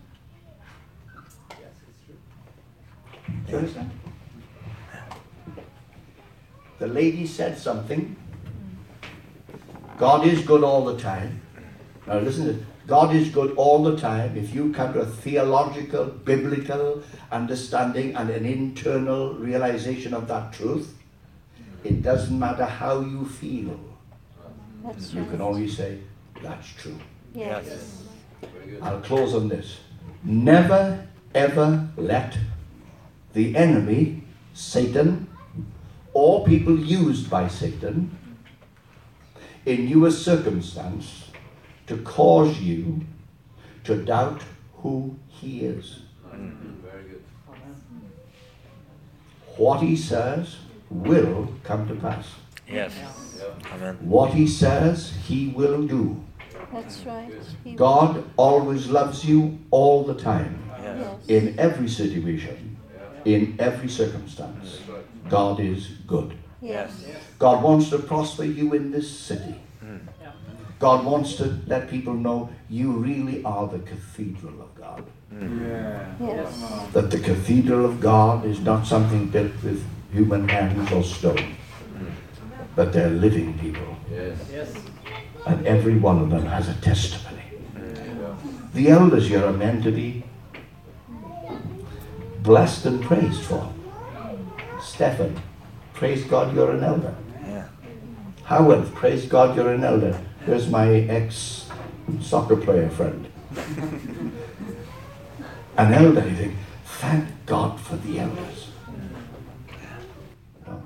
Do 3.46 3.52
you 3.52 3.58
understand? 3.58 3.90
The 6.78 6.86
lady 6.86 7.26
said 7.26 7.58
something. 7.58 8.16
Mm. 8.44 9.98
God 9.98 10.26
is 10.26 10.42
good 10.42 10.64
all 10.64 10.84
the 10.84 10.98
time. 10.98 11.40
Now 12.06 12.18
listen 12.18 12.46
to 12.46 12.52
this. 12.54 12.66
God 12.86 13.14
is 13.14 13.30
good 13.30 13.54
all 13.56 13.82
the 13.82 13.96
time 13.96 14.36
if 14.36 14.54
you 14.54 14.72
come 14.72 14.92
to 14.92 15.00
a 15.00 15.06
theological, 15.06 16.04
biblical 16.04 17.02
understanding 17.32 18.14
and 18.14 18.28
an 18.28 18.44
internal 18.44 19.34
realization 19.34 20.12
of 20.12 20.28
that 20.28 20.52
truth. 20.52 20.94
It 21.82 22.02
doesn't 22.02 22.38
matter 22.38 22.66
how 22.66 23.00
you 23.00 23.24
feel. 23.24 23.78
That's 24.84 25.14
You 25.14 25.22
right. 25.22 25.30
can 25.30 25.40
always 25.40 25.76
say, 25.76 25.98
that's 26.42 26.68
true. 26.68 26.98
Yes. 27.34 28.02
I'll 28.82 29.00
close 29.00 29.34
on 29.34 29.48
this. 29.48 29.78
Never 30.22 31.06
ever 31.34 31.88
let 31.96 32.38
the 33.32 33.56
enemy, 33.56 34.22
Satan, 34.52 35.26
or 36.12 36.44
people 36.44 36.78
used 36.78 37.28
by 37.28 37.48
Satan 37.48 38.16
in 39.66 39.88
your 39.88 40.10
circumstance 40.10 41.30
to 41.86 41.98
cause 41.98 42.60
you 42.60 43.00
to 43.84 44.02
doubt 44.04 44.42
who 44.76 45.16
He 45.28 45.60
is. 45.60 46.00
Very 46.32 47.02
good. 47.04 47.22
What 49.56 49.80
He 49.80 49.96
says 49.96 50.56
will 50.90 51.48
come 51.62 51.86
to 51.88 51.94
pass. 51.94 52.26
Yes. 52.68 52.92
Amen. 53.72 53.96
What 54.00 54.32
He 54.32 54.46
says, 54.46 55.12
He 55.26 55.48
will 55.48 55.86
do. 55.86 56.22
That's 56.72 57.04
right. 57.04 57.30
God 57.76 58.24
always 58.36 58.88
loves 58.88 59.24
you 59.24 59.58
all 59.70 60.02
the 60.04 60.14
time, 60.14 60.58
Yes. 60.82 60.98
Yes. 61.00 61.26
in 61.28 61.58
every 61.58 61.88
situation, 61.88 62.76
in 63.24 63.56
every 63.58 63.88
circumstance. 63.88 64.80
God 65.28 65.60
is 65.60 65.88
good. 66.06 66.34
Yes. 66.60 67.04
God 67.38 67.62
wants 67.62 67.90
to 67.90 67.98
prosper 67.98 68.44
you 68.44 68.74
in 68.74 68.90
this 68.90 69.08
city. 69.10 69.54
God 70.84 71.06
wants 71.06 71.36
to 71.36 71.44
let 71.66 71.88
people 71.88 72.12
know 72.12 72.50
you 72.68 72.92
really 72.92 73.42
are 73.42 73.66
the 73.66 73.78
cathedral 73.78 74.60
of 74.60 74.74
God. 74.74 75.02
Yes. 76.20 76.90
That 76.92 77.10
the 77.10 77.20
cathedral 77.20 77.86
of 77.86 78.00
God 78.00 78.44
is 78.44 78.60
not 78.60 78.86
something 78.86 79.28
built 79.28 79.54
with 79.62 79.82
human 80.12 80.46
hands 80.46 80.92
or 80.92 81.02
stone, 81.02 81.38
mm. 81.38 82.10
but 82.76 82.92
they're 82.92 83.08
living 83.08 83.58
people. 83.58 83.96
Yes. 84.12 84.76
And 85.46 85.66
every 85.66 85.96
one 85.96 86.18
of 86.18 86.28
them 86.28 86.44
has 86.44 86.68
a 86.68 86.74
testimony. 86.82 87.46
The 88.74 88.90
elders 88.90 89.26
here 89.28 89.42
are 89.42 89.54
meant 89.54 89.84
to 89.84 89.90
be 89.90 90.22
blessed 92.42 92.84
and 92.84 93.02
praised 93.02 93.40
for. 93.40 93.72
Stephen, 94.82 95.40
praise 95.94 96.24
God 96.24 96.54
you're 96.54 96.72
an 96.72 96.84
elder. 96.84 97.16
Yeah. 97.40 97.68
Howard, 98.44 98.94
praise 98.94 99.24
God 99.24 99.56
you're 99.56 99.72
an 99.72 99.82
elder. 99.82 100.20
There's 100.46 100.68
my 100.68 100.88
ex 100.88 101.70
soccer 102.20 102.56
player 102.56 102.90
friend. 102.90 103.26
an 105.76 105.94
elder, 105.94 106.28
you 106.28 106.36
think, 106.36 106.54
thank 106.84 107.46
God 107.46 107.80
for 107.80 107.96
the 107.96 108.20
elders. 108.20 108.68
No. 110.66 110.82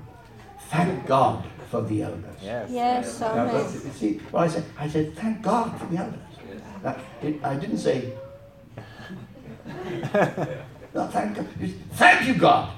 Thank 0.69 1.05
God 1.05 1.45
for 1.69 1.81
the 1.81 2.03
elders. 2.03 2.37
Yes. 2.41 2.69
Yes. 2.71 3.19
Now, 3.19 3.51
you 3.51 3.91
see, 3.91 4.13
what 4.31 4.43
I 4.43 4.47
said, 4.47 4.63
I 4.77 4.87
said, 4.87 5.13
thank 5.15 5.41
God 5.41 5.77
for 5.77 5.87
the 5.87 5.97
elders. 5.97 6.19
Now, 6.81 6.95
it, 7.21 7.43
I 7.43 7.55
didn't 7.55 7.79
say, 7.79 8.13
no, 10.93 11.07
thank 11.07 11.35
God. 11.35 11.47
Thank 11.91 12.27
you, 12.27 12.35
God. 12.35 12.71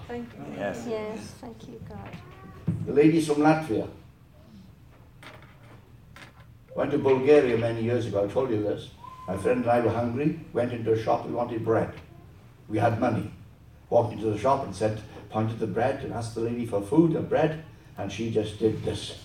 Yes. 0.57 0.85
Yes. 0.89 1.19
Thank 1.39 1.67
you, 1.67 1.79
God. 1.87 2.09
The 2.87 2.93
ladies 2.93 3.27
from 3.27 3.37
Latvia 3.37 3.87
went 6.75 6.91
to 6.91 6.97
Bulgaria 6.97 7.57
many 7.57 7.83
years 7.83 8.05
ago. 8.05 8.23
I 8.23 8.27
told 8.27 8.49
you 8.49 8.61
this. 8.61 8.89
My 9.27 9.37
friend 9.37 9.61
and 9.61 9.71
I 9.71 9.79
were 9.81 9.91
hungry, 9.91 10.39
went 10.53 10.73
into 10.73 10.93
a 10.93 11.01
shop, 11.01 11.25
we 11.25 11.33
wanted 11.33 11.63
bread. 11.63 11.93
We 12.67 12.79
had 12.79 12.99
money. 12.99 13.31
Walked 13.89 14.13
into 14.13 14.25
the 14.31 14.37
shop 14.37 14.65
and 14.65 14.75
said, 14.75 15.01
pointed 15.29 15.59
the 15.59 15.67
bread 15.67 16.03
and 16.03 16.13
asked 16.13 16.35
the 16.35 16.41
lady 16.41 16.65
for 16.65 16.81
food 16.81 17.15
and 17.15 17.29
bread, 17.29 17.63
and 17.97 18.11
she 18.11 18.31
just 18.31 18.59
did 18.59 18.83
this. 18.83 19.19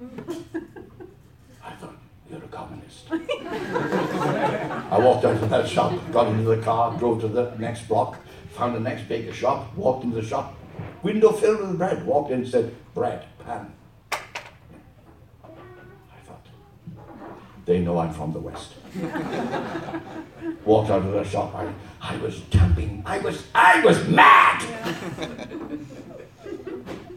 I 1.64 1.72
thought, 1.72 1.96
you're 2.30 2.42
a 2.42 2.48
communist. 2.48 3.06
I 3.10 4.98
walked 4.98 5.24
out 5.24 5.42
of 5.42 5.50
that 5.50 5.68
shop, 5.68 5.92
got 6.12 6.28
into 6.28 6.44
the 6.44 6.62
car, 6.62 6.96
drove 6.98 7.20
to 7.22 7.28
the 7.28 7.54
next 7.58 7.88
block, 7.88 8.16
found 8.50 8.74
the 8.74 8.80
next 8.80 9.08
baker 9.08 9.32
shop, 9.32 9.74
walked 9.76 10.04
into 10.04 10.20
the 10.20 10.26
shop, 10.26 10.54
window 11.02 11.32
filled 11.32 11.60
with 11.60 11.78
bread, 11.78 12.06
walked 12.06 12.30
in 12.30 12.40
and 12.40 12.48
said, 12.48 12.74
bread, 12.94 13.26
pan. 13.44 13.72
I 14.12 14.18
thought, 16.24 16.46
they 17.66 17.80
know 17.80 17.98
I'm 17.98 18.12
from 18.12 18.32
the 18.32 18.40
West. 18.40 18.72
walked 20.64 20.90
out 20.90 21.02
of 21.02 21.12
the 21.12 21.24
shop, 21.24 21.54
I, 21.54 21.68
I 22.00 22.16
was 22.18 22.40
jumping, 22.50 23.02
I 23.04 23.18
was, 23.18 23.46
I 23.54 23.84
was 23.84 24.08
mad! 24.08 24.64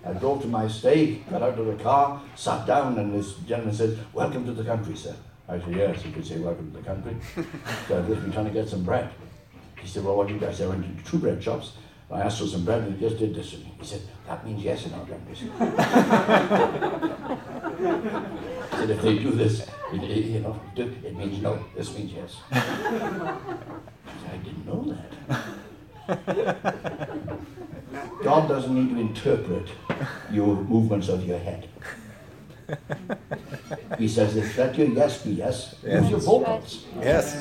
I 0.06 0.14
drove 0.14 0.42
to 0.42 0.48
my 0.48 0.68
stay, 0.68 1.16
got 1.30 1.44
out 1.44 1.60
of 1.60 1.66
the 1.66 1.84
car, 1.84 2.22
sat 2.36 2.66
down, 2.66 2.98
and 2.98 3.14
this 3.14 3.36
gentleman 3.48 3.76
said, 3.76 3.98
Welcome 4.12 4.44
to 4.46 4.54
the 4.54 4.64
country, 4.64 4.96
sir. 4.96 5.16
I 5.48 5.60
said, 5.60 5.76
Yes, 5.76 6.04
you 6.04 6.12
could 6.12 6.26
say 6.26 6.40
welcome 6.40 6.72
to 6.72 6.78
the 6.80 6.84
country. 6.84 7.16
so 7.88 8.00
I've 8.00 8.08
just 8.08 8.22
been 8.22 8.32
trying 8.32 8.46
to 8.46 8.52
get 8.52 8.68
some 8.68 8.84
bread. 8.84 9.10
He 9.80 9.88
said, 9.88 10.04
Well, 10.04 10.16
what 10.16 10.28
do 10.28 10.34
you 10.34 10.40
guys? 10.40 10.60
I 10.62 10.68
went 10.68 11.06
to 11.06 11.12
two 11.12 11.20
bread 11.20 11.44
shops. 11.44 11.74
I 12.10 12.22
asked 12.22 12.40
for 12.40 12.48
some 12.48 12.66
bread, 12.66 12.82
and 12.82 12.98
he 12.98 13.08
just 13.08 13.20
did 13.20 13.36
this 13.36 13.52
to 13.52 13.58
me. 13.58 13.72
He 13.80 13.86
said, 13.86 14.02
That 14.26 14.44
means 14.44 14.64
yes 14.64 14.88
in 14.88 14.94
our 14.94 15.06
countries. 15.06 15.44
Said, 18.80 18.90
If 18.92 19.02
they 19.02 19.20
do 19.20 19.32
this, 19.32 19.62
it, 19.94 20.04
it- 20.04 20.26
you 20.26 20.40
know, 20.40 20.60
it 20.76 21.16
means 21.16 21.42
no. 21.42 21.64
This 21.76 21.94
means 21.96 22.14
yes. 22.14 22.38
I 22.52 24.38
didn't 24.44 24.66
know 24.66 24.96
that. 26.08 26.60
God 28.24 28.48
doesn't 28.48 28.74
need 28.74 28.90
to 28.96 29.00
interpret 29.02 29.68
your 30.32 30.56
movements 30.56 31.10
of 31.10 31.26
your 31.26 31.40
head. 31.40 31.68
He 33.98 34.08
says, 34.08 34.36
if 34.38 34.58
let 34.58 34.78
your 34.78 34.88
yes 34.88 35.24
be 35.24 35.32
yes, 35.32 35.76
use 35.84 36.10
your 36.10 36.20
vocals 36.20 36.86
Yes. 37.02 37.36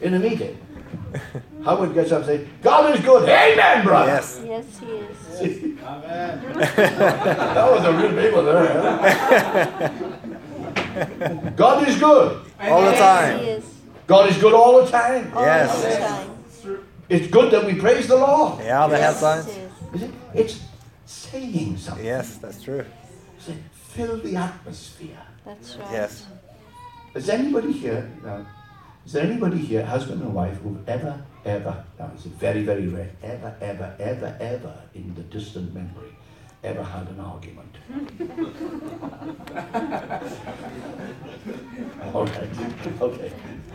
in 0.00 0.14
a 0.14 0.18
meeting. 0.18 0.56
Howard 1.64 1.92
gets 1.94 2.12
up 2.12 2.18
and 2.18 2.26
says, 2.26 2.46
God 2.62 2.94
is 2.96 3.00
good. 3.04 3.28
Amen, 3.28 3.84
brother. 3.84 4.12
Yes. 4.12 4.40
Yes, 4.44 4.78
He 4.80 4.86
is. 4.86 5.16
Amen. 5.82 6.40
That 6.76 7.70
was 7.72 7.84
a 7.84 7.92
real 7.92 8.12
big 8.14 8.32
one 8.34 8.44
there. 8.44 8.82
huh? 8.82 9.88
God 11.56 11.88
is 11.88 11.98
good. 11.98 12.40
All 12.60 12.82
the 12.84 12.92
He 12.92 12.98
time. 12.98 13.38
is. 13.40 13.64
God 14.06 14.28
is 14.30 14.36
good 14.38 14.54
all 14.54 14.84
the 14.84 14.90
time. 14.90 15.32
All 15.36 15.44
Yes. 15.44 15.82
the 15.82 15.98
time. 15.98 16.30
It's 17.08 17.26
good 17.28 17.50
that 17.52 17.64
we 17.66 17.74
praise 17.74 18.06
the 18.06 18.16
Lord. 18.16 18.60
Yeah, 18.64 18.86
the 18.86 18.96
Yes, 18.96 19.14
headlines. 19.20 19.46
it 19.48 19.58
is. 19.58 19.70
You 19.92 19.98
see, 19.98 20.10
It's 20.34 20.60
saying 21.06 21.76
something. 21.76 22.04
Yes, 22.06 22.36
that's 22.38 22.62
true. 22.62 22.84
Say, 23.38 23.56
Fill 23.72 24.18
the 24.18 24.36
atmosphere. 24.36 25.18
That's 25.44 25.76
right. 25.76 25.90
Yes. 25.92 26.26
Is 27.14 27.28
anybody 27.28 27.72
here, 27.72 28.08
now, 28.24 28.46
is 29.04 29.12
there 29.12 29.24
anybody 29.24 29.58
here, 29.58 29.84
husband 29.84 30.22
and 30.22 30.34
wife, 30.34 30.56
who've 30.58 30.88
ever, 30.88 31.22
ever, 31.44 31.84
now 31.98 32.10
it's 32.14 32.24
very, 32.24 32.62
very 32.62 32.86
rare, 32.86 33.10
ever, 33.22 33.54
ever, 33.60 33.94
ever, 33.98 34.36
ever, 34.40 34.74
in 34.94 35.14
the 35.14 35.22
distant 35.22 35.74
memory, 35.74 36.14
ever 36.62 36.82
had 36.82 37.08
an 37.08 37.20
argument? 37.20 37.76
All 42.14 42.26
right, 42.26 42.48
okay. 43.00 43.32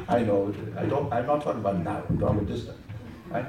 I 0.07 0.19
know, 0.19 0.53
I 0.77 0.85
don't, 0.85 1.11
I'm 1.11 1.25
not 1.25 1.41
talking 1.41 1.61
about 1.61 1.83
now, 1.83 2.03
I'm 2.07 2.19
talking 2.19 2.37
about 2.37 2.47
distant, 2.47 2.77
right? 3.29 3.45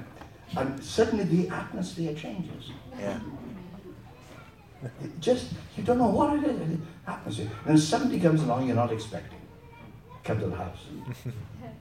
And 0.56 0.82
suddenly 0.82 1.24
the 1.24 1.48
atmosphere 1.54 2.14
changes. 2.14 2.70
Yeah. 2.98 3.18
It 5.02 5.20
just, 5.20 5.52
you 5.76 5.82
don't 5.82 5.98
know 5.98 6.08
what 6.08 6.38
it 6.38 6.44
is, 6.44 6.70
it 6.70 6.78
atmosphere. 7.06 7.50
And 7.66 7.78
somebody 7.78 8.20
comes 8.20 8.42
along 8.42 8.66
you're 8.66 8.76
not 8.76 8.92
expecting. 8.92 9.40
Come 10.24 10.40
to 10.40 10.46
the 10.46 10.56
house. 10.56 10.78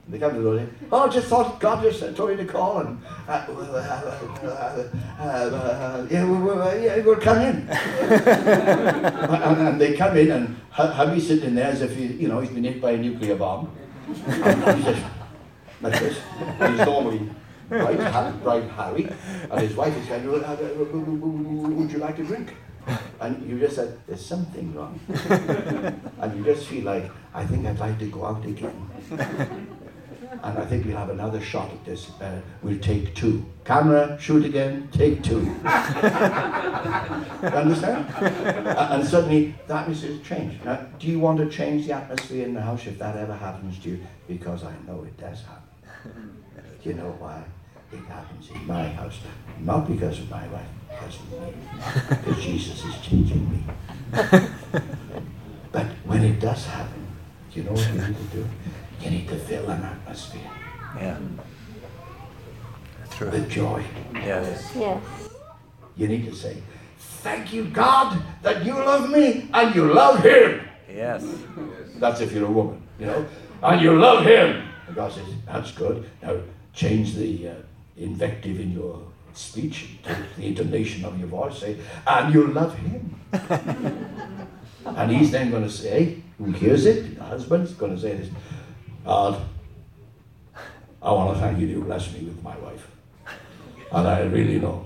They 0.08 0.20
come 0.20 0.34
to 0.34 0.40
the 0.40 0.56
door. 0.58 0.66
Oh, 0.92 1.10
just 1.10 1.26
thought 1.26 1.58
God 1.58 1.82
just 1.82 1.98
told 2.14 2.30
you 2.30 2.36
to 2.36 2.44
call 2.44 2.78
and 2.78 3.02
uh, 3.26 3.32
uh, 3.32 4.18
uh, 4.44 4.88
uh, 5.18 5.24
uh, 5.24 6.06
yeah, 6.08 6.24
we'll, 6.24 6.40
we'll, 6.40 6.80
yeah, 6.80 6.98
we'll 6.98 7.16
come 7.16 7.38
in. 7.38 7.68
and, 7.68 9.60
and 9.68 9.80
they 9.80 9.96
come 9.96 10.16
in 10.16 10.30
and 10.30 10.48
hu- 10.70 10.86
hubby's 10.86 11.26
sitting 11.26 11.56
there 11.56 11.72
as 11.72 11.82
if 11.82 11.96
he, 11.96 12.06
you 12.06 12.28
know 12.28 12.38
he's 12.38 12.50
been 12.50 12.62
hit 12.62 12.80
by 12.80 12.92
a 12.92 12.96
nuclear 12.96 13.34
bomb. 13.34 13.68
and 14.28 14.76
he's 14.76 14.84
just 14.84 15.02
like 15.82 15.98
this. 15.98 16.18
He's 16.18 16.86
normally 16.86 17.28
bright, 17.68 17.98
ha- 17.98 18.32
bright 18.44 18.70
Harry, 18.70 19.08
and 19.50 19.60
his 19.60 19.74
wife 19.74 19.96
is 19.96 20.06
going, 20.06 20.44
"Uh, 20.44 20.46
uh, 20.46 20.52
uh, 20.52 20.84
"Would 20.86 21.90
you 21.90 21.98
like 21.98 22.20
a 22.20 22.22
drink?" 22.22 22.54
And 23.20 23.44
you 23.50 23.58
just 23.58 23.74
said, 23.74 23.98
"There's 24.06 24.24
something 24.24 24.72
wrong," 24.72 25.00
and 26.20 26.36
you 26.38 26.44
just 26.44 26.68
feel 26.68 26.84
like, 26.84 27.10
"I 27.34 27.44
think 27.44 27.66
I'd 27.66 27.80
like 27.80 27.98
to 27.98 28.06
go 28.06 28.24
out 28.24 28.44
again." 28.46 28.88
And 30.42 30.58
I 30.58 30.64
think 30.64 30.84
we'll 30.86 30.96
have 30.96 31.10
another 31.10 31.40
shot 31.40 31.70
at 31.70 31.84
this. 31.84 32.10
Uh, 32.20 32.40
we'll 32.62 32.78
take 32.78 33.14
two. 33.14 33.44
Camera, 33.64 34.16
shoot 34.20 34.44
again, 34.44 34.88
take 34.92 35.22
two. 35.22 35.40
you 35.40 35.50
understand? 37.48 38.06
A- 38.20 38.92
and 38.94 39.06
suddenly 39.06 39.54
the 39.66 39.74
atmosphere 39.74 40.18
changed. 40.24 40.64
Now, 40.64 40.86
do 40.98 41.06
you 41.06 41.18
want 41.18 41.38
to 41.38 41.48
change 41.48 41.86
the 41.86 41.94
atmosphere 41.94 42.44
in 42.46 42.54
the 42.54 42.60
house 42.60 42.86
if 42.86 42.98
that 42.98 43.16
ever 43.16 43.34
happens 43.34 43.78
to 43.80 43.90
you? 43.90 44.06
Because 44.28 44.64
I 44.64 44.72
know 44.86 45.04
it 45.04 45.16
does 45.18 45.42
happen. 45.42 46.42
Do 46.82 46.88
you 46.88 46.94
know 46.94 47.16
why? 47.18 47.42
It 47.92 48.04
happens 48.08 48.50
in 48.50 48.66
my 48.66 48.88
house. 48.88 49.18
Not 49.60 49.86
because 49.88 50.18
of 50.18 50.28
my 50.30 50.46
wife, 50.48 50.66
because 50.88 51.16
of 51.20 51.30
me. 51.32 51.52
Because 52.08 52.42
Jesus 52.44 52.84
is 52.84 52.96
changing 53.00 53.50
me. 53.50 53.64
But 55.72 55.86
when 56.06 56.24
it 56.24 56.40
does 56.40 56.64
happen, 56.64 57.06
do 57.52 57.60
you 57.60 57.66
know 57.66 57.72
what 57.72 57.86
you 57.92 58.00
need 58.00 58.16
to 58.16 58.36
do? 58.36 58.46
You 59.02 59.10
need 59.10 59.28
to 59.28 59.36
fill 59.36 59.68
an 59.70 59.82
atmosphere 59.82 60.40
Yeah. 60.96 61.18
That's 63.00 63.16
true. 63.16 63.30
with 63.30 63.50
joy. 63.50 63.84
Yes. 64.14 64.72
Yes. 64.76 65.02
You 65.96 66.08
need 66.08 66.24
to 66.26 66.34
say, 66.34 66.56
Thank 66.98 67.52
you, 67.52 67.64
God, 67.64 68.22
that 68.42 68.64
you 68.64 68.72
love 68.74 69.10
me 69.10 69.48
and 69.52 69.74
you 69.74 69.92
love 69.92 70.22
him. 70.22 70.60
Yes. 70.88 71.24
That's 71.96 72.20
if 72.20 72.32
you're 72.32 72.46
a 72.46 72.50
woman. 72.50 72.80
you 73.00 73.06
know, 73.06 73.26
and 73.62 73.80
you 73.80 73.98
love 73.98 74.24
him. 74.24 74.62
And 74.86 74.94
God 74.94 75.12
says, 75.12 75.26
that's 75.44 75.72
good. 75.72 76.08
Now 76.22 76.36
change 76.72 77.14
the 77.14 77.48
uh, 77.48 77.54
invective 77.96 78.60
in 78.60 78.70
your 78.72 79.02
speech, 79.34 79.88
to 80.04 80.16
the 80.36 80.46
intonation 80.46 81.04
of 81.04 81.18
your 81.18 81.28
voice, 81.28 81.58
say, 81.58 81.76
and 82.06 82.32
you 82.32 82.46
love 82.48 82.76
him. 82.78 83.14
and 84.86 85.10
he's 85.10 85.30
then 85.32 85.50
going 85.50 85.64
to 85.64 85.70
say, 85.70 86.22
who 86.38 86.52
hears 86.52 86.86
it, 86.86 87.16
the 87.18 87.24
husband's 87.24 87.72
going 87.72 87.94
to 87.94 88.00
say 88.00 88.14
this, 88.14 88.30
God, 89.06 89.40
I 91.00 91.12
want 91.12 91.34
to 91.34 91.40
thank 91.40 91.60
you 91.60 91.72
to 91.74 91.80
bless 91.80 92.12
me 92.12 92.24
with 92.24 92.42
my 92.42 92.56
wife. 92.58 92.90
And 93.92 94.08
I 94.08 94.22
really 94.22 94.58
know 94.58 94.84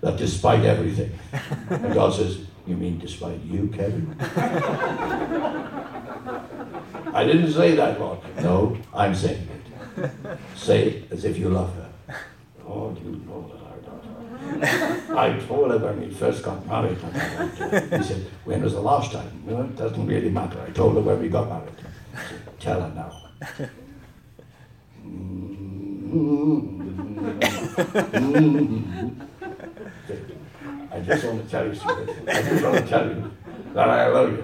that 0.00 0.16
despite 0.16 0.64
everything, 0.64 1.12
and 1.68 1.92
God 1.92 2.14
says, 2.14 2.38
You 2.66 2.74
mean 2.74 2.98
despite 2.98 3.38
you, 3.42 3.68
Keri? 3.68 4.02
I 7.12 7.24
didn't 7.24 7.52
say 7.52 7.76
that, 7.76 8.00
Lord. 8.00 8.18
No, 8.42 8.78
I'm 8.94 9.14
saying 9.14 9.46
it. 9.96 10.38
Say 10.56 10.88
it 10.88 11.12
as 11.12 11.26
if 11.26 11.36
you 11.36 11.50
love 11.50 11.74
her. 11.74 11.90
Oh, 12.66 12.96
you 13.04 13.20
know 13.26 13.50
that 13.52 13.60
I 13.72 15.10
don't. 15.10 15.18
I 15.18 15.38
told 15.46 15.70
her 15.70 15.78
when 15.78 16.00
we 16.00 16.10
first 16.14 16.42
got 16.42 16.66
married. 16.66 16.96
He 16.96 18.02
said, 18.02 18.26
When 18.44 18.62
was 18.62 18.72
the 18.72 18.80
last 18.80 19.12
time? 19.12 19.42
No, 19.44 19.60
it 19.64 19.76
doesn't 19.76 20.06
really 20.06 20.30
matter. 20.30 20.58
I 20.66 20.70
told 20.70 20.94
her 20.94 21.02
when 21.02 21.20
we 21.20 21.28
got 21.28 21.46
married. 21.50 21.74
Tell 22.58 22.80
her 22.80 22.92
now. 22.94 23.12
I 30.92 31.00
just 31.00 31.24
want 31.24 31.42
to 31.42 31.48
tell 31.50 31.66
you 31.66 31.74
something. 31.74 32.28
I 32.28 32.42
just 32.42 32.64
want 32.64 32.76
to 32.76 32.86
tell 32.88 33.06
you 33.08 33.30
that 33.74 33.88
I 33.90 34.06
love 34.08 34.32
you. 34.32 34.42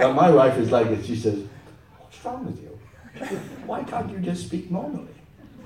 now 0.00 0.12
my 0.12 0.30
wife 0.30 0.56
is 0.58 0.70
like 0.70 0.88
this. 0.88 1.06
She 1.06 1.16
says, 1.16 1.44
"What's 1.98 2.24
wrong 2.24 2.46
with 2.46 2.62
you? 2.62 2.78
Why 3.66 3.82
can't 3.82 4.10
you 4.10 4.18
just 4.18 4.46
speak 4.46 4.70
normally?" 4.70 5.14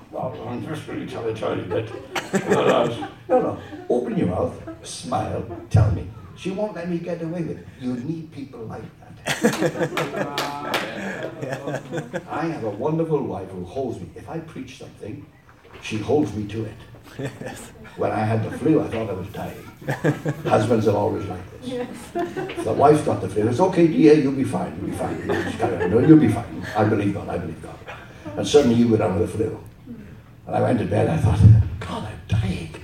Well, 0.09 0.35
I'm 0.47 0.65
just 0.65 0.87
really 0.87 1.07
trying 1.07 1.33
to 1.33 1.39
tell 1.39 1.57
you 1.57 1.65
that. 1.65 1.91
No, 3.29 3.39
no. 3.41 3.59
Open 3.89 4.17
your 4.17 4.27
mouth, 4.27 4.55
smile, 4.85 5.45
tell 5.69 5.91
me. 5.91 6.07
She 6.35 6.51
won't 6.51 6.75
let 6.75 6.89
me 6.89 6.99
get 6.99 7.21
away 7.21 7.41
with 7.43 7.57
it. 7.59 7.67
You 7.79 7.95
need 7.95 8.31
people 8.31 8.61
like 8.61 8.83
that. 8.99 9.02
I 12.27 12.45
have 12.51 12.63
a 12.63 12.69
wonderful 12.69 13.21
wife 13.23 13.49
who 13.49 13.63
holds 13.63 13.99
me. 13.99 14.07
If 14.15 14.29
I 14.29 14.39
preach 14.39 14.77
something, 14.77 15.25
she 15.81 15.97
holds 15.97 16.33
me 16.33 16.47
to 16.47 16.65
it. 16.65 16.75
When 17.97 18.11
I 18.11 18.19
had 18.19 18.43
the 18.43 18.51
flu, 18.57 18.81
I 18.81 18.87
thought 18.89 19.09
I 19.09 19.13
was 19.13 19.27
dying. 19.27 19.63
Husbands 20.45 20.87
are 20.87 20.95
always 20.95 21.25
like 21.25 21.61
this. 21.61 21.87
The 22.65 22.73
wife's 22.73 23.03
got 23.03 23.21
the 23.21 23.29
flu. 23.29 23.47
It's 23.47 23.59
okay, 23.59 23.87
dear, 23.87 24.15
you'll 24.15 24.33
be 24.33 24.43
fine. 24.43 24.75
You'll 24.77 24.89
be 24.89 24.95
fine. 24.95 25.19
You 25.19 25.27
just 25.27 25.57
carry 25.57 25.83
on. 25.83 25.91
No, 25.91 25.99
you'll 25.99 26.19
be 26.19 26.29
fine. 26.29 26.65
I 26.75 26.85
believe 26.85 27.13
God. 27.13 27.29
I 27.29 27.37
believe 27.37 27.61
God. 27.61 27.77
And 28.37 28.47
suddenly 28.47 28.75
you 28.75 28.87
were 28.87 28.97
down 28.97 29.19
with 29.19 29.31
the 29.31 29.37
flu. 29.37 29.59
And 30.47 30.55
I 30.55 30.61
went 30.61 30.79
to 30.79 30.85
bed. 30.85 31.07
I 31.07 31.17
thought, 31.17 31.39
God, 31.79 32.07
I'm 32.07 32.21
dying. 32.27 32.75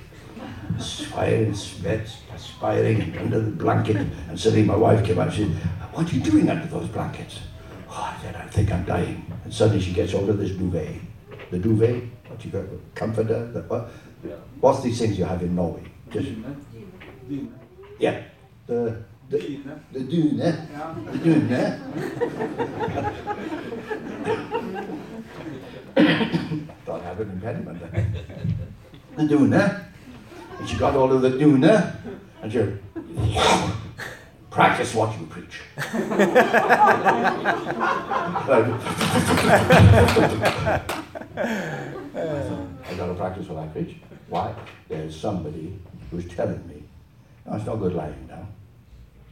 Sweating, 0.80 1.54
sweat, 1.54 2.08
perspiring 2.30 3.16
under 3.18 3.40
the 3.40 3.50
blanket. 3.50 3.96
And 4.28 4.38
suddenly 4.38 4.64
my 4.64 4.76
wife 4.76 5.04
came 5.04 5.18
out 5.18 5.28
and 5.28 5.36
said, 5.36 5.48
What 5.92 6.10
are 6.10 6.14
you 6.14 6.22
doing 6.22 6.48
under 6.48 6.66
those 6.66 6.88
blankets? 6.88 7.40
Oh, 7.88 8.16
I 8.16 8.22
said, 8.22 8.36
I 8.36 8.46
think 8.46 8.72
I'm 8.72 8.84
dying. 8.84 9.26
And 9.44 9.52
suddenly 9.52 9.82
she 9.82 9.92
gets 9.92 10.12
hold 10.12 10.30
of 10.30 10.38
this 10.38 10.52
duvet. 10.52 10.94
The 11.50 11.58
duvet, 11.58 12.04
what 12.28 12.44
you 12.44 12.50
got, 12.50 12.64
comforter, 12.94 13.50
the, 13.52 13.62
what? 13.62 13.90
What's 14.60 14.82
these 14.82 14.98
things 14.98 15.18
you 15.18 15.24
have 15.24 15.42
in 15.42 15.54
Norway? 15.54 15.82
Just, 16.10 16.28
eh? 16.28 17.36
yeah, 17.98 18.22
the 18.66 19.02
the 19.30 19.38
eh? 19.38 19.56
the 19.92 20.00
dune, 20.00 20.40
eh? 20.40 20.56
the 21.12 21.18
dune. 21.18 21.48
Thought 26.84 27.00
I 27.00 27.04
had 27.04 27.20
an 27.20 27.30
impediment 27.30 27.92
there. 27.92 28.06
The 29.16 29.24
dune, 29.26 29.52
and 30.60 30.68
she 30.68 30.76
got 30.76 30.94
all 30.94 31.10
of 31.10 31.22
the 31.22 31.30
dune, 31.30 31.64
and 31.64 32.52
she 32.52 32.58
practice 34.50 34.94
what 34.94 35.18
you 35.18 35.26
preach. 35.26 35.62
I 35.78 35.88
got 42.96 43.06
to 43.06 43.14
practice 43.14 43.48
what 43.48 43.64
I 43.64 43.66
preach. 43.68 43.96
Why? 44.28 44.54
There's 44.88 45.18
somebody 45.18 45.78
who's 46.10 46.28
telling 46.28 46.66
me. 46.68 46.82
No, 47.46 47.56
it's 47.56 47.64
no 47.64 47.76
good 47.78 47.94
lying 47.94 48.26
now. 48.28 48.46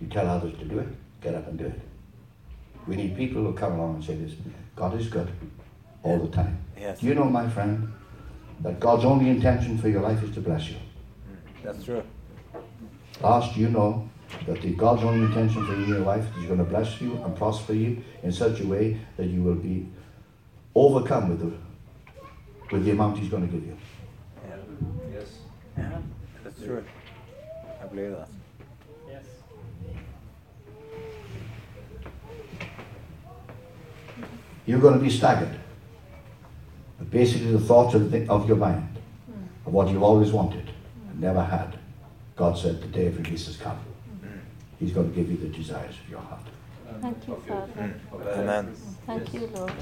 You 0.00 0.06
tell 0.08 0.26
others 0.26 0.56
to 0.58 0.64
do 0.64 0.78
it, 0.78 0.88
get 1.20 1.34
up 1.34 1.46
and 1.46 1.58
do 1.58 1.66
it. 1.66 1.80
We 2.86 2.96
need 2.96 3.16
people 3.16 3.42
who 3.42 3.52
come 3.52 3.74
along 3.74 3.96
and 3.96 4.04
say 4.04 4.14
this 4.14 4.32
God 4.76 4.98
is 4.98 5.08
good 5.08 5.28
all 6.02 6.18
the 6.18 6.28
time. 6.28 6.58
Yes. 6.78 7.00
Do 7.00 7.06
you 7.06 7.14
know, 7.14 7.24
my 7.24 7.48
friend, 7.50 7.92
that 8.60 8.80
God's 8.80 9.04
only 9.04 9.28
intention 9.28 9.76
for 9.76 9.88
your 9.88 10.00
life 10.00 10.22
is 10.22 10.32
to 10.34 10.40
bless 10.40 10.70
you? 10.70 10.76
That's 11.68 11.84
true. 11.84 12.02
Last, 13.20 13.54
you 13.54 13.68
know 13.68 14.08
that 14.46 14.62
the 14.62 14.70
God's 14.70 15.02
only 15.02 15.26
intention 15.26 15.66
for 15.66 15.74
you 15.74 15.82
in 15.82 15.88
your 15.90 15.98
life 15.98 16.24
is 16.38 16.46
going 16.46 16.60
to 16.60 16.64
bless 16.64 16.98
you 16.98 17.22
and 17.22 17.36
prosper 17.36 17.74
you 17.74 18.02
in 18.22 18.32
such 18.32 18.60
a 18.60 18.66
way 18.66 18.98
that 19.18 19.26
you 19.26 19.42
will 19.42 19.54
be 19.54 19.86
overcome 20.74 21.28
with 21.28 21.40
the, 21.40 21.52
with 22.72 22.86
the 22.86 22.92
amount 22.92 23.18
He's 23.18 23.28
going 23.28 23.46
to 23.46 23.52
give 23.52 23.66
you. 23.66 23.76
Yes. 25.12 25.26
Yeah, 25.76 25.98
that's 26.42 26.58
true. 26.58 26.82
I 27.82 27.86
believe 27.86 28.12
that. 28.12 28.28
Yes. 29.06 29.24
You're 34.64 34.80
going 34.80 34.94
to 34.94 35.00
be 35.00 35.10
staggered. 35.10 35.60
But 36.98 37.10
basically, 37.10 37.52
the 37.52 37.60
thoughts 37.60 37.94
of, 37.94 38.10
the, 38.10 38.26
of 38.26 38.48
your 38.48 38.56
mind, 38.56 38.88
of 39.66 39.74
what 39.74 39.88
you've 39.90 40.02
always 40.02 40.32
wanted 40.32 40.68
and 40.68 40.77
never 41.18 41.42
had, 41.42 41.78
God 42.36 42.56
said, 42.56 42.80
the 42.80 42.88
day 42.88 43.06
of 43.06 43.18
release 43.18 43.46
has 43.46 43.56
come. 43.56 43.78
He's 44.78 44.92
going 44.92 45.10
to 45.10 45.14
give 45.14 45.30
you 45.30 45.36
the 45.36 45.48
desires 45.48 45.94
of 46.04 46.08
your 46.08 46.20
heart. 46.20 46.46
Thank 47.00 47.28
you, 47.28 47.42
Father. 47.46 47.72
Mm-hmm. 47.72 48.28
Amen. 48.28 48.74
Thank 49.06 49.34
you, 49.34 49.46
Lord. 49.48 49.72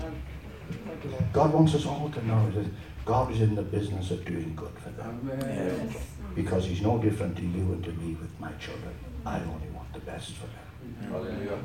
God 1.32 1.52
wants 1.52 1.74
us 1.74 1.86
all 1.86 2.10
to 2.10 2.26
know 2.26 2.50
that 2.50 2.66
God 3.04 3.30
is 3.30 3.40
in 3.40 3.54
the 3.54 3.62
business 3.62 4.10
of 4.10 4.24
doing 4.24 4.54
good 4.56 4.72
for 4.78 4.90
them. 4.90 5.30
Yes. 5.40 5.96
Because 6.34 6.64
He's 6.66 6.80
no 6.80 6.98
different 6.98 7.36
to 7.36 7.42
you 7.42 7.72
and 7.72 7.84
to 7.84 7.92
me 7.92 8.14
with 8.14 8.40
my 8.40 8.50
children. 8.52 8.94
I 9.24 9.38
only 9.40 9.68
want 9.74 9.92
the 9.92 10.00
best 10.00 10.32
for 10.32 10.46
them. 10.46 11.10
Hallelujah. 11.10 11.58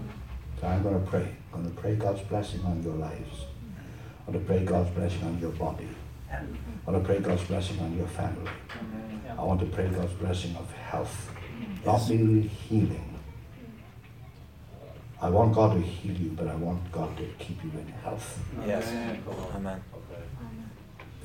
So 0.60 0.68
I'm 0.68 0.84
going 0.84 1.04
to 1.04 1.10
pray. 1.10 1.28
I'm 1.54 1.64
going 1.64 1.76
to 1.76 1.82
pray 1.82 1.96
God's 1.96 2.22
blessing 2.22 2.62
on 2.66 2.84
your 2.84 2.94
lives. 2.94 3.46
I'm 4.28 4.34
going 4.34 4.46
to 4.46 4.52
pray 4.52 4.64
God's 4.64 4.92
blessing 4.92 5.24
on 5.24 5.40
your 5.40 5.52
body. 5.52 5.88
I'm 6.32 6.58
going 6.86 7.02
to 7.02 7.06
pray 7.06 7.20
God's 7.20 7.44
blessing 7.44 7.80
on 7.80 7.96
your 7.98 8.08
family. 8.08 8.50
I 9.38 9.44
want 9.44 9.60
to 9.60 9.66
pray 9.66 9.88
God's 9.88 10.14
blessing 10.14 10.56
of 10.56 10.72
health, 10.72 11.32
not 11.86 12.10
merely 12.10 12.42
healing. 12.42 13.20
I 15.22 15.30
want 15.30 15.54
God 15.54 15.76
to 15.76 15.82
heal 15.82 16.16
you, 16.16 16.30
but 16.32 16.48
I 16.48 16.56
want 16.56 16.92
God 16.92 17.16
to 17.18 17.26
keep 17.38 17.64
you 17.64 17.72
in 17.80 17.88
health. 18.04 18.40
Yes. 18.66 18.88
Amen. 19.56 19.84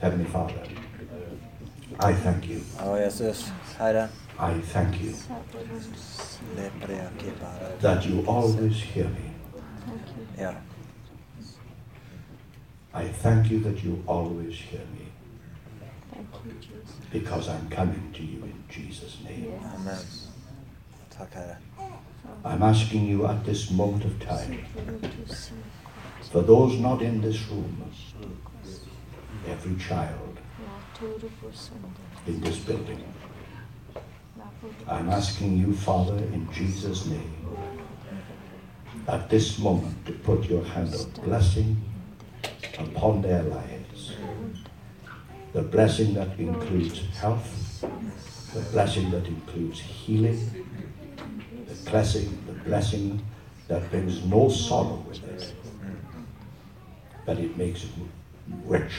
Heavenly 0.00 0.26
Father, 0.26 0.54
I 2.00 2.12
thank 2.12 2.46
you. 2.48 2.60
Ja, 2.78 3.04
Jesus. 3.04 3.50
Herre, 3.78 4.10
I 4.38 4.60
thank 4.60 5.00
you 5.00 5.14
släpper 6.56 6.88
det 6.88 7.06
och 7.14 7.22
kippar. 7.22 7.50
that 7.80 8.06
you 8.06 8.28
always 8.28 8.82
hear 8.82 9.08
me. 9.08 9.30
Ja. 10.42 10.52
I 12.96 13.08
thank 13.08 13.50
you 13.50 13.60
that 13.60 13.84
you 13.84 14.02
always 14.06 14.54
hear 14.54 14.80
me. 14.80 15.06
Thank 16.14 16.28
you, 16.46 16.52
Jesus. 16.52 16.96
because 17.12 17.46
I'm 17.46 17.68
coming 17.68 18.10
to 18.14 18.22
you 18.22 18.42
in 18.44 18.64
Jesus' 18.70 19.18
name. 19.22 19.52
Amen. 19.74 19.98
I'm 22.42 22.62
asking 22.62 23.06
you 23.06 23.26
at 23.26 23.44
this 23.44 23.70
moment 23.70 24.04
of 24.06 24.18
time, 24.20 24.64
for 26.32 26.40
those 26.40 26.80
not 26.80 27.02
in 27.02 27.20
this 27.20 27.46
room, 27.48 27.92
every 29.46 29.76
child 29.76 30.38
in 32.26 32.40
this 32.40 32.58
building, 32.60 33.04
I'm 34.88 35.10
asking 35.10 35.58
you, 35.58 35.74
Father, 35.74 36.16
in 36.16 36.50
Jesus' 36.50 37.04
name, 37.04 37.34
at 39.06 39.28
this 39.28 39.58
moment 39.58 40.06
to 40.06 40.12
put 40.12 40.44
your 40.46 40.64
hand 40.64 40.94
of 40.94 41.12
blessing 41.22 41.76
upon 42.78 43.22
their 43.22 43.42
lives. 43.42 44.12
The 45.52 45.62
blessing 45.62 46.14
that 46.14 46.38
includes 46.38 47.00
health, 47.16 47.84
the 48.52 48.60
blessing 48.72 49.10
that 49.10 49.26
includes 49.26 49.80
healing, 49.80 50.38
the 51.66 51.90
blessing, 51.90 52.38
the 52.46 52.52
blessing 52.52 53.22
that 53.68 53.90
brings 53.90 54.24
no 54.24 54.48
sorrow 54.48 55.02
with 55.08 55.24
it, 55.28 55.54
but 57.24 57.38
it 57.38 57.56
makes 57.56 57.84
it 57.84 57.90
rich. 58.64 58.92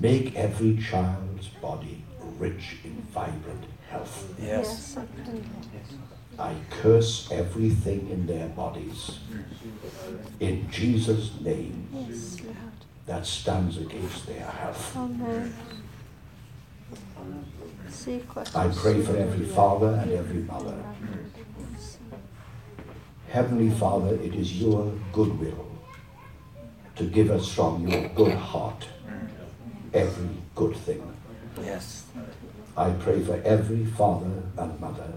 Make 0.00 0.34
every 0.34 0.76
child's 0.78 1.48
body 1.48 2.02
rich 2.38 2.76
in 2.84 2.92
vibrant 3.12 3.64
health. 3.88 4.34
Yes. 4.40 4.96
I 6.38 6.54
curse 6.70 7.28
everything 7.30 8.08
in 8.10 8.26
their 8.26 8.48
bodies. 8.48 9.18
In 10.40 10.70
Jesus' 10.70 11.32
name, 11.40 11.88
Yes, 11.92 12.36
that 13.06 13.24
stands 13.24 13.78
against 13.78 14.26
their 14.26 14.44
health. 14.44 14.96
Amen. 14.96 15.54
I 18.54 18.68
pray 18.68 19.02
for 19.02 19.16
every 19.16 19.46
father 19.46 19.98
and 20.02 20.12
every 20.12 20.42
mother. 20.42 20.76
Heavenly 23.30 23.70
Father, 23.70 24.14
it 24.14 24.34
is 24.34 24.60
your 24.60 24.92
goodwill 25.12 25.66
to 26.96 27.04
give 27.04 27.30
us 27.30 27.52
from 27.52 27.88
your 27.88 28.08
good 28.10 28.34
heart 28.34 28.86
every 29.92 30.28
good 30.54 30.76
thing. 30.76 31.02
Yes. 31.62 32.04
I 32.76 32.90
pray 32.90 33.22
for 33.22 33.40
every 33.44 33.86
father 33.86 34.42
and 34.58 34.78
mother 34.80 35.12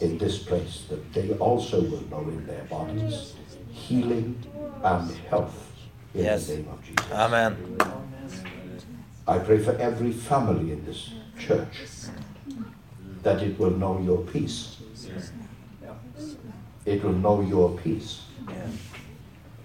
in 0.00 0.18
this 0.18 0.38
place 0.38 0.84
that 0.88 1.12
they 1.12 1.30
also 1.38 1.80
will 1.80 2.02
know 2.10 2.20
in 2.28 2.46
their 2.46 2.64
bodies 2.64 3.34
healing 3.72 4.36
and 4.82 5.10
health 5.30 5.72
in 6.14 6.24
Yes. 6.24 6.46
the 6.46 6.56
name 6.56 6.68
of 6.68 6.82
Jesus. 6.84 7.12
Amen. 7.12 7.56
I 9.26 9.38
pray 9.38 9.58
for 9.58 9.72
every 9.76 10.12
family 10.12 10.72
in 10.72 10.84
this 10.84 11.10
church 11.38 11.84
that 13.22 13.42
it 13.42 13.58
will 13.58 13.70
know 13.76 14.00
your 14.00 14.18
peace. 14.18 14.76
It 16.86 17.04
will 17.04 17.12
know 17.12 17.40
your 17.42 17.76
peace. 17.78 18.22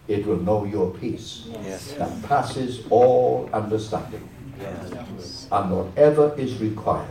It 0.08 0.26
will 0.28 0.40
know 0.42 0.66
your 0.66 0.92
peace 0.92 1.48
Yes. 1.64 1.94
that 1.94 2.12
passes 2.24 2.82
all 2.90 3.50
understanding. 3.54 4.28
Yes. 4.60 5.48
And 5.52 5.72
whatever 5.72 6.34
is 6.38 6.60
required, 6.60 7.08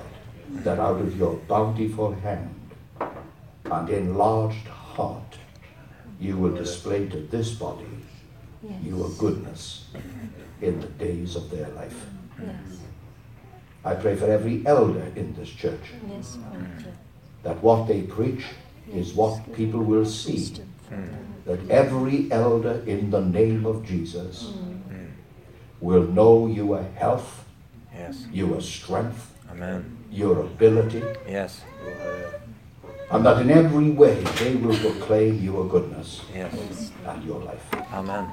that 0.65 0.79
out 0.79 1.01
of 1.01 1.17
your 1.17 1.37
bountiful 1.49 2.13
hand 2.13 2.55
and 3.73 3.89
enlarged 3.89 4.69
heart, 4.69 5.39
you 6.21 6.37
will 6.37 6.55
display 6.55 7.09
to 7.09 7.19
this 7.19 7.53
body 7.53 7.87
your 8.83 9.09
goodness 9.19 9.87
in 10.61 10.81
the 10.81 10.87
days 10.87 11.35
of 11.37 11.51
their 11.51 11.69
life. 11.71 12.07
Yes, 12.41 12.79
I 13.85 13.95
pray 13.95 14.15
for 14.15 14.27
every 14.27 14.65
elder 14.67 15.11
in 15.17 15.35
this 15.35 15.49
church 15.49 15.87
yes, 16.09 16.39
that 17.43 17.61
what 17.63 17.89
they 17.89 18.03
preach 18.03 18.45
is 18.93 19.15
what 19.15 19.53
people 19.55 19.81
will 19.81 20.05
see. 20.05 20.55
That 21.47 21.59
every 21.71 22.31
elder 22.31 22.83
in 22.87 23.11
the 23.11 23.21
name 23.21 23.67
of 23.67 23.85
Jesus 23.85 24.53
mm. 24.53 25.09
will 25.81 26.07
know 26.07 26.47
your 26.47 26.83
health, 26.95 27.45
Yes. 27.93 28.27
your 28.33 28.61
strength, 28.61 29.35
Amen. 29.51 29.97
your 30.11 30.41
ability, 30.41 31.03
Yes. 31.27 31.63
And 33.13 33.27
that 33.27 33.43
in 33.43 33.51
every 33.51 33.91
way 33.91 34.23
they 34.41 34.55
will 34.55 34.77
proclaim 34.79 35.43
your 35.45 35.69
goodness 35.69 36.23
Yes. 36.35 36.91
and 37.07 37.25
your 37.25 37.41
life. 37.41 37.65
Amen. 37.93 38.31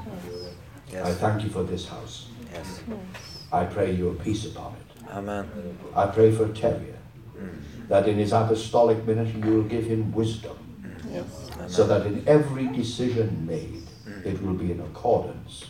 I 0.96 1.12
thank 1.12 1.44
you 1.44 1.50
for 1.50 1.64
this 1.64 1.88
house. 1.88 2.28
Yes. 2.54 2.82
I 3.52 3.66
pray 3.66 3.92
your 3.92 4.14
peace 4.14 4.46
upon 4.46 4.74
it. 4.74 5.12
Amen. 5.12 5.50
I 5.96 6.06
pray 6.08 6.32
for 6.32 6.46
Terje, 6.48 6.94
mm. 7.38 7.88
that 7.88 8.08
in 8.08 8.18
his 8.18 8.32
apostolic 8.32 9.06
ministry 9.06 9.42
you 9.42 9.56
will 9.56 9.64
give 9.64 9.86
him 9.86 10.12
wisdom, 10.12 10.58
mm. 10.82 11.14
Yes, 11.14 11.76
so 11.76 11.86
that 11.88 12.06
in 12.06 12.24
every 12.28 12.68
decision 12.68 13.46
made, 13.48 13.84
mm. 14.08 14.26
it 14.26 14.42
will 14.42 14.54
be 14.54 14.72
in 14.72 14.80
accordance 14.82 15.66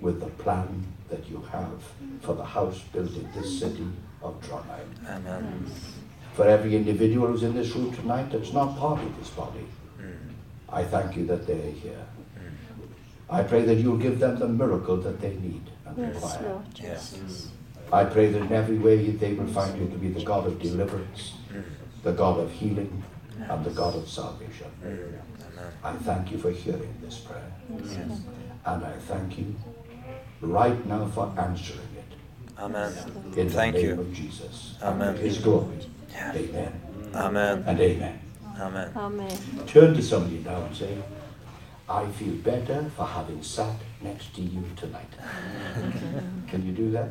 with 0.00 0.20
the 0.20 0.30
plan 0.42 0.86
that 1.10 1.28
you 1.28 1.42
have 1.50 1.82
for 2.22 2.34
the 2.34 2.44
house 2.44 2.80
built 2.92 3.10
in 3.14 3.28
this 3.34 3.58
city 3.58 3.86
of 4.22 4.40
Trondheim. 4.40 4.88
Amen. 5.08 5.70
For 6.36 6.46
every 6.46 6.76
individual 6.76 7.28
who's 7.28 7.42
in 7.42 7.54
this 7.54 7.74
room 7.74 7.94
tonight 7.94 8.30
that's 8.30 8.52
not 8.52 8.76
part 8.78 9.00
of 9.02 9.18
this 9.18 9.30
body, 9.30 9.66
mm. 9.98 10.14
I 10.68 10.84
thank 10.84 11.16
you 11.16 11.24
that 11.28 11.46
they're 11.46 11.70
here. 11.72 12.04
Mm. 12.38 12.50
I 13.30 13.42
pray 13.42 13.62
that 13.62 13.76
you'll 13.76 13.96
give 13.96 14.18
them 14.18 14.38
the 14.38 14.46
miracle 14.46 14.98
that 14.98 15.18
they 15.18 15.34
need 15.36 15.62
and 15.86 15.96
yes, 15.96 16.14
require. 16.14 16.42
Lord 16.42 16.64
Yes. 16.78 17.12
Jesus. 17.12 17.48
I 17.90 18.04
pray 18.04 18.26
that 18.26 18.42
in 18.42 18.52
every 18.52 18.76
way 18.76 18.96
they 19.12 19.32
will 19.32 19.46
find 19.46 19.80
you 19.80 19.88
to 19.88 19.96
be 19.96 20.10
the 20.10 20.22
God 20.24 20.46
of 20.46 20.60
deliverance, 20.60 21.32
mm. 21.50 21.64
the 22.02 22.12
God 22.12 22.38
of 22.38 22.52
healing, 22.52 23.02
and 23.38 23.64
the 23.64 23.70
God 23.70 23.94
of 23.94 24.06
salvation. 24.06 24.70
I 25.82 25.92
thank 25.94 26.32
you 26.32 26.38
for 26.38 26.50
hearing 26.50 26.94
this 27.00 27.18
prayer. 27.18 27.50
And 28.66 28.84
I 28.84 28.92
thank 29.08 29.38
you 29.38 29.54
right 30.42 30.84
now 30.86 31.06
for 31.06 31.32
answering 31.38 31.88
it 31.96 32.58
Amen. 32.58 32.92
in 33.36 33.48
Thank 33.48 33.76
the 33.76 33.82
name 33.82 33.90
you. 33.94 34.00
of 34.00 34.12
Jesus. 34.12 34.74
Amen. 34.82 35.08
And 35.08 35.18
his 35.18 35.38
glory. 35.38 35.78
Amen. 36.16 36.72
Amen. 37.14 37.64
And 37.66 37.80
amen. 37.80 38.20
Amen. 38.58 38.92
Amen. 38.96 39.38
Turn 39.66 39.94
to 39.94 40.02
somebody 40.02 40.38
now 40.38 40.62
and 40.62 40.74
say, 40.74 40.96
I 41.88 42.06
feel 42.06 42.34
better 42.34 42.90
for 42.96 43.06
having 43.06 43.42
sat 43.42 43.76
next 44.02 44.34
to 44.34 44.42
you 44.42 44.64
tonight. 44.76 45.10
Can 46.48 46.66
you 46.66 46.72
do 46.72 46.90
that? 46.92 47.10